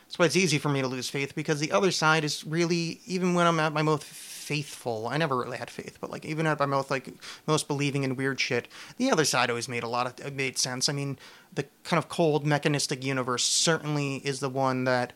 That's 0.07 0.19
why 0.19 0.25
it's 0.25 0.37
easy 0.37 0.57
for 0.57 0.69
me 0.69 0.81
to 0.81 0.87
lose 0.87 1.09
faith 1.09 1.35
because 1.35 1.59
the 1.59 1.71
other 1.73 1.91
side 1.91 2.23
is 2.23 2.45
really, 2.45 3.01
even 3.05 3.33
when 3.33 3.45
I'm 3.45 3.59
at 3.59 3.73
my 3.73 3.81
most 3.81 4.05
faithful, 4.05 5.09
I 5.09 5.17
never 5.17 5.35
really 5.35 5.57
had 5.57 5.69
faith, 5.69 5.97
but 5.99 6.09
like 6.09 6.23
even 6.23 6.47
at 6.47 6.57
my 6.57 6.65
most 6.65 6.89
like 6.89 7.09
most 7.45 7.67
believing 7.67 8.03
in 8.03 8.15
weird 8.15 8.39
shit, 8.39 8.69
the 8.95 9.11
other 9.11 9.25
side 9.25 9.49
always 9.49 9.67
made 9.67 9.83
a 9.83 9.89
lot 9.89 10.21
of 10.21 10.33
made 10.33 10.57
sense. 10.57 10.87
I 10.87 10.93
mean, 10.93 11.19
the 11.53 11.65
kind 11.83 11.97
of 11.97 12.07
cold 12.07 12.45
mechanistic 12.45 13.03
universe 13.03 13.43
certainly 13.43 14.17
is 14.17 14.39
the 14.39 14.47
one 14.47 14.85
that 14.85 15.11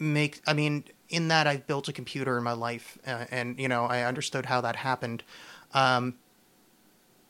make. 0.00 0.40
I 0.48 0.54
mean, 0.54 0.82
in 1.08 1.28
that 1.28 1.46
I've 1.46 1.68
built 1.68 1.86
a 1.88 1.92
computer 1.92 2.36
in 2.36 2.42
my 2.42 2.52
life, 2.52 2.98
uh, 3.06 3.26
and 3.30 3.58
you 3.60 3.68
know 3.68 3.84
I 3.84 4.02
understood 4.02 4.46
how 4.46 4.60
that 4.62 4.74
happened. 4.74 5.22
Um, 5.72 6.14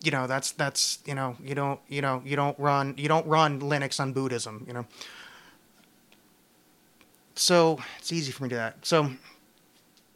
you 0.02 0.10
know 0.10 0.26
that's 0.26 0.52
that's 0.52 1.00
you 1.04 1.14
know 1.14 1.36
you 1.42 1.54
don't 1.54 1.80
you 1.88 2.00
know 2.00 2.22
you 2.24 2.36
don't 2.36 2.58
run 2.58 2.94
you 2.96 3.08
don't 3.08 3.26
run 3.26 3.60
Linux 3.60 4.00
on 4.00 4.14
Buddhism. 4.14 4.64
You 4.66 4.72
know 4.72 4.86
so 7.40 7.78
it's 7.98 8.12
easy 8.12 8.32
for 8.32 8.42
me 8.42 8.48
to 8.48 8.54
do 8.54 8.58
that. 8.58 8.86
So 8.86 9.12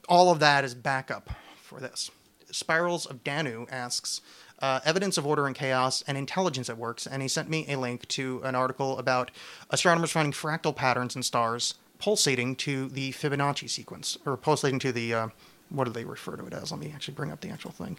all 0.09 0.31
of 0.31 0.41
that 0.41 0.65
is 0.65 0.75
backup 0.75 1.31
for 1.61 1.81
this. 1.81 2.11
Spirals 2.51 3.07
of 3.07 3.25
Danu 3.25 3.67
asks 3.71 4.21
uh, 4.61 4.81
evidence 4.85 5.19
of 5.19 5.27
order 5.27 5.47
and 5.47 5.57
chaos 5.57 6.05
and 6.07 6.17
intelligence 6.17 6.69
at 6.71 6.79
works, 6.79 7.07
and 7.07 7.23
he 7.23 7.29
sent 7.29 7.49
me 7.49 7.67
a 7.69 7.77
link 7.77 8.07
to 8.09 8.41
an 8.45 8.55
article 8.55 8.99
about 8.99 9.31
astronomers 9.71 10.13
finding 10.13 10.33
fractal 10.33 10.75
patterns 10.75 11.17
in 11.17 11.23
stars 11.23 11.75
pulsating 11.99 12.55
to 12.57 12.89
the 12.89 13.13
Fibonacci 13.13 13.69
sequence, 13.69 14.19
or 14.27 14.37
pulsating 14.37 14.79
to 14.81 14.93
the 14.93 15.15
uh, 15.15 15.29
what 15.71 15.85
do 15.85 15.91
they 15.91 16.05
refer 16.05 16.37
to 16.37 16.47
it 16.47 16.53
as? 16.53 16.71
Let 16.71 16.81
me 16.81 16.93
actually 16.95 17.15
bring 17.15 17.33
up 17.33 17.41
the 17.41 17.49
actual 17.49 17.71
thing. 17.71 17.97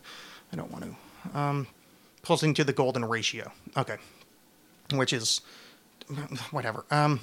I 0.54 0.56
don't 0.56 0.72
want 0.72 0.86
to. 0.86 1.38
Um, 1.38 1.68
pulsating 2.22 2.54
to 2.56 2.64
the 2.64 2.74
golden 2.74 3.04
ratio. 3.04 3.52
Okay, 3.76 3.98
which 4.94 5.12
is 5.12 5.42
whatever. 6.52 6.86
Um, 6.92 7.20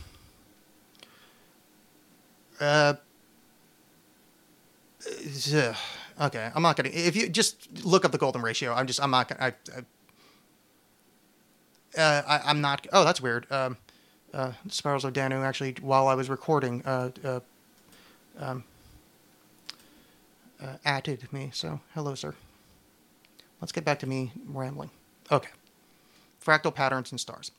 uh, 2.61 2.95
okay, 6.21 6.51
I'm 6.55 6.63
not 6.63 6.77
gonna. 6.77 6.91
If 6.93 7.17
you 7.17 7.29
just 7.29 7.85
look 7.85 8.05
up 8.05 8.13
the 8.13 8.19
golden 8.19 8.43
ratio, 8.43 8.73
I'm 8.73 8.87
just. 8.87 9.03
I'm 9.03 9.11
not 9.11 9.29
gonna. 9.29 9.41
I, 9.41 9.55
I, 11.97 12.01
uh, 12.01 12.23
I, 12.27 12.51
I'm 12.51 12.61
not. 12.61 12.87
Oh, 12.93 13.05
that's 13.05 13.21
weird. 13.21 13.51
Um, 13.51 13.77
uh, 14.33 14.53
Spirals 14.69 15.05
of 15.05 15.13
Danu 15.13 15.43
actually, 15.43 15.77
while 15.81 16.09
I 16.09 16.15
was 16.15 16.31
recording, 16.31 16.83
uh, 16.85 17.11
uh, 17.25 17.41
um, 18.39 18.65
uh, 20.63 20.77
added 20.85 21.31
me. 21.33 21.51
So, 21.53 21.81
hello, 21.95 22.15
sir. 22.15 22.35
Let's 23.61 23.73
get 23.73 23.85
back 23.85 23.99
to 24.01 24.07
me 24.07 24.33
rambling. 24.47 24.91
Okay. 25.31 25.51
Fractal 26.45 26.75
patterns 26.75 27.13
and 27.13 27.21
stars 27.21 27.53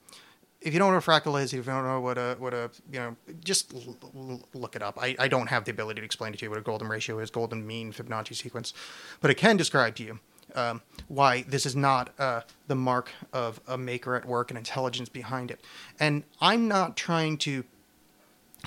if 0.64 0.74
you 0.74 0.80
don't 0.80 0.92
know 0.92 0.98
what 0.98 1.04
fractal 1.04 1.42
is, 1.42 1.54
if 1.54 1.66
you 1.66 1.72
don't 1.72 1.84
know 1.84 2.00
what 2.00 2.18
a 2.18 2.36
what 2.40 2.54
a 2.54 2.72
you 2.92 3.00
know, 3.00 3.16
just 3.44 3.74
l- 3.74 3.98
l- 4.16 4.42
look 4.54 4.76
it 4.76 4.82
up. 4.82 4.98
I, 5.02 5.16
I 5.20 5.28
don't 5.28 5.48
have 5.48 5.66
the 5.66 5.72
ability 5.72 6.02
to 6.02 6.06
explain 6.06 6.34
to 6.34 6.46
you 6.46 6.50
what 6.50 6.60
a 6.60 6.62
golden 6.62 6.88
ratio 6.88 7.20
is, 7.20 7.30
golden 7.30 7.66
mean 7.66 7.92
Fibonacci 7.92 8.36
sequence, 8.36 8.74
but 9.22 9.30
it 9.30 9.36
can 9.36 9.58
describe 9.58 9.96
to 9.96 10.04
you 10.04 10.20
um, 10.56 10.82
why 11.08 11.44
this 11.48 11.66
is 11.66 11.76
not 11.76 12.12
uh, 12.18 12.42
the 12.68 12.76
mark 12.76 13.12
of 13.32 13.60
a 13.68 13.78
maker 13.78 14.16
at 14.16 14.26
work 14.26 14.52
and 14.52 14.58
intelligence 14.58 15.10
behind 15.10 15.52
it. 15.52 15.60
And 16.00 16.24
I'm 16.40 16.68
not 16.68 16.96
trying 16.96 17.38
to 17.40 17.66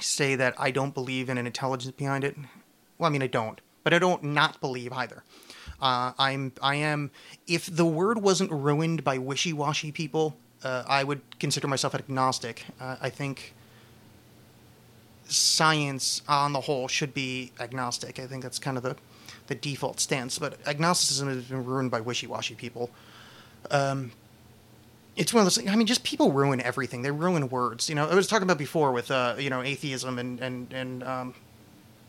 say 0.01 0.37
that 0.37 0.55
I 0.59 0.71
don't 0.71 0.93
believe 0.93 1.29
in 1.29 1.39
an 1.39 1.47
intelligence 1.47 1.95
behind 1.97 2.25
it. 2.25 2.37
Well, 2.99 3.09
I 3.09 3.13
mean 3.13 3.23
I 3.23 3.27
don't, 3.27 3.61
but 3.85 3.95
I 3.95 3.99
don't 3.99 4.23
not 4.23 4.61
believe 4.61 4.93
either. 4.93 5.25
Uh, 5.81 6.13
I'm 6.19 6.53
I 6.63 6.77
am 6.77 7.11
if 7.47 7.67
the 7.67 7.85
word 7.87 8.23
wasn't 8.23 8.51
ruined 8.51 9.05
by 9.05 9.19
wishy-washy 9.19 9.93
people 9.93 10.37
uh, 10.67 10.85
I 10.89 11.05
would 11.05 11.21
consider 11.39 11.69
myself 11.69 11.95
agnostic. 11.95 12.65
Uh, 12.81 12.97
I 13.01 13.09
think 13.09 13.55
science 15.29 16.23
on 16.29 16.53
the 16.53 16.61
whole 16.63 16.89
should 16.89 17.15
be 17.15 17.53
agnostic. 17.61 18.19
I 18.19 18.27
think 18.27 18.43
that's 18.43 18.59
kind 18.59 18.77
of 18.77 18.83
the, 18.83 18.97
the 19.47 19.55
default 19.55 20.01
stance. 20.01 20.41
But 20.41 20.59
agnosticism 20.67 21.29
has 21.29 21.45
been 21.45 21.65
ruined 21.65 21.93
by 21.93 22.01
wishy 22.01 22.27
washy 22.27 22.57
people. 22.57 22.91
Um, 23.71 24.11
it's 25.15 25.33
one 25.33 25.47
of 25.47 25.55
those. 25.55 25.67
I 25.69 25.77
mean, 25.77 25.87
just 25.87 26.03
people 26.03 26.33
ruin 26.33 26.61
everything. 26.61 27.03
They 27.03 27.13
ruin 27.13 27.49
words. 27.49 27.89
You 27.89 27.95
know, 27.95 28.09
I 28.09 28.15
was 28.15 28.27
talking 28.27 28.43
about 28.43 28.59
before 28.59 28.91
with 28.91 29.11
uh, 29.11 29.37
you 29.39 29.51
know 29.51 29.63
atheism 29.63 30.19
and 30.19 30.41
and 30.41 30.73
and 30.73 31.03
um, 31.05 31.35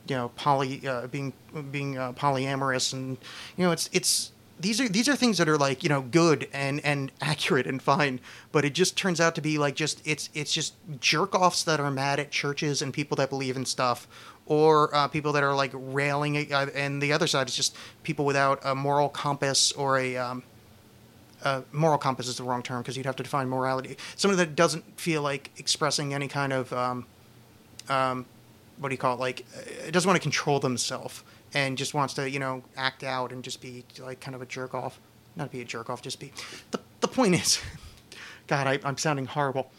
you 0.09 0.15
know 0.15 0.29
poly 0.29 0.85
uh, 0.87 1.07
being 1.07 1.31
being 1.71 1.97
uh, 1.97 2.11
polyamorous 2.13 2.91
and 2.91 3.17
you 3.55 3.65
know 3.65 3.71
it's 3.71 3.89
it's 3.93 4.31
these 4.59 4.81
are 4.81 4.89
these 4.89 5.07
are 5.07 5.15
things 5.15 5.37
that 5.37 5.47
are 5.47 5.57
like 5.57 5.83
you 5.83 5.89
know 5.89 6.01
good 6.01 6.47
and 6.53 6.83
and 6.83 7.11
accurate 7.21 7.67
and 7.67 7.81
fine 7.81 8.19
but 8.51 8.65
it 8.65 8.73
just 8.73 8.97
turns 8.97 9.19
out 9.19 9.35
to 9.35 9.41
be 9.41 9.57
like 9.57 9.75
just 9.75 10.01
it's 10.05 10.29
it's 10.33 10.53
just 10.53 10.73
jerk 10.99 11.35
offs 11.35 11.63
that 11.63 11.79
are 11.79 11.91
mad 11.91 12.19
at 12.19 12.31
churches 12.31 12.81
and 12.81 12.93
people 12.93 13.15
that 13.15 13.29
believe 13.29 13.55
in 13.55 13.65
stuff 13.65 14.07
or 14.45 14.93
uh, 14.95 15.07
people 15.07 15.33
that 15.33 15.43
are 15.43 15.55
like 15.55 15.71
railing 15.73 16.51
uh, 16.53 16.67
and 16.73 17.01
the 17.01 17.11
other 17.11 17.27
side 17.27 17.47
is 17.47 17.55
just 17.55 17.75
people 18.03 18.25
without 18.25 18.59
a 18.63 18.73
moral 18.73 19.09
compass 19.09 19.71
or 19.73 19.99
a 19.99 20.15
um, 20.15 20.43
uh, 21.43 21.61
moral 21.71 21.97
compass 21.97 22.27
is 22.27 22.37
the 22.37 22.43
wrong 22.43 22.63
term 22.63 22.81
because 22.81 22.97
you'd 22.97 23.05
have 23.05 23.15
to 23.15 23.23
define 23.23 23.47
morality. 23.47 23.95
someone 24.15 24.37
that 24.37 24.55
doesn't 24.55 24.99
feel 24.99 25.21
like 25.21 25.51
expressing 25.57 26.13
any 26.13 26.27
kind 26.27 26.51
of 26.51 26.73
um, 26.73 27.05
um, 27.89 28.25
what 28.79 28.89
do 28.89 28.93
you 28.93 28.97
call 28.97 29.15
it? 29.15 29.19
Like, 29.19 29.45
uh, 29.55 29.91
doesn't 29.91 30.07
want 30.07 30.17
to 30.17 30.21
control 30.21 30.59
themselves 30.59 31.23
and 31.53 31.77
just 31.77 31.93
wants 31.93 32.13
to, 32.15 32.29
you 32.29 32.39
know, 32.39 32.63
act 32.75 33.03
out 33.03 33.31
and 33.31 33.43
just 33.43 33.61
be 33.61 33.85
like 33.99 34.19
kind 34.19 34.35
of 34.35 34.41
a 34.41 34.45
jerk 34.45 34.73
off. 34.73 34.99
Not 35.35 35.51
be 35.51 35.61
a 35.61 35.65
jerk 35.65 35.89
off, 35.89 36.01
just 36.01 36.19
be. 36.19 36.31
The 36.71 36.79
the 37.01 37.07
point 37.07 37.35
is, 37.35 37.59
God, 38.47 38.67
I, 38.67 38.79
I'm 38.83 38.97
sounding 38.97 39.25
horrible. 39.25 39.71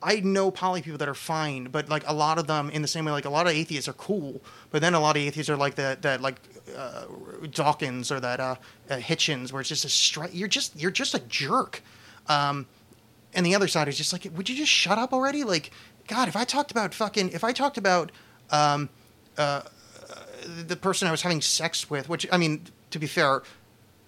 I 0.00 0.20
know 0.20 0.50
poly 0.50 0.80
people 0.80 0.98
that 0.98 1.08
are 1.08 1.14
fine, 1.14 1.64
but 1.66 1.88
like 1.88 2.04
a 2.06 2.12
lot 2.12 2.38
of 2.38 2.46
them, 2.46 2.70
in 2.70 2.82
the 2.82 2.88
same 2.88 3.04
way, 3.04 3.10
like 3.10 3.24
a 3.24 3.30
lot 3.30 3.46
of 3.46 3.52
atheists 3.52 3.88
are 3.88 3.94
cool, 3.94 4.40
but 4.70 4.80
then 4.80 4.94
a 4.94 5.00
lot 5.00 5.16
of 5.16 5.22
atheists 5.22 5.50
are 5.50 5.56
like 5.56 5.74
that, 5.74 6.02
that 6.02 6.20
like 6.20 6.36
uh, 6.76 7.06
Dawkins 7.50 8.12
or 8.12 8.20
that 8.20 8.38
uh, 8.38 8.54
uh, 8.88 8.96
Hitchens, 8.96 9.52
where 9.52 9.60
it's 9.60 9.68
just 9.68 9.84
a 9.84 9.88
straight. 9.88 10.32
You're 10.32 10.48
just 10.48 10.76
you're 10.76 10.92
just 10.92 11.14
a 11.14 11.20
jerk. 11.20 11.82
Um, 12.28 12.66
and 13.34 13.44
the 13.44 13.54
other 13.54 13.68
side 13.68 13.88
is 13.88 13.96
just 13.96 14.12
like, 14.12 14.26
would 14.34 14.48
you 14.48 14.56
just 14.56 14.70
shut 14.70 14.98
up 14.98 15.12
already? 15.12 15.44
Like, 15.44 15.70
God, 16.06 16.28
if 16.28 16.36
I 16.36 16.44
talked 16.44 16.70
about 16.70 16.94
fucking, 16.94 17.30
if 17.30 17.44
I 17.44 17.52
talked 17.52 17.76
about 17.76 18.12
um, 18.50 18.88
uh, 19.36 19.62
the 20.66 20.76
person 20.76 21.08
I 21.08 21.10
was 21.10 21.22
having 21.22 21.40
sex 21.40 21.90
with, 21.90 22.08
which 22.08 22.26
I 22.32 22.36
mean, 22.36 22.66
to 22.90 22.98
be 22.98 23.06
fair, 23.06 23.42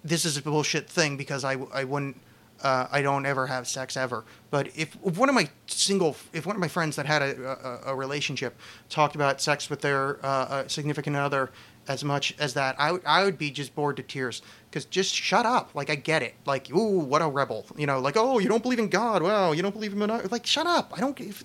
this 0.03 0.25
is 0.25 0.37
a 0.37 0.41
bullshit 0.41 0.89
thing 0.89 1.17
because 1.17 1.43
I, 1.43 1.53
I 1.73 1.83
wouldn't 1.83 2.17
uh, 2.63 2.87
I 2.91 3.01
don't 3.01 3.25
ever 3.25 3.47
have 3.47 3.67
sex 3.67 3.97
ever. 3.97 4.23
But 4.49 4.67
if, 4.75 4.95
if 5.05 5.17
one 5.17 5.29
of 5.29 5.35
my 5.35 5.49
single 5.67 6.15
if 6.33 6.45
one 6.45 6.55
of 6.55 6.59
my 6.59 6.67
friends 6.67 6.95
that 6.95 7.05
had 7.05 7.21
a, 7.21 7.81
a, 7.85 7.91
a 7.91 7.95
relationship 7.95 8.57
talked 8.89 9.15
about 9.15 9.41
sex 9.41 9.69
with 9.69 9.81
their 9.81 10.23
uh, 10.23 10.67
significant 10.67 11.15
other 11.15 11.51
as 11.87 12.03
much 12.03 12.35
as 12.37 12.53
that, 12.53 12.75
I 12.79 12.91
would 12.91 13.01
I 13.05 13.23
would 13.23 13.37
be 13.37 13.49
just 13.49 13.73
bored 13.75 13.97
to 13.97 14.03
tears 14.03 14.41
because 14.69 14.85
just 14.85 15.13
shut 15.13 15.45
up. 15.45 15.73
Like 15.73 15.89
I 15.89 15.95
get 15.95 16.21
it. 16.21 16.35
Like 16.45 16.69
ooh, 16.71 16.99
what 16.99 17.21
a 17.21 17.27
rebel. 17.27 17.65
You 17.75 17.87
know, 17.87 17.99
like 17.99 18.15
oh, 18.17 18.39
you 18.39 18.47
don't 18.47 18.61
believe 18.61 18.79
in 18.79 18.89
God. 18.89 19.23
Wow, 19.23 19.53
you 19.53 19.61
don't 19.61 19.73
believe 19.73 19.93
in 19.93 19.99
mono-" 19.99 20.27
like 20.29 20.45
shut 20.45 20.67
up. 20.67 20.93
I 20.95 20.99
don't. 20.99 21.19
If, 21.19 21.43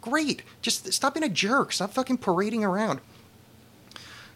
great. 0.00 0.42
Just 0.62 0.92
stop 0.92 1.14
being 1.14 1.24
a 1.24 1.28
jerk. 1.28 1.72
Stop 1.72 1.92
fucking 1.92 2.18
parading 2.18 2.64
around. 2.64 3.00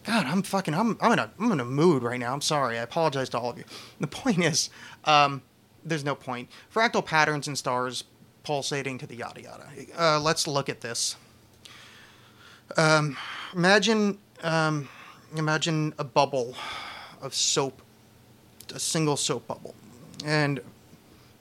God, 0.08 0.24
I'm 0.24 0.40
fucking, 0.40 0.72
I'm, 0.72 0.96
I'm 1.02 1.12
in 1.12 1.18
a, 1.18 1.30
I'm 1.38 1.52
in 1.52 1.60
a 1.60 1.66
mood 1.66 2.02
right 2.02 2.18
now. 2.18 2.32
I'm 2.32 2.40
sorry. 2.40 2.78
I 2.78 2.82
apologize 2.82 3.28
to 3.30 3.38
all 3.38 3.50
of 3.50 3.58
you. 3.58 3.64
The 4.00 4.06
point 4.06 4.42
is, 4.42 4.70
um, 5.04 5.42
there's 5.84 6.02
no 6.02 6.14
point. 6.14 6.48
Fractal 6.74 7.04
patterns 7.04 7.46
and 7.46 7.58
stars 7.58 8.04
pulsating 8.42 8.96
to 8.98 9.06
the 9.06 9.16
yada 9.16 9.42
yada. 9.42 9.66
Uh, 9.98 10.18
let's 10.18 10.46
look 10.46 10.70
at 10.70 10.80
this. 10.80 11.16
Um, 12.78 13.18
imagine, 13.54 14.16
um, 14.42 14.88
imagine 15.36 15.92
a 15.98 16.04
bubble 16.04 16.54
of 17.20 17.34
soap, 17.34 17.82
a 18.74 18.80
single 18.80 19.18
soap 19.18 19.46
bubble, 19.46 19.74
and 20.24 20.60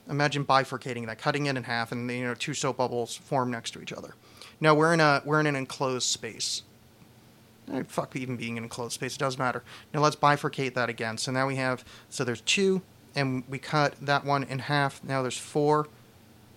imagine 0.09 0.43
bifurcating 0.43 1.05
that, 1.05 1.19
cutting 1.19 1.45
it 1.45 1.55
in 1.55 1.63
half, 1.63 1.93
and 1.93 2.11
you 2.11 2.25
know 2.25 2.33
two 2.33 2.53
soap 2.53 2.75
bubbles 2.75 3.15
form 3.15 3.49
next 3.49 3.71
to 3.71 3.81
each 3.81 3.93
other. 3.93 4.15
Now 4.59 4.75
we're 4.75 4.93
in 4.93 4.99
a 4.99 5.21
we're 5.23 5.39
in 5.39 5.47
an 5.47 5.55
enclosed 5.55 6.07
space. 6.07 6.63
Eh, 7.71 7.83
fuck 7.87 8.15
even 8.15 8.37
being 8.37 8.57
in 8.57 8.63
a 8.63 8.69
closed 8.69 8.93
space, 8.93 9.15
it 9.15 9.19
doesn't 9.19 9.39
matter. 9.39 9.63
Now 9.93 10.01
let's 10.01 10.15
bifurcate 10.15 10.73
that 10.75 10.89
again. 10.89 11.17
So 11.17 11.31
now 11.31 11.47
we 11.47 11.57
have 11.57 11.83
so 12.09 12.23
there's 12.23 12.41
two, 12.41 12.81
and 13.15 13.43
we 13.49 13.59
cut 13.59 13.95
that 14.01 14.25
one 14.25 14.43
in 14.43 14.59
half. 14.59 15.03
Now 15.03 15.21
there's 15.21 15.37
four. 15.37 15.87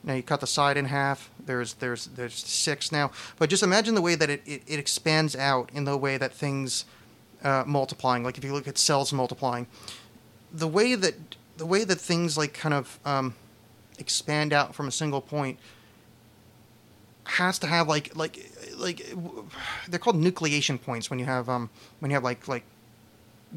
Now 0.02 0.14
you 0.14 0.22
cut 0.22 0.40
the 0.40 0.46
side 0.46 0.76
in 0.76 0.86
half. 0.86 1.30
There's 1.44 1.74
there's 1.74 2.06
there's 2.06 2.34
six 2.34 2.92
now. 2.92 3.10
But 3.38 3.50
just 3.50 3.62
imagine 3.62 3.94
the 3.94 4.02
way 4.02 4.14
that 4.14 4.30
it, 4.30 4.42
it, 4.46 4.62
it 4.66 4.78
expands 4.78 5.34
out 5.34 5.70
in 5.74 5.84
the 5.84 5.96
way 5.96 6.16
that 6.16 6.32
things 6.32 6.84
uh, 7.42 7.64
multiplying. 7.66 8.22
Like 8.22 8.38
if 8.38 8.44
you 8.44 8.52
look 8.52 8.68
at 8.68 8.78
cells 8.78 9.12
multiplying, 9.12 9.66
the 10.52 10.68
way 10.68 10.94
that 10.94 11.14
the 11.56 11.66
way 11.66 11.84
that 11.84 11.96
things 11.96 12.38
like 12.38 12.54
kind 12.54 12.74
of 12.74 12.98
um, 13.04 13.34
expand 13.98 14.52
out 14.52 14.74
from 14.74 14.88
a 14.88 14.92
single 14.92 15.20
point 15.20 15.58
has 17.24 17.58
to 17.58 17.66
have 17.66 17.88
like 17.88 18.14
like 18.16 18.49
like 18.80 19.06
they're 19.88 19.98
called 19.98 20.16
nucleation 20.16 20.80
points 20.80 21.10
when 21.10 21.18
you 21.18 21.24
have 21.24 21.48
um 21.48 21.70
when 22.00 22.10
you 22.10 22.14
have 22.14 22.24
like 22.24 22.48
like 22.48 22.64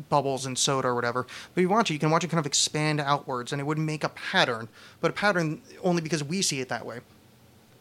bubbles 0.09 0.45
in 0.45 0.55
soda 0.55 0.87
or 0.87 0.95
whatever. 0.95 1.23
But 1.23 1.61
if 1.61 1.61
you 1.61 1.69
watch 1.69 1.89
it, 1.89 1.93
you 1.93 1.99
can 1.99 2.11
watch 2.11 2.23
it 2.23 2.29
kind 2.29 2.39
of 2.39 2.45
expand 2.45 2.99
outwards, 2.99 3.51
and 3.51 3.59
it 3.59 3.65
would 3.65 3.77
make 3.77 4.03
a 4.03 4.09
pattern, 4.09 4.67
but 5.01 5.11
a 5.11 5.13
pattern 5.13 5.61
only 5.83 6.01
because 6.01 6.23
we 6.23 6.41
see 6.41 6.59
it 6.59 6.69
that 6.69 6.85
way. 6.85 6.99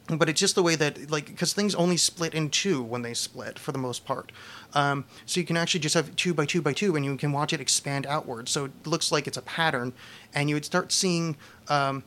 But 0.09 0.28
it's 0.28 0.40
just 0.40 0.57
the 0.57 0.62
way 0.62 0.74
that 0.74 1.11
like 1.11 1.26
because 1.26 1.53
things 1.53 1.74
only 1.74 1.97
split 1.97 2.34
in 2.34 2.51
two 2.51 2.82
when 2.82 3.03
they 3.03 3.14
split 3.14 3.59
for 3.59 3.72
the 3.72 3.78
most 3.78 4.05
part. 4.05 4.32
Um, 4.74 5.05
so 5.26 5.40
you 5.40 5.47
can 5.47 5.57
actually 5.57 5.80
just 5.80 5.95
have 5.95 6.14
two 6.16 6.34
by 6.34 6.45
two 6.45 6.61
by 6.61 6.72
two, 6.72 6.97
and 6.97 7.05
you 7.05 7.16
can 7.16 7.32
watch 7.32 7.53
it 7.53 7.61
expand 7.61 8.07
outwards. 8.07 8.51
So 8.51 8.66
it 8.66 8.72
looks 8.84 9.12
like 9.12 9.26
it's 9.26 9.36
a 9.36 9.43
pattern, 9.43 9.93
and 10.34 10.49
you 10.49 10.57
would 10.57 10.64
start 10.64 10.93
seeing. 10.93 11.36
Um, 11.68 12.05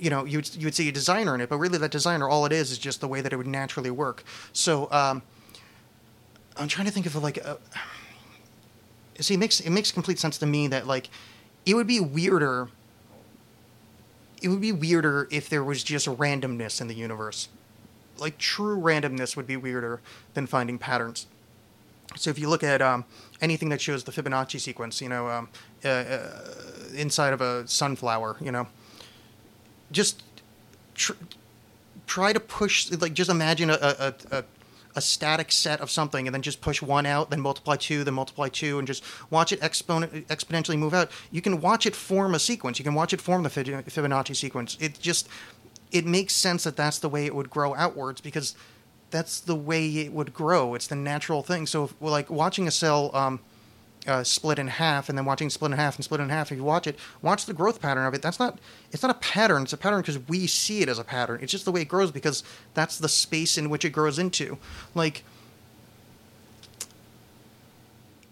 you 0.00 0.08
know, 0.08 0.24
you 0.24 0.38
would, 0.38 0.54
you 0.56 0.66
would 0.66 0.74
see 0.74 0.88
a 0.88 0.92
designer 0.92 1.34
in 1.34 1.40
it, 1.40 1.48
but 1.48 1.58
really 1.58 1.78
that 1.78 1.90
designer, 1.90 2.28
all 2.28 2.46
it 2.46 2.52
is, 2.52 2.70
is 2.70 2.78
just 2.78 3.00
the 3.00 3.08
way 3.08 3.20
that 3.20 3.32
it 3.32 3.36
would 3.36 3.46
naturally 3.46 3.90
work. 3.90 4.24
So 4.52 4.90
um, 4.90 5.22
I'm 6.56 6.68
trying 6.68 6.86
to 6.86 6.92
think 6.92 7.06
of 7.06 7.14
like 7.16 7.36
a, 7.36 7.58
see, 9.20 9.34
it 9.34 9.38
makes 9.38 9.60
it 9.60 9.70
makes 9.70 9.92
complete 9.92 10.18
sense 10.18 10.38
to 10.38 10.46
me 10.46 10.68
that 10.68 10.86
like 10.86 11.10
it 11.66 11.74
would 11.74 11.86
be 11.86 12.00
weirder. 12.00 12.68
It 14.42 14.48
would 14.48 14.62
be 14.62 14.72
weirder 14.72 15.28
if 15.30 15.50
there 15.50 15.62
was 15.62 15.84
just 15.84 16.06
randomness 16.06 16.80
in 16.80 16.88
the 16.88 16.94
universe. 16.94 17.48
Like 18.18 18.38
true 18.38 18.78
randomness 18.78 19.36
would 19.36 19.46
be 19.46 19.56
weirder 19.56 20.00
than 20.32 20.46
finding 20.46 20.78
patterns. 20.78 21.26
So 22.16 22.30
if 22.30 22.38
you 22.38 22.48
look 22.48 22.64
at 22.64 22.82
um, 22.82 23.04
anything 23.40 23.68
that 23.68 23.80
shows 23.80 24.04
the 24.04 24.12
Fibonacci 24.12 24.58
sequence, 24.58 25.00
you 25.00 25.08
know, 25.08 25.28
um, 25.28 25.48
uh, 25.84 25.88
uh, 25.88 26.30
inside 26.94 27.32
of 27.32 27.40
a 27.40 27.68
sunflower, 27.68 28.38
you 28.40 28.50
know, 28.50 28.66
just 29.90 30.22
tr- 30.94 31.12
try 32.06 32.32
to 32.32 32.40
push 32.40 32.90
like 32.92 33.14
just 33.14 33.30
imagine 33.30 33.70
a, 33.70 33.74
a, 33.74 34.14
a, 34.30 34.44
a 34.96 35.00
static 35.00 35.52
set 35.52 35.80
of 35.80 35.90
something 35.90 36.26
and 36.26 36.34
then 36.34 36.42
just 36.42 36.60
push 36.60 36.82
one 36.82 37.06
out 37.06 37.30
then 37.30 37.40
multiply 37.40 37.76
two 37.76 38.02
then 38.04 38.14
multiply 38.14 38.48
two 38.48 38.78
and 38.78 38.86
just 38.86 39.04
watch 39.30 39.52
it 39.52 39.62
exponent 39.62 40.26
exponentially 40.28 40.78
move 40.78 40.94
out. 40.94 41.10
You 41.30 41.42
can 41.42 41.60
watch 41.60 41.86
it 41.86 41.94
form 41.94 42.34
a 42.34 42.38
sequence. 42.38 42.78
You 42.78 42.84
can 42.84 42.94
watch 42.94 43.12
it 43.12 43.20
form 43.20 43.42
the 43.42 43.50
fibonacci 43.50 44.36
sequence. 44.36 44.76
It 44.80 44.98
just 45.00 45.28
it 45.92 46.06
makes 46.06 46.34
sense 46.34 46.64
that 46.64 46.76
that's 46.76 46.98
the 46.98 47.08
way 47.08 47.26
it 47.26 47.34
would 47.34 47.50
grow 47.50 47.74
outwards 47.74 48.20
because 48.20 48.54
that's 49.10 49.40
the 49.40 49.56
way 49.56 49.86
it 49.88 50.12
would 50.12 50.32
grow. 50.32 50.74
It's 50.74 50.86
the 50.86 50.96
natural 50.96 51.42
thing. 51.42 51.66
So 51.66 51.84
if, 51.84 51.94
like 52.00 52.30
watching 52.30 52.68
a 52.68 52.70
cell 52.70 53.14
um, 53.14 53.40
uh, 54.06 54.24
split 54.24 54.58
in 54.58 54.66
half 54.66 55.08
and 55.08 55.18
then 55.18 55.24
watching 55.24 55.50
split 55.50 55.72
in 55.72 55.78
half 55.78 55.96
and 55.96 56.04
split 56.04 56.20
in 56.20 56.28
half 56.28 56.50
if 56.50 56.58
you 56.58 56.64
watch 56.64 56.86
it 56.86 56.98
watch 57.22 57.46
the 57.46 57.52
growth 57.52 57.80
pattern 57.80 58.06
of 58.06 58.14
it. 58.14 58.22
That's 58.22 58.38
not 58.38 58.58
it's 58.92 59.02
not 59.02 59.10
a 59.10 59.18
pattern 59.18 59.62
it's 59.62 59.72
a 59.72 59.76
pattern 59.76 60.00
because 60.00 60.18
we 60.28 60.46
see 60.46 60.80
it 60.80 60.88
as 60.88 60.98
a 60.98 61.04
pattern. 61.04 61.40
It's 61.42 61.52
just 61.52 61.64
the 61.64 61.72
way 61.72 61.82
it 61.82 61.88
grows 61.88 62.10
because 62.10 62.42
that's 62.74 62.98
the 62.98 63.08
space 63.08 63.58
in 63.58 63.68
which 63.68 63.84
it 63.84 63.90
grows 63.90 64.18
into. 64.18 64.58
Like 64.94 65.22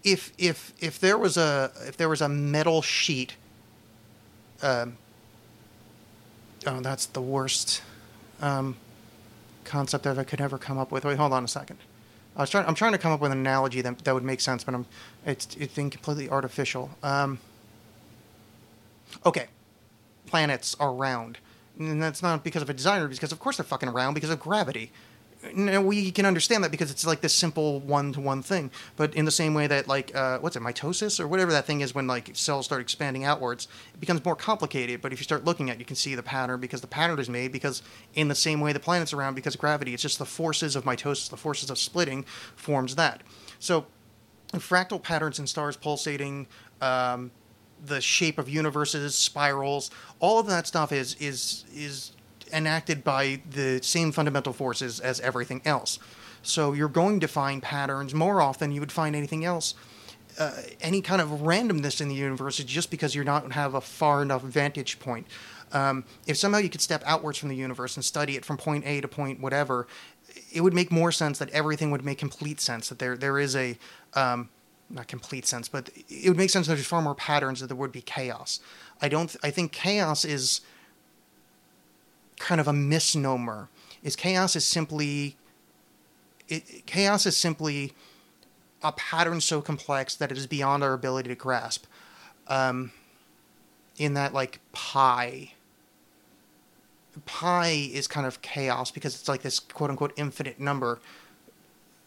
if 0.03 0.31
if 0.37 0.73
if 0.79 0.99
there 0.99 1.17
was 1.17 1.37
a 1.37 1.71
if 1.85 1.97
there 1.97 2.09
was 2.09 2.21
a 2.21 2.29
metal 2.29 2.81
sheet 2.81 3.35
um 4.61 4.97
oh 6.65 6.79
that's 6.81 7.05
the 7.05 7.21
worst 7.21 7.81
um 8.41 8.75
concept 9.65 10.03
that 10.03 10.17
I 10.17 10.23
could 10.23 10.41
ever 10.41 10.57
come 10.57 10.77
up 10.79 10.91
with. 10.91 11.05
Wait 11.05 11.17
hold 11.17 11.31
on 11.31 11.43
a 11.43 11.47
second 11.47 11.77
I 12.39 12.43
was 12.43 12.49
trying. 12.49 12.65
I'm 12.65 12.73
trying 12.73 12.93
to 12.93 12.97
come 12.97 13.11
up 13.11 13.19
with 13.19 13.33
an 13.33 13.37
analogy 13.37 13.81
that 13.81 13.99
that 14.05 14.13
would 14.13 14.23
make 14.23 14.39
sense, 14.39 14.63
but 14.63 14.73
I'm 14.73 14.85
it's 15.25 15.57
it's 15.59 15.73
being 15.73 15.89
completely 15.89 16.29
artificial. 16.29 16.89
Um, 17.03 17.39
okay, 19.25 19.47
planets 20.25 20.73
are 20.79 20.93
round, 20.93 21.39
and 21.77 22.01
that's 22.01 22.23
not 22.23 22.45
because 22.45 22.61
of 22.61 22.69
a 22.69 22.73
designer, 22.73 23.09
because 23.09 23.33
of 23.33 23.39
course 23.39 23.57
they're 23.57 23.65
fucking 23.65 23.89
round 23.89 24.15
because 24.15 24.29
of 24.29 24.39
gravity. 24.39 24.93
Now 25.53 25.81
we 25.81 26.11
can 26.11 26.25
understand 26.25 26.65
that 26.65 26.71
because 26.71 26.91
it's 26.91 27.05
like 27.05 27.21
this 27.21 27.33
simple 27.33 27.79
one-to-one 27.79 28.41
thing. 28.43 28.71
But 28.97 29.15
in 29.15 29.23
the 29.23 29.31
same 29.31 29.53
way 29.53 29.67
that 29.67 29.87
like 29.87 30.13
uh, 30.13 30.39
what's 30.39 30.57
it, 30.57 30.61
mitosis 30.61 31.19
or 31.19 31.27
whatever 31.27 31.51
that 31.53 31.65
thing 31.65 31.79
is, 31.79 31.95
when 31.95 32.07
like 32.07 32.31
cells 32.33 32.65
start 32.65 32.81
expanding 32.81 33.23
outwards, 33.23 33.69
it 33.93 33.99
becomes 34.01 34.23
more 34.25 34.35
complicated. 34.35 35.01
But 35.01 35.13
if 35.13 35.19
you 35.19 35.23
start 35.23 35.45
looking 35.45 35.69
at, 35.69 35.77
it, 35.77 35.79
you 35.79 35.85
can 35.85 35.95
see 35.95 36.13
the 36.13 36.23
pattern 36.23 36.59
because 36.59 36.81
the 36.81 36.87
pattern 36.87 37.19
is 37.19 37.29
made 37.29 37.53
because 37.53 37.81
in 38.15 38.27
the 38.27 38.35
same 38.35 38.59
way 38.59 38.73
the 38.73 38.81
planet's 38.81 39.13
around 39.13 39.35
because 39.35 39.55
of 39.55 39.61
gravity. 39.61 39.93
It's 39.93 40.03
just 40.03 40.19
the 40.19 40.25
forces 40.25 40.75
of 40.75 40.83
mitosis, 40.83 41.29
the 41.29 41.37
forces 41.37 41.69
of 41.69 41.77
splitting, 41.77 42.25
forms 42.55 42.95
that. 42.95 43.21
So 43.59 43.85
fractal 44.53 45.01
patterns 45.01 45.39
in 45.39 45.47
stars 45.47 45.77
pulsating. 45.77 46.47
Um, 46.81 47.31
the 47.85 48.01
shape 48.01 48.37
of 48.37 48.49
universes, 48.49 49.15
spirals, 49.15 49.89
all 50.19 50.39
of 50.39 50.47
that 50.47 50.67
stuff 50.67 50.91
is 50.91 51.15
is 51.15 51.63
is 51.73 52.11
enacted 52.53 53.03
by 53.03 53.41
the 53.49 53.81
same 53.81 54.11
fundamental 54.11 54.53
forces 54.53 54.99
as 54.99 55.19
everything 55.21 55.61
else. 55.65 55.99
So 56.41 56.73
you're 56.73 56.87
going 56.87 57.19
to 57.19 57.27
find 57.27 57.61
patterns 57.61 58.13
more 58.13 58.41
often 58.41 58.69
than 58.69 58.75
you 58.75 58.81
would 58.81 58.91
find 58.91 59.15
anything 59.15 59.45
else. 59.45 59.75
Uh, 60.37 60.53
any 60.79 61.01
kind 61.01 61.21
of 61.21 61.29
randomness 61.41 61.99
in 61.99 62.07
the 62.07 62.15
universe 62.15 62.59
is 62.59 62.65
just 62.65 62.89
because 62.89 63.13
you 63.13 63.23
don't 63.23 63.51
have 63.51 63.73
a 63.73 63.81
far 63.81 64.21
enough 64.21 64.41
vantage 64.41 64.99
point. 64.99 65.27
Um, 65.71 66.05
if 66.27 66.37
somehow 66.37 66.59
you 66.59 66.69
could 66.69 66.81
step 66.81 67.03
outwards 67.05 67.37
from 67.37 67.49
the 67.49 67.55
universe 67.55 67.95
and 67.95 68.05
study 68.05 68.35
it 68.35 68.45
from 68.45 68.57
point 68.57 68.85
A 68.85 69.01
to 69.01 69.07
point 69.07 69.39
whatever, 69.39 69.87
it 70.51 70.61
would 70.61 70.73
make 70.73 70.91
more 70.91 71.11
sense 71.11 71.39
that 71.39 71.49
everything 71.49 71.91
would 71.91 72.05
make 72.05 72.17
complete 72.17 72.59
sense. 72.59 72.89
That 72.89 72.99
there 72.99 73.17
there 73.17 73.37
is 73.37 73.55
a 73.55 73.77
um, 74.13 74.49
not 74.89 75.07
complete 75.07 75.45
sense, 75.45 75.67
but 75.67 75.89
it 76.09 76.29
would 76.29 76.37
make 76.37 76.49
sense 76.49 76.67
that 76.67 76.75
there's 76.75 76.87
far 76.87 77.01
more 77.01 77.15
patterns 77.15 77.59
that 77.59 77.67
there 77.67 77.75
would 77.75 77.91
be 77.91 78.01
chaos. 78.01 78.59
I 79.01 79.09
don't. 79.09 79.35
I 79.43 79.51
think 79.51 79.71
chaos 79.71 80.25
is 80.25 80.61
kind 82.39 82.59
of 82.59 82.67
a 82.67 82.73
misnomer. 82.73 83.69
Is 84.01 84.15
chaos 84.15 84.55
is 84.55 84.65
simply 84.65 85.37
it, 86.47 86.85
chaos 86.85 87.25
is 87.25 87.37
simply 87.37 87.93
a 88.81 88.91
pattern 88.93 89.41
so 89.41 89.61
complex 89.61 90.15
that 90.15 90.31
it 90.31 90.37
is 90.37 90.47
beyond 90.47 90.83
our 90.83 90.93
ability 90.93 91.29
to 91.29 91.35
grasp. 91.35 91.85
Um, 92.47 92.91
in 93.97 94.13
that, 94.15 94.33
like 94.33 94.59
pi, 94.71 95.51
pi 97.25 97.67
is 97.67 98.07
kind 98.07 98.25
of 98.25 98.41
chaos 98.41 98.89
because 98.89 99.13
it's 99.13 99.27
like 99.27 99.41
this 99.41 99.59
quote 99.59 99.89
unquote 99.89 100.13
infinite 100.15 100.59
number. 100.59 100.99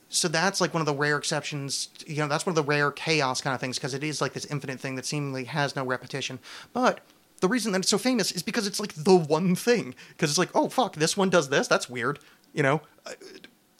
So 0.09 0.29
that's 0.29 0.61
like 0.61 0.75
one 0.75 0.81
of 0.81 0.87
the 0.87 0.95
rare 0.95 1.17
exceptions. 1.17 1.89
You 2.07 2.17
know, 2.17 2.29
that's 2.29 2.45
one 2.45 2.51
of 2.53 2.57
the 2.57 2.63
rare 2.63 2.91
chaos 2.91 3.41
kind 3.41 3.55
of 3.55 3.61
things 3.61 3.79
because 3.79 3.95
it 3.95 4.03
is 4.03 4.21
like 4.21 4.33
this 4.33 4.47
infinite 4.47 4.81
thing 4.81 4.97
that 4.97 5.07
seemingly 5.07 5.45
has 5.45 5.77
no 5.77 5.85
repetition. 5.85 6.39
But 6.73 7.01
the 7.43 7.49
reason 7.49 7.73
that 7.73 7.81
it's 7.81 7.91
so 7.91 7.99
famous 7.99 8.31
is 8.31 8.43
because 8.43 8.69
it's 8.69 8.79
like 8.79 8.95
the 8.95 9.17
one 9.17 9.57
thing. 9.57 9.97
Because 10.11 10.31
it's 10.31 10.39
like, 10.39 10.51
oh 10.55 10.69
fuck, 10.69 10.95
this 10.95 11.17
one 11.17 11.29
does 11.29 11.49
this. 11.49 11.67
That's 11.69 11.91
weird. 11.91 12.21
You 12.55 12.63
know. 12.63 12.81
Uh, 13.05 13.13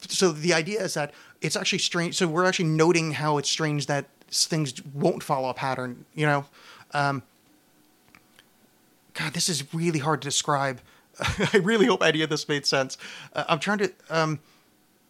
So 0.09 0.33
the 0.33 0.53
idea 0.53 0.83
is 0.83 0.93
that 0.95 1.13
it's 1.39 1.55
actually 1.55 1.79
strange. 1.79 2.15
So 2.17 2.27
we're 2.27 2.43
actually 2.45 2.67
noting 2.67 3.13
how 3.13 3.37
it's 3.37 3.49
strange 3.49 3.85
that 3.87 4.05
things 4.29 4.83
won't 4.93 5.23
follow 5.23 5.47
a 5.47 5.53
pattern. 5.53 6.05
You 6.13 6.25
know. 6.25 6.45
Um, 6.91 7.23
God, 9.13 9.33
this 9.33 9.47
is 9.47 9.73
really 9.73 9.99
hard 9.99 10.21
to 10.23 10.27
describe. 10.27 10.81
I 11.53 11.57
really 11.57 11.85
hope 11.85 12.03
any 12.03 12.21
of 12.21 12.29
this 12.29 12.49
made 12.49 12.65
sense. 12.65 12.97
Uh, 13.33 13.45
I'm 13.47 13.59
trying 13.59 13.77
to. 13.77 13.93
Um, 14.09 14.39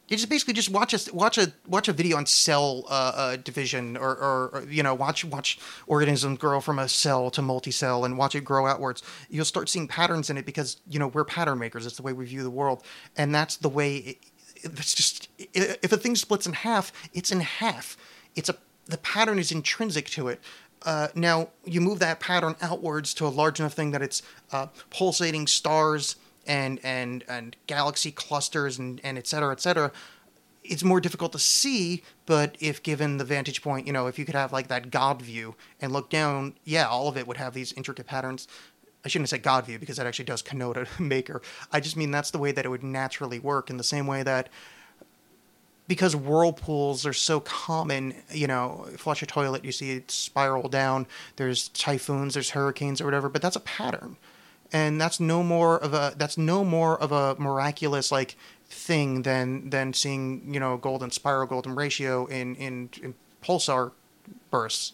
you 0.09 0.17
just 0.17 0.29
basically 0.29 0.53
just 0.53 0.69
watch 0.69 0.93
a 0.93 1.15
watch 1.15 1.37
a 1.37 1.53
watch 1.67 1.87
a 1.87 1.93
video 1.93 2.17
on 2.17 2.25
cell 2.25 2.85
uh, 2.89 3.11
uh, 3.15 3.35
division, 3.37 3.95
or, 3.95 4.15
or, 4.15 4.49
or 4.53 4.65
you 4.69 4.83
know 4.83 4.93
watch 4.93 5.23
watch 5.23 5.57
organisms 5.87 6.37
grow 6.37 6.59
from 6.59 6.77
a 6.77 6.89
cell 6.89 7.31
to 7.31 7.41
multi-cell, 7.41 8.03
and 8.03 8.17
watch 8.17 8.35
it 8.35 8.41
grow 8.41 8.67
outwards. 8.67 9.01
You'll 9.29 9.45
start 9.45 9.69
seeing 9.69 9.87
patterns 9.87 10.29
in 10.29 10.37
it 10.37 10.45
because 10.45 10.77
you 10.89 10.99
know 10.99 11.07
we're 11.07 11.23
pattern 11.23 11.59
makers. 11.59 11.85
It's 11.85 11.95
the 11.95 12.03
way 12.03 12.13
we 12.13 12.25
view 12.25 12.43
the 12.43 12.49
world, 12.49 12.83
and 13.15 13.33
that's 13.33 13.57
the 13.57 13.69
way. 13.69 13.97
It, 13.97 14.17
it's 14.57 14.93
just 14.93 15.29
if 15.37 15.91
a 15.91 15.97
thing 15.97 16.15
splits 16.15 16.47
in 16.47 16.53
half, 16.53 16.91
it's 17.13 17.31
in 17.31 17.39
half. 17.39 17.97
It's 18.35 18.49
a 18.49 18.55
the 18.85 18.97
pattern 18.97 19.39
is 19.39 19.51
intrinsic 19.51 20.07
to 20.09 20.27
it. 20.27 20.41
Uh, 20.85 21.07
now 21.15 21.49
you 21.63 21.79
move 21.79 21.99
that 21.99 22.19
pattern 22.19 22.55
outwards 22.61 23.13
to 23.13 23.25
a 23.25 23.29
large 23.29 23.59
enough 23.59 23.73
thing 23.73 23.91
that 23.91 24.01
it's 24.01 24.21
uh, 24.51 24.67
pulsating 24.89 25.47
stars 25.47 26.17
and 26.45 26.79
and 26.83 27.23
and 27.27 27.55
galaxy 27.67 28.11
clusters 28.11 28.77
and 28.79 28.99
and 29.03 29.17
et 29.17 29.27
cetera, 29.27 29.51
et 29.51 29.61
cetera. 29.61 29.91
It's 30.63 30.83
more 30.83 31.01
difficult 31.01 31.33
to 31.33 31.39
see, 31.39 32.03
but 32.25 32.55
if 32.61 32.81
given 32.81 33.17
the 33.17 33.25
vantage 33.25 33.61
point, 33.61 33.85
you 33.85 33.91
know, 33.91 34.07
if 34.07 34.17
you 34.17 34.23
could 34.23 34.35
have 34.35 34.53
like 34.53 34.69
that 34.69 34.91
God 34.91 35.21
view 35.21 35.55
and 35.81 35.91
look 35.91 36.09
down, 36.09 36.53
yeah, 36.63 36.87
all 36.87 37.09
of 37.09 37.17
it 37.17 37.27
would 37.27 37.35
have 37.35 37.53
these 37.53 37.73
intricate 37.73 38.07
patterns. 38.07 38.47
I 39.03 39.09
shouldn't 39.09 39.29
say 39.29 39.39
God 39.39 39.65
view 39.65 39.77
because 39.77 39.97
that 39.97 40.05
actually 40.05 40.25
does 40.25 40.41
connote 40.41 40.77
a 40.77 40.87
maker. 41.01 41.41
I 41.71 41.81
just 41.81 41.97
mean 41.97 42.11
that's 42.11 42.31
the 42.31 42.37
way 42.37 42.53
that 42.53 42.65
it 42.65 42.69
would 42.69 42.83
naturally 42.83 43.39
work 43.39 43.69
in 43.69 43.75
the 43.75 43.83
same 43.83 44.07
way 44.07 44.23
that 44.23 44.47
because 45.87 46.15
whirlpools 46.15 47.05
are 47.05 47.13
so 47.13 47.39
common, 47.39 48.15
you 48.31 48.47
know, 48.47 48.87
flush 48.97 49.21
a 49.21 49.25
toilet, 49.25 49.65
you 49.65 49.71
see 49.71 49.91
it 49.91 50.11
spiral 50.11 50.69
down. 50.69 51.05
There's 51.35 51.67
typhoons, 51.69 52.35
there's 52.35 52.51
hurricanes 52.51 53.01
or 53.01 53.05
whatever, 53.05 53.29
but 53.29 53.41
that's 53.41 53.55
a 53.55 53.61
pattern, 53.61 54.15
and 54.73 54.99
that's 54.99 55.19
no 55.19 55.43
more 55.43 55.77
of 55.77 55.93
a 55.93 56.13
that's 56.17 56.37
no 56.37 56.65
more 56.65 56.99
of 56.99 57.11
a 57.11 57.35
miraculous 57.39 58.11
like 58.11 58.35
thing 58.67 59.21
than 59.21 59.69
than 59.69 59.93
seeing 59.93 60.53
you 60.53 60.59
know 60.59 60.75
golden 60.77 61.11
spiral, 61.11 61.47
golden 61.47 61.75
ratio 61.75 62.25
in 62.25 62.55
in, 62.55 62.89
in 63.01 63.13
pulsar 63.41 63.91
bursts. 64.49 64.93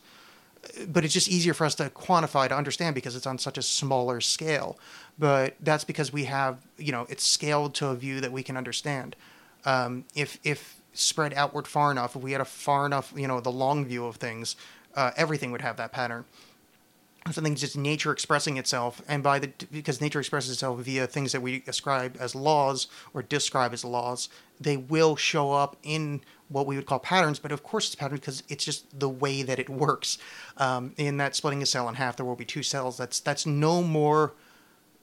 But 0.88 1.06
it's 1.06 1.14
just 1.14 1.30
easier 1.30 1.54
for 1.54 1.66
us 1.66 1.74
to 1.76 1.90
quantify 1.90 2.50
to 2.50 2.56
understand 2.56 2.94
because 2.94 3.16
it's 3.16 3.26
on 3.26 3.38
such 3.38 3.58
a 3.58 3.62
smaller 3.62 4.20
scale. 4.20 4.78
But 5.18 5.56
that's 5.62 5.86
because 5.86 6.12
we 6.12 6.26
have 6.26 6.60
you 6.78 6.92
know 6.92 7.08
it's 7.10 7.26
scaled 7.26 7.74
to 7.76 7.88
a 7.88 7.96
view 7.96 8.20
that 8.22 8.32
we 8.32 8.44
can 8.44 8.58
understand. 8.58 9.16
Um, 9.66 10.04
if 10.14 10.40
if 10.44 10.76
spread 10.94 11.34
outward 11.34 11.68
far 11.68 11.92
enough, 11.92 12.16
if 12.16 12.22
we 12.22 12.34
had 12.34 12.42
a 12.42 12.46
far 12.46 12.86
enough, 12.86 13.14
you 13.16 13.28
know, 13.28 13.40
the 13.40 13.52
long 13.52 13.86
view 13.86 14.06
of 14.06 14.18
things, 14.18 14.58
uh, 14.96 15.12
everything 15.16 15.52
would 15.52 15.62
have 15.62 15.78
that 15.78 15.92
pattern. 15.94 16.26
Something's 17.32 17.62
just 17.62 17.78
nature 17.78 18.12
expressing 18.12 18.58
itself, 18.58 19.02
and 19.08 19.22
by 19.22 19.40
the 19.40 19.52
because 19.72 20.02
nature 20.02 20.20
expresses 20.20 20.52
itself 20.52 20.80
via 20.80 21.06
things 21.06 21.32
that 21.32 21.42
we 21.42 21.64
ascribe 21.68 22.18
as 22.20 22.34
laws 22.34 22.88
or 23.14 23.22
describe 23.22 23.74
as 23.74 23.86
laws, 23.86 24.30
they 24.60 24.78
will 24.78 25.16
show 25.16 25.52
up 25.52 25.78
in 25.84 26.22
what 26.48 26.66
we 26.66 26.76
would 26.76 26.88
call 26.88 27.00
patterns. 27.00 27.38
But 27.38 27.52
of 27.52 27.62
course, 27.62 27.88
it's 27.88 27.96
patterns 27.96 28.22
because 28.22 28.44
it's 28.50 28.66
just 28.66 29.00
the 29.00 29.10
way 29.10 29.44
that 29.44 29.60
it 29.60 29.70
works. 29.70 30.18
Um, 30.58 30.94
in 30.98 31.18
that 31.18 31.36
splitting 31.36 31.62
a 31.62 31.66
cell 31.66 31.88
in 31.88 31.96
half, 31.96 32.18
there 32.18 32.26
will 32.26 32.36
be 32.36 32.46
two 32.46 32.64
cells. 32.64 32.98
That's 32.98 33.20
that's 33.20 33.46
no 33.46 33.84
more 33.84 34.34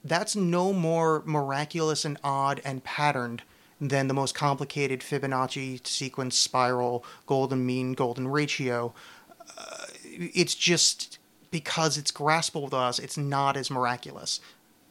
that's 0.03 0.35
no 0.35 0.73
more 0.73 1.23
miraculous 1.25 2.05
and 2.05 2.17
odd 2.23 2.61
and 2.63 2.83
patterned 2.83 3.43
than 3.79 4.07
the 4.07 4.13
most 4.13 4.33
complicated 4.33 5.01
Fibonacci 5.01 5.85
sequence 5.85 6.37
spiral, 6.37 7.05
golden 7.25 7.65
mean, 7.65 7.93
golden 7.93 8.27
ratio. 8.27 8.93
Uh, 9.57 9.85
it's 10.03 10.55
just 10.55 11.16
because 11.51 11.97
it's 11.97 12.11
graspable 12.11 12.63
with 12.63 12.73
us, 12.73 12.99
it's 12.99 13.17
not 13.17 13.57
as 13.57 13.71
miraculous, 13.71 14.39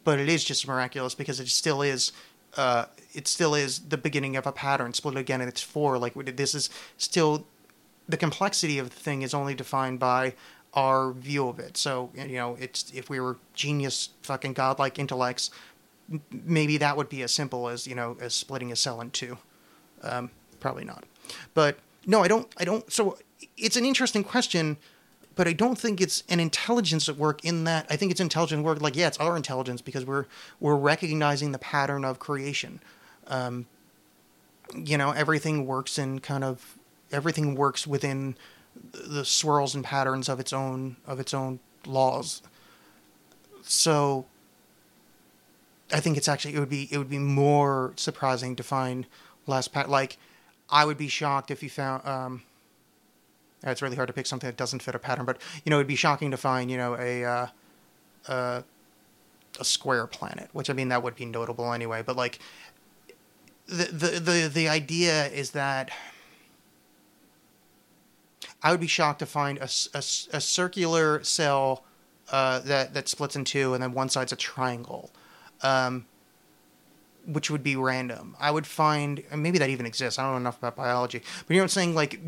but 0.04 0.18
it 0.18 0.28
is 0.28 0.44
just 0.44 0.66
miraculous 0.66 1.14
because 1.14 1.40
it 1.40 1.48
still 1.48 1.82
is. 1.82 2.12
Uh, 2.56 2.86
it 3.12 3.28
still 3.28 3.54
is 3.54 3.80
the 3.80 3.98
beginning 3.98 4.34
of 4.34 4.46
a 4.46 4.52
pattern 4.52 4.94
split 4.94 5.16
again, 5.16 5.42
and 5.42 5.48
it's 5.48 5.60
four. 5.60 5.98
Like 5.98 6.14
this 6.36 6.54
is 6.54 6.70
still 6.96 7.46
the 8.08 8.16
complexity 8.16 8.78
of 8.78 8.90
the 8.90 8.96
thing 8.96 9.22
is 9.22 9.34
only 9.34 9.54
defined 9.54 9.98
by 9.98 10.34
our 10.74 11.12
view 11.12 11.48
of 11.48 11.58
it. 11.58 11.76
So 11.76 12.10
you 12.14 12.36
know, 12.36 12.56
it's 12.58 12.90
if 12.94 13.10
we 13.10 13.20
were 13.20 13.36
genius, 13.54 14.10
fucking 14.22 14.54
godlike 14.54 14.98
intellects, 14.98 15.50
maybe 16.30 16.76
that 16.78 16.96
would 16.96 17.08
be 17.08 17.22
as 17.22 17.32
simple 17.32 17.68
as 17.68 17.86
you 17.86 17.94
know 17.94 18.16
as 18.20 18.32
splitting 18.34 18.72
a 18.72 18.76
cell 18.76 19.00
in 19.00 19.10
two. 19.10 19.38
Um, 20.02 20.30
probably 20.60 20.84
not, 20.84 21.04
but 21.54 21.78
no, 22.06 22.22
I 22.22 22.28
don't. 22.28 22.48
I 22.56 22.64
don't. 22.64 22.90
So 22.92 23.18
it's 23.56 23.76
an 23.76 23.84
interesting 23.84 24.24
question, 24.24 24.76
but 25.36 25.46
I 25.46 25.52
don't 25.52 25.78
think 25.78 26.00
it's 26.00 26.24
an 26.28 26.40
intelligence 26.40 27.08
at 27.08 27.16
work. 27.16 27.44
In 27.44 27.64
that, 27.64 27.86
I 27.88 27.96
think 27.96 28.10
it's 28.10 28.20
intelligent 28.20 28.64
work. 28.64 28.80
Like 28.80 28.96
yeah, 28.96 29.06
it's 29.06 29.18
our 29.18 29.36
intelligence 29.36 29.82
because 29.82 30.04
we're 30.04 30.24
we're 30.58 30.74
recognizing 30.74 31.52
the 31.52 31.58
pattern 31.58 32.04
of 32.04 32.18
creation. 32.18 32.80
Um, 33.28 33.66
you 34.74 34.98
know, 34.98 35.12
everything 35.12 35.66
works 35.66 35.98
in 35.98 36.20
kind 36.20 36.42
of 36.42 36.78
everything 37.12 37.54
works 37.54 37.86
within 37.86 38.36
the 38.92 39.24
swirls 39.24 39.74
and 39.74 39.84
patterns 39.84 40.28
of 40.28 40.40
its 40.40 40.52
own 40.52 40.96
of 41.06 41.20
its 41.20 41.34
own 41.34 41.60
laws. 41.86 42.42
So 43.62 44.24
I 45.92 46.00
think 46.00 46.16
it's 46.16 46.28
actually 46.28 46.54
it 46.54 46.60
would 46.60 46.70
be 46.70 46.88
it 46.90 46.96
would 46.96 47.10
be 47.10 47.18
more 47.18 47.92
surprising 47.96 48.56
to 48.56 48.62
find 48.62 49.06
less 49.46 49.68
pat 49.68 49.90
like 49.90 50.16
I 50.70 50.84
would 50.84 50.96
be 50.96 51.08
shocked 51.08 51.50
if 51.50 51.62
you 51.62 51.70
found 51.70 52.06
um 52.06 52.42
it's 53.72 53.82
really 53.82 53.96
hard 53.96 54.06
to 54.08 54.12
pick 54.12 54.26
something 54.26 54.48
that 54.48 54.56
doesn't 54.56 54.82
fit 54.82 54.94
a 54.94 54.98
pattern 54.98 55.24
but 55.24 55.40
you 55.64 55.70
know 55.70 55.76
it'd 55.76 55.86
be 55.86 55.96
shocking 55.96 56.30
to 56.30 56.36
find 56.36 56.70
you 56.70 56.76
know 56.76 56.96
a 56.98 57.24
uh, 57.24 57.46
uh, 58.28 58.62
a 59.58 59.64
square 59.64 60.06
planet 60.06 60.48
which 60.52 60.70
I 60.70 60.72
mean 60.72 60.88
that 60.88 61.02
would 61.02 61.16
be 61.16 61.24
notable 61.24 61.72
anyway 61.72 62.02
but 62.04 62.16
like 62.16 62.38
the 63.66 63.84
the 63.84 64.20
the, 64.20 64.50
the 64.52 64.68
idea 64.68 65.26
is 65.28 65.52
that 65.52 65.90
I 68.62 68.70
would 68.70 68.80
be 68.80 68.86
shocked 68.86 69.20
to 69.20 69.26
find 69.26 69.58
a, 69.58 69.68
a, 69.94 69.98
a 69.98 70.40
circular 70.40 71.22
cell 71.22 71.84
uh, 72.30 72.60
that 72.60 72.94
that 72.94 73.08
splits 73.08 73.36
in 73.36 73.44
two 73.44 73.74
and 73.74 73.82
then 73.82 73.92
one 73.92 74.08
side's 74.08 74.32
a 74.32 74.36
triangle. 74.36 75.10
Um, 75.62 76.06
which 77.26 77.50
would 77.50 77.62
be 77.62 77.76
random. 77.76 78.36
I 78.38 78.50
would 78.50 78.66
find 78.66 79.22
maybe 79.34 79.58
that 79.58 79.68
even 79.68 79.86
exists. 79.86 80.18
I 80.18 80.22
don't 80.22 80.32
know 80.32 80.36
enough 80.38 80.58
about 80.58 80.76
biology, 80.76 81.18
but 81.18 81.54
you 81.54 81.56
know 81.56 81.62
what 81.62 81.64
I'm 81.64 81.68
saying. 81.70 81.94
Like 81.94 82.20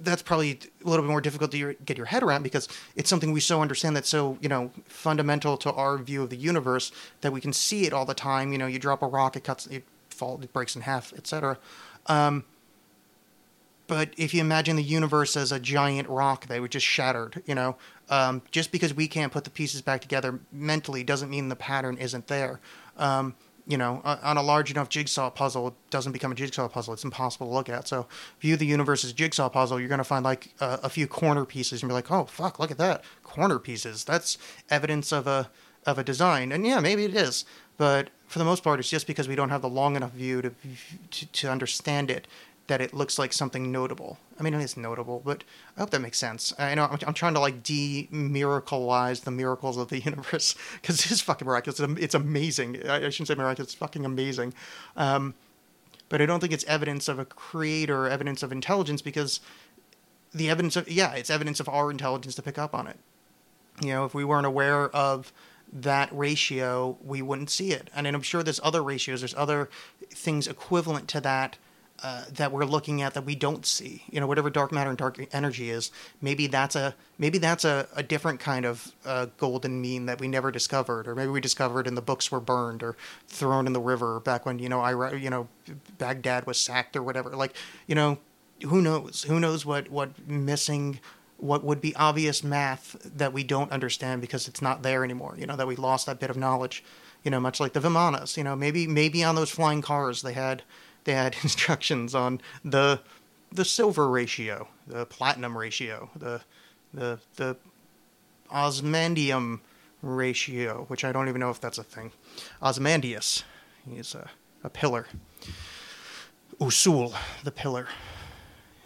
that's 0.00 0.22
probably 0.22 0.60
a 0.84 0.88
little 0.88 1.04
bit 1.04 1.10
more 1.10 1.20
difficult 1.20 1.50
to 1.52 1.74
get 1.84 1.96
your 1.96 2.06
head 2.06 2.22
around 2.22 2.42
because 2.42 2.68
it's 2.94 3.08
something 3.08 3.32
we 3.32 3.40
so 3.40 3.62
understand 3.62 3.96
that's 3.96 4.08
so 4.08 4.38
you 4.40 4.48
know 4.48 4.70
fundamental 4.84 5.56
to 5.58 5.72
our 5.72 5.98
view 5.98 6.22
of 6.22 6.30
the 6.30 6.36
universe 6.36 6.92
that 7.22 7.32
we 7.32 7.40
can 7.40 7.52
see 7.52 7.86
it 7.86 7.92
all 7.92 8.04
the 8.04 8.14
time. 8.14 8.52
You 8.52 8.58
know, 8.58 8.66
you 8.66 8.78
drop 8.78 9.02
a 9.02 9.06
rock, 9.06 9.36
it 9.36 9.44
cuts, 9.44 9.66
it 9.66 9.84
falls, 10.10 10.42
it 10.42 10.52
breaks 10.52 10.76
in 10.76 10.82
half, 10.82 11.12
etc. 11.14 11.58
Um, 12.06 12.44
but 13.86 14.10
if 14.16 14.34
you 14.34 14.40
imagine 14.40 14.76
the 14.76 14.82
universe 14.82 15.36
as 15.36 15.52
a 15.52 15.60
giant 15.60 16.08
rock 16.08 16.46
that 16.46 16.60
would 16.60 16.72
just 16.72 16.86
shattered, 16.86 17.42
you 17.46 17.54
know, 17.54 17.76
um, 18.10 18.42
just 18.50 18.72
because 18.72 18.92
we 18.92 19.06
can't 19.06 19.32
put 19.32 19.44
the 19.44 19.50
pieces 19.50 19.80
back 19.80 20.00
together 20.00 20.40
mentally 20.52 21.04
doesn't 21.04 21.30
mean 21.30 21.48
the 21.48 21.56
pattern 21.56 21.96
isn't 21.98 22.26
there. 22.26 22.60
Um, 22.96 23.34
you 23.66 23.76
know, 23.76 24.00
on 24.04 24.36
a 24.36 24.42
large 24.42 24.70
enough 24.70 24.88
jigsaw 24.88 25.28
puzzle, 25.28 25.68
it 25.68 25.74
doesn't 25.90 26.12
become 26.12 26.30
a 26.30 26.36
jigsaw 26.36 26.68
puzzle. 26.68 26.94
It's 26.94 27.02
impossible 27.02 27.48
to 27.48 27.52
look 27.52 27.68
at. 27.68 27.88
So, 27.88 28.06
view 28.40 28.56
the 28.56 28.66
universe 28.66 29.04
as 29.04 29.10
a 29.10 29.14
jigsaw 29.14 29.48
puzzle. 29.48 29.80
You're 29.80 29.88
going 29.88 29.98
to 29.98 30.04
find 30.04 30.24
like 30.24 30.54
a, 30.60 30.80
a 30.84 30.88
few 30.88 31.08
corner 31.08 31.44
pieces 31.44 31.82
and 31.82 31.90
be 31.90 31.94
like, 31.94 32.10
"Oh, 32.10 32.24
fuck, 32.24 32.58
look 32.60 32.70
at 32.70 32.78
that 32.78 33.02
corner 33.24 33.58
pieces. 33.58 34.04
That's 34.04 34.38
evidence 34.70 35.12
of 35.12 35.26
a 35.26 35.50
of 35.84 35.98
a 35.98 36.04
design." 36.04 36.52
And 36.52 36.64
yeah, 36.64 36.78
maybe 36.78 37.04
it 37.04 37.14
is, 37.14 37.44
but 37.76 38.10
for 38.28 38.38
the 38.38 38.44
most 38.44 38.62
part, 38.62 38.78
it's 38.78 38.90
just 38.90 39.06
because 39.06 39.28
we 39.28 39.34
don't 39.34 39.50
have 39.50 39.62
the 39.62 39.68
long 39.68 39.96
enough 39.96 40.12
view 40.12 40.42
to 40.42 40.52
to, 41.10 41.26
to 41.26 41.50
understand 41.50 42.10
it 42.10 42.28
that 42.66 42.80
it 42.80 42.92
looks 42.92 43.18
like 43.18 43.32
something 43.32 43.70
notable. 43.70 44.18
I 44.38 44.42
mean, 44.42 44.54
it 44.54 44.62
is 44.62 44.76
notable, 44.76 45.22
but 45.24 45.44
I 45.76 45.80
hope 45.80 45.90
that 45.90 46.00
makes 46.00 46.18
sense. 46.18 46.52
I 46.58 46.74
know 46.74 46.84
I'm, 46.84 46.98
I'm 47.06 47.14
trying 47.14 47.34
to 47.34 47.40
like 47.40 47.62
de-miracleize 47.62 49.22
the 49.22 49.30
miracles 49.30 49.76
of 49.76 49.88
the 49.88 50.00
universe 50.04 50.54
because 50.80 51.04
it 51.04 51.10
is 51.10 51.20
fucking 51.20 51.46
miraculous. 51.46 51.80
It's, 51.80 52.14
amazing. 52.14 52.86
I, 52.88 53.06
I 53.06 53.10
shouldn't 53.10 53.28
say 53.28 53.34
miraculous. 53.34 53.72
It's 53.72 53.78
fucking 53.78 54.04
amazing. 54.04 54.52
Um, 54.96 55.34
but 56.08 56.20
I 56.20 56.26
don't 56.26 56.40
think 56.40 56.52
it's 56.52 56.64
evidence 56.64 57.08
of 57.08 57.18
a 57.18 57.24
creator, 57.24 58.08
evidence 58.08 58.42
of 58.42 58.52
intelligence, 58.52 59.02
because 59.02 59.40
the 60.32 60.50
evidence 60.50 60.76
of 60.76 60.88
yeah, 60.88 61.12
it's 61.14 61.30
evidence 61.30 61.60
of 61.60 61.68
our 61.68 61.90
intelligence 61.90 62.34
to 62.36 62.42
pick 62.42 62.58
up 62.58 62.74
on 62.74 62.86
it. 62.86 62.98
You 63.80 63.88
know, 63.92 64.04
if 64.04 64.14
we 64.14 64.24
weren't 64.24 64.46
aware 64.46 64.88
of 64.90 65.32
that 65.72 66.08
ratio, 66.12 66.96
we 67.04 67.22
wouldn't 67.22 67.50
see 67.50 67.72
it. 67.72 67.90
And 67.94 68.06
I'm 68.06 68.22
sure 68.22 68.42
there's 68.42 68.60
other 68.62 68.82
ratios, 68.82 69.20
there's 69.20 69.34
other 69.34 69.68
things 70.10 70.46
equivalent 70.46 71.08
to 71.08 71.20
that 71.22 71.58
uh, 72.02 72.24
that 72.32 72.52
we're 72.52 72.64
looking 72.64 73.02
at 73.02 73.14
that 73.14 73.24
we 73.24 73.34
don't 73.34 73.64
see. 73.64 74.02
You 74.10 74.20
know, 74.20 74.26
whatever 74.26 74.50
dark 74.50 74.72
matter 74.72 74.90
and 74.90 74.98
dark 74.98 75.18
energy 75.32 75.70
is, 75.70 75.90
maybe 76.20 76.46
that's 76.46 76.76
a 76.76 76.94
maybe 77.18 77.38
that's 77.38 77.64
a, 77.64 77.88
a 77.94 78.02
different 78.02 78.40
kind 78.40 78.64
of 78.64 78.92
uh, 79.04 79.26
golden 79.38 79.80
mean 79.80 80.06
that 80.06 80.20
we 80.20 80.28
never 80.28 80.50
discovered, 80.50 81.08
or 81.08 81.14
maybe 81.14 81.30
we 81.30 81.40
discovered 81.40 81.86
and 81.86 81.96
the 81.96 82.02
books 82.02 82.30
were 82.30 82.40
burned 82.40 82.82
or 82.82 82.96
thrown 83.28 83.66
in 83.66 83.72
the 83.72 83.80
river 83.80 84.20
back 84.20 84.44
when 84.44 84.58
you 84.58 84.68
know 84.68 84.80
I 84.80 85.14
you 85.14 85.30
know 85.30 85.48
Baghdad 85.98 86.46
was 86.46 86.60
sacked 86.60 86.96
or 86.96 87.02
whatever. 87.02 87.30
Like 87.30 87.54
you 87.86 87.94
know, 87.94 88.18
who 88.62 88.82
knows? 88.82 89.24
Who 89.24 89.40
knows 89.40 89.64
what 89.64 89.90
what 89.90 90.28
missing 90.28 91.00
what 91.38 91.62
would 91.64 91.80
be 91.80 91.94
obvious 91.96 92.42
math 92.42 92.96
that 93.04 93.32
we 93.32 93.44
don't 93.44 93.70
understand 93.70 94.20
because 94.20 94.48
it's 94.48 94.62
not 94.62 94.82
there 94.82 95.04
anymore. 95.04 95.36
You 95.38 95.46
know 95.46 95.56
that 95.56 95.66
we 95.66 95.76
lost 95.76 96.06
that 96.06 96.20
bit 96.20 96.30
of 96.30 96.36
knowledge. 96.36 96.84
You 97.24 97.30
know, 97.30 97.40
much 97.40 97.58
like 97.58 97.72
the 97.72 97.80
Vimanas. 97.80 98.36
You 98.36 98.44
know, 98.44 98.54
maybe 98.54 98.86
maybe 98.86 99.24
on 99.24 99.34
those 99.34 99.50
flying 99.50 99.82
cars 99.82 100.22
they 100.22 100.32
had 100.34 100.62
they 101.06 101.14
had 101.14 101.34
instructions 101.42 102.14
on 102.14 102.42
the 102.62 103.00
the 103.50 103.64
silver 103.64 104.08
ratio, 104.08 104.68
the 104.86 105.06
platinum 105.06 105.56
ratio, 105.56 106.10
the 106.14 106.42
the 106.92 107.18
the 107.36 107.56
osmandium 108.50 109.60
ratio, 110.02 110.84
which 110.88 111.04
I 111.04 111.12
don't 111.12 111.28
even 111.28 111.40
know 111.40 111.50
if 111.50 111.60
that's 111.60 111.78
a 111.78 111.84
thing. 111.84 112.12
Osmandius, 112.62 113.44
he's 113.88 114.14
a, 114.14 114.28
a 114.62 114.68
pillar. 114.68 115.06
Usul, 116.60 117.14
the 117.44 117.50
pillar. 117.50 117.88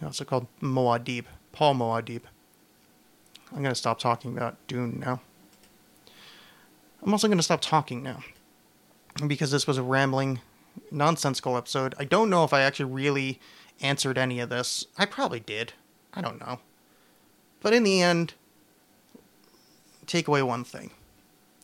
Also 0.03 0.25
called 0.25 0.47
Muad'Dib, 0.61 1.25
Paul 1.51 1.75
Muad'Dib. 1.75 2.21
I'm 3.51 3.61
to 3.63 3.75
stop 3.75 3.99
talking 3.99 4.35
about 4.35 4.55
Dune 4.67 4.99
now. 4.99 5.21
I'm 7.03 7.11
also 7.11 7.27
to 7.37 7.43
stop 7.43 7.61
talking 7.61 8.01
now. 8.01 8.23
Because 9.27 9.51
this 9.51 9.67
was 9.67 9.77
a 9.77 9.83
rambling, 9.83 10.39
nonsensical 10.91 11.57
episode. 11.57 11.95
I 11.97 12.05
don't 12.05 12.29
know 12.29 12.43
if 12.43 12.53
I 12.53 12.61
actually 12.61 12.91
really 12.91 13.39
answered 13.81 14.17
any 14.17 14.39
of 14.39 14.49
this. 14.49 14.85
I 14.97 15.05
probably 15.05 15.39
did. 15.39 15.73
I 16.13 16.21
don't 16.21 16.39
know. 16.39 16.59
But 17.61 17.73
in 17.73 17.83
the 17.83 18.01
end, 18.01 18.33
take 20.07 20.27
away 20.27 20.41
one 20.41 20.63
thing. 20.63 20.91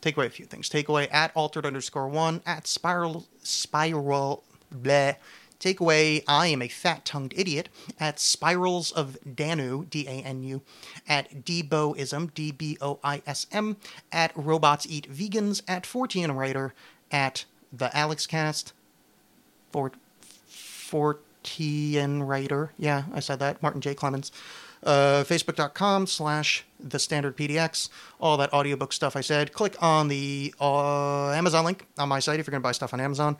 Take 0.00 0.16
away 0.16 0.26
a 0.26 0.30
few 0.30 0.46
things. 0.46 0.68
Take 0.68 0.88
away 0.88 1.08
at 1.08 1.32
altered 1.34 1.66
underscore 1.66 2.08
one, 2.08 2.40
at 2.46 2.66
spiral, 2.66 3.26
spiral, 3.42 4.44
bleh. 4.72 5.16
Take 5.58 5.80
away 5.80 6.22
I 6.28 6.46
am 6.46 6.62
a 6.62 6.68
fat 6.68 7.04
tongued 7.04 7.34
idiot, 7.36 7.68
at 7.98 8.20
spirals 8.20 8.92
of 8.92 9.18
Danu, 9.34 9.86
D 9.86 10.06
A 10.06 10.22
N 10.22 10.44
U, 10.44 10.62
at 11.08 11.44
Deboism, 11.44 12.32
D 12.32 12.52
B 12.52 12.78
O 12.80 13.00
I 13.02 13.22
S 13.26 13.48
M, 13.50 13.76
at 14.12 14.30
robots 14.36 14.86
eat 14.88 15.10
vegans, 15.12 15.62
at 15.66 15.84
14 15.84 16.30
writer, 16.30 16.74
at 17.10 17.44
the 17.72 17.88
Alexxcast, 17.88 18.72
for, 19.70 19.92
14 20.88 22.22
writer. 22.22 22.72
Yeah, 22.78 23.04
I 23.12 23.20
said 23.20 23.38
that. 23.40 23.62
Martin 23.62 23.80
J. 23.80 23.94
Clemens. 23.94 24.32
Uh, 24.82 25.24
facebook.com 25.24 26.06
slash 26.06 26.64
the 26.78 27.00
standard 27.00 27.36
pdx 27.36 27.88
all 28.20 28.36
that 28.36 28.52
audiobook 28.52 28.92
stuff 28.92 29.16
i 29.16 29.20
said. 29.20 29.52
Click 29.52 29.74
on 29.82 30.06
the 30.06 30.54
uh, 30.60 31.30
amazon 31.30 31.64
link 31.64 31.84
on 31.98 32.08
my 32.08 32.20
site 32.20 32.38
if 32.38 32.46
you're 32.46 32.52
going 32.52 32.62
to 32.62 32.66
buy 32.66 32.70
stuff 32.70 32.94
on 32.94 33.00
amazon. 33.00 33.36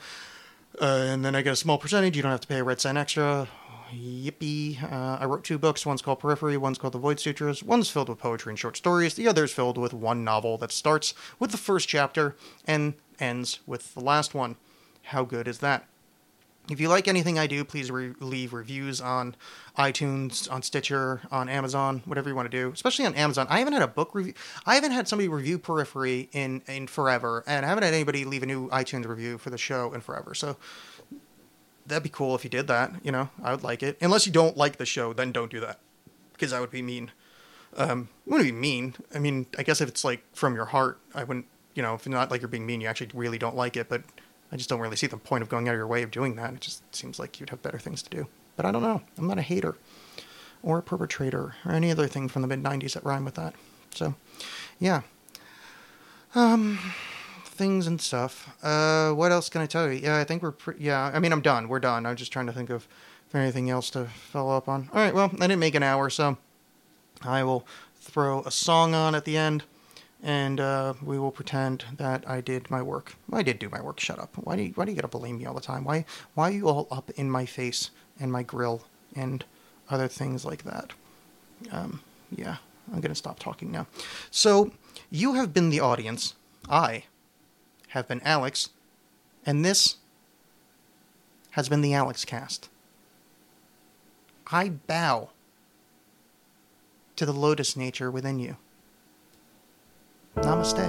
Uh, 0.80 1.06
and 1.06 1.24
then 1.24 1.36
i 1.36 1.42
get 1.42 1.52
a 1.52 1.56
small 1.56 1.78
percentage. 1.78 2.16
You 2.16 2.22
don't 2.22 2.32
have 2.32 2.40
to 2.40 2.48
pay 2.48 2.58
a 2.58 2.64
red 2.64 2.80
cent 2.80 2.98
extra. 2.98 3.46
Yippee. 3.94 4.82
Uh, 4.82 5.18
i 5.20 5.24
wrote 5.24 5.44
two 5.44 5.58
books. 5.58 5.86
One's 5.86 6.02
called 6.02 6.18
periphery. 6.18 6.56
One's 6.56 6.76
called 6.76 6.92
the 6.92 6.98
void 6.98 7.20
sutras. 7.20 7.62
One's 7.62 7.88
filled 7.88 8.08
with 8.08 8.18
poetry 8.18 8.50
and 8.50 8.58
short 8.58 8.76
stories. 8.76 9.14
The 9.14 9.28
other 9.28 9.44
is 9.44 9.52
filled 9.52 9.78
with 9.78 9.94
one 9.94 10.24
novel 10.24 10.58
that 10.58 10.72
starts 10.72 11.14
with 11.38 11.52
the 11.52 11.56
first 11.56 11.88
chapter 11.88 12.36
and 12.66 12.94
ends 13.20 13.60
with 13.64 13.94
the 13.94 14.00
last 14.00 14.34
one. 14.34 14.56
How 15.04 15.24
good 15.24 15.48
is 15.48 15.58
that 15.58 15.86
if 16.70 16.80
you 16.80 16.88
like 16.88 17.08
anything 17.08 17.38
I 17.38 17.46
do, 17.46 17.64
please 17.64 17.90
re- 17.90 18.14
leave 18.20 18.52
reviews 18.52 19.00
on 19.00 19.34
iTunes, 19.76 20.50
on 20.50 20.62
Stitcher, 20.62 21.22
on 21.30 21.48
Amazon, 21.48 22.02
whatever 22.04 22.28
you 22.28 22.34
want 22.34 22.50
to 22.50 22.56
do. 22.56 22.70
Especially 22.72 23.06
on 23.06 23.14
Amazon. 23.14 23.46
I 23.48 23.58
haven't 23.58 23.72
had 23.72 23.82
a 23.82 23.88
book 23.88 24.14
review. 24.14 24.34
I 24.66 24.74
haven't 24.74 24.92
had 24.92 25.08
somebody 25.08 25.28
review 25.28 25.58
Periphery 25.58 26.28
in 26.32 26.62
in 26.66 26.86
forever, 26.86 27.44
and 27.46 27.64
I 27.64 27.68
haven't 27.68 27.84
had 27.84 27.94
anybody 27.94 28.24
leave 28.24 28.42
a 28.42 28.46
new 28.46 28.68
iTunes 28.68 29.06
review 29.06 29.38
for 29.38 29.50
the 29.50 29.58
show 29.58 29.92
in 29.92 30.00
forever. 30.00 30.34
So 30.34 30.56
that'd 31.86 32.02
be 32.02 32.10
cool 32.10 32.34
if 32.34 32.44
you 32.44 32.50
did 32.50 32.66
that. 32.66 32.92
You 33.02 33.12
know, 33.12 33.30
I 33.42 33.52
would 33.52 33.62
like 33.62 33.82
it. 33.82 33.96
Unless 34.00 34.26
you 34.26 34.32
don't 34.32 34.56
like 34.56 34.76
the 34.76 34.86
show, 34.86 35.12
then 35.12 35.32
don't 35.32 35.50
do 35.50 35.60
that, 35.60 35.78
because 36.32 36.50
that 36.50 36.60
would 36.60 36.70
be 36.70 36.82
mean. 36.82 37.12
Um, 37.76 38.08
wouldn't 38.26 38.48
be 38.48 38.52
mean. 38.52 38.94
I 39.14 39.18
mean, 39.18 39.46
I 39.58 39.62
guess 39.62 39.80
if 39.80 39.88
it's 39.88 40.04
like 40.04 40.22
from 40.34 40.54
your 40.54 40.66
heart, 40.66 40.98
I 41.14 41.24
wouldn't. 41.24 41.46
You 41.74 41.82
know, 41.82 41.94
if 41.94 42.00
it's 42.00 42.08
not 42.08 42.30
like 42.30 42.40
you're 42.40 42.48
being 42.48 42.66
mean, 42.66 42.80
you 42.80 42.88
actually 42.88 43.10
really 43.14 43.38
don't 43.38 43.54
like 43.54 43.76
it, 43.76 43.88
but 43.88 44.02
I 44.50 44.56
just 44.56 44.68
don't 44.68 44.80
really 44.80 44.96
see 44.96 45.06
the 45.06 45.16
point 45.16 45.42
of 45.42 45.48
going 45.48 45.68
out 45.68 45.74
of 45.74 45.78
your 45.78 45.86
way 45.86 46.02
of 46.02 46.10
doing 46.10 46.36
that. 46.36 46.54
It 46.54 46.60
just 46.60 46.94
seems 46.94 47.18
like 47.18 47.38
you'd 47.38 47.50
have 47.50 47.62
better 47.62 47.78
things 47.78 48.02
to 48.02 48.10
do. 48.10 48.26
But 48.56 48.66
I 48.66 48.72
don't 48.72 48.82
know. 48.82 49.02
I'm 49.16 49.28
not 49.28 49.38
a 49.38 49.42
hater 49.42 49.76
or 50.62 50.78
a 50.78 50.82
perpetrator 50.82 51.54
or 51.64 51.72
any 51.72 51.90
other 51.90 52.06
thing 52.06 52.28
from 52.28 52.42
the 52.42 52.48
mid 52.48 52.62
90s 52.62 52.94
that 52.94 53.04
rhyme 53.04 53.24
with 53.24 53.34
that. 53.34 53.54
So, 53.94 54.14
yeah. 54.78 55.02
Um, 56.34 56.78
things 57.44 57.86
and 57.86 58.00
stuff. 58.00 58.54
Uh, 58.62 59.12
what 59.12 59.32
else 59.32 59.48
can 59.48 59.60
I 59.60 59.66
tell 59.66 59.90
you? 59.90 60.00
Yeah, 60.00 60.18
I 60.18 60.24
think 60.24 60.42
we're 60.42 60.52
pretty. 60.52 60.84
Yeah, 60.84 61.10
I 61.12 61.18
mean, 61.18 61.32
I'm 61.32 61.40
done. 61.40 61.68
We're 61.68 61.80
done. 61.80 62.06
I'm 62.06 62.16
just 62.16 62.32
trying 62.32 62.46
to 62.46 62.52
think 62.52 62.70
of 62.70 62.88
if 63.28 63.34
anything 63.34 63.68
else 63.68 63.90
to 63.90 64.06
follow 64.06 64.56
up 64.56 64.68
on. 64.68 64.88
All 64.92 65.00
right, 65.00 65.14
well, 65.14 65.30
I 65.34 65.46
didn't 65.46 65.58
make 65.58 65.74
an 65.74 65.82
hour, 65.82 66.08
so 66.08 66.38
I 67.22 67.44
will 67.44 67.66
throw 67.96 68.42
a 68.42 68.50
song 68.50 68.94
on 68.94 69.14
at 69.14 69.24
the 69.24 69.36
end 69.36 69.64
and 70.22 70.60
uh, 70.60 70.94
we 71.02 71.18
will 71.18 71.30
pretend 71.30 71.84
that 71.96 72.28
I 72.28 72.40
did 72.40 72.70
my 72.70 72.82
work. 72.82 73.14
I 73.32 73.42
did 73.42 73.58
do 73.58 73.68
my 73.68 73.80
work. 73.80 74.00
Shut 74.00 74.18
up. 74.18 74.36
Why 74.36 74.56
do 74.56 74.62
you, 74.62 74.72
why 74.74 74.84
do 74.84 74.90
you 74.90 74.96
gotta 74.96 75.08
blame 75.08 75.38
me 75.38 75.46
all 75.46 75.54
the 75.54 75.60
time? 75.60 75.84
Why 75.84 76.04
why 76.34 76.48
are 76.48 76.52
you 76.52 76.68
all 76.68 76.88
up 76.90 77.10
in 77.10 77.30
my 77.30 77.46
face 77.46 77.90
and 78.18 78.32
my 78.32 78.42
grill 78.42 78.82
and 79.14 79.44
other 79.88 80.08
things 80.08 80.44
like 80.44 80.64
that? 80.64 80.92
Um, 81.70 82.00
yeah, 82.34 82.56
I'm 82.92 83.00
gonna 83.00 83.14
stop 83.14 83.38
talking 83.38 83.70
now. 83.70 83.86
So 84.30 84.72
you 85.10 85.34
have 85.34 85.52
been 85.52 85.70
the 85.70 85.80
audience. 85.80 86.34
I 86.68 87.04
have 87.88 88.08
been 88.08 88.20
Alexx, 88.20 88.70
and 89.46 89.64
this 89.64 89.96
has 91.50 91.68
been 91.68 91.80
the 91.80 91.92
Alexxcast. 91.92 92.68
I 94.50 94.70
bow 94.70 95.30
to 97.16 97.26
the 97.26 97.32
lotus 97.32 97.76
nature 97.76 98.10
within 98.10 98.38
you. 98.38 98.56
Namaste. 100.42 100.88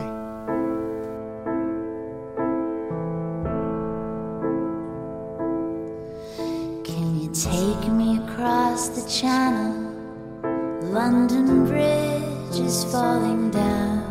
Can 6.85 7.19
you 7.19 7.29
take 7.33 7.91
me 7.91 8.19
across 8.19 8.89
the 8.89 9.09
channel? 9.09 9.73
London 10.83 11.65
Bridge 11.65 12.59
is 12.59 12.85
falling 12.85 13.49
down. 13.51 14.05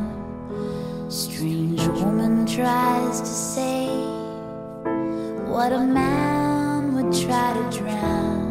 Strange 1.09 1.86
woman 1.86 2.47
tries 2.47 3.20
to 3.20 3.26
save 3.26 3.89
what 5.49 5.72
a 5.72 5.80
man 5.80 6.95
would 6.95 7.12
try 7.12 7.53
to 7.55 7.78
drown. 7.78 8.49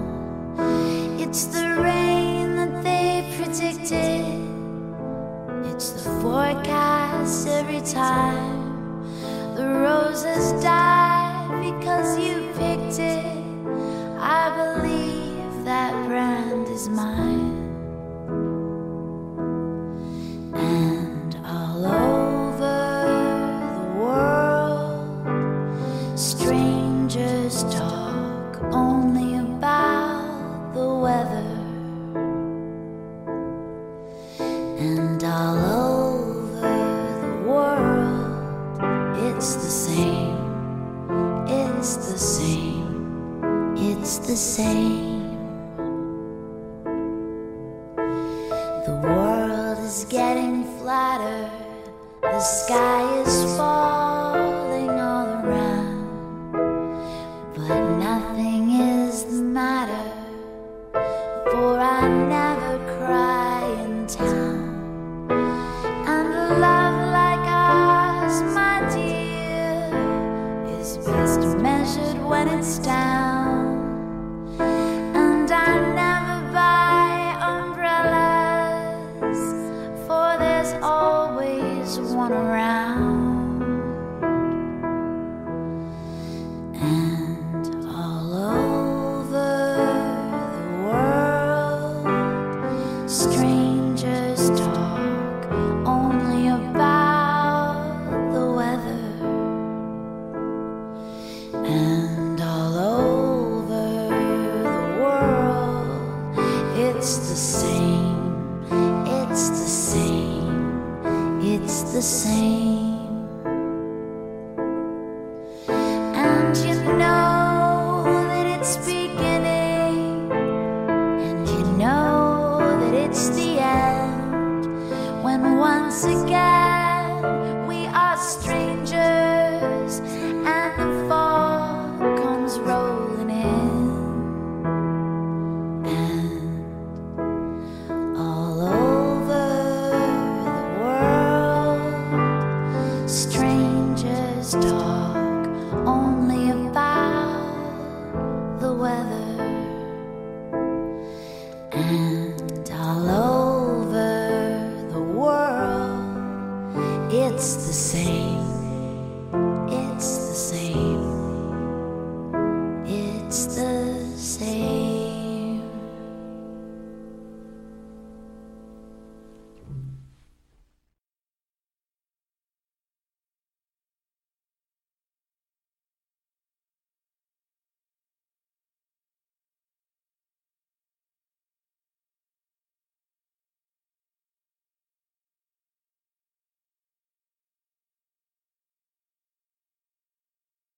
It's 1.20 1.46
the 1.46 1.80
rain 1.82 2.37
forecast 6.54 7.48
every 7.48 7.82
time. 7.82 9.06
The 9.56 9.66
roses 9.66 10.52
die 10.64 11.48
because 11.62 12.18
you 12.20 12.50
picked 12.58 13.00
it. 13.00 13.26
I 14.20 14.44
believe 14.60 15.66
that 15.66 15.92
brand 16.08 16.68
is 16.68 16.88
mine. 16.90 17.47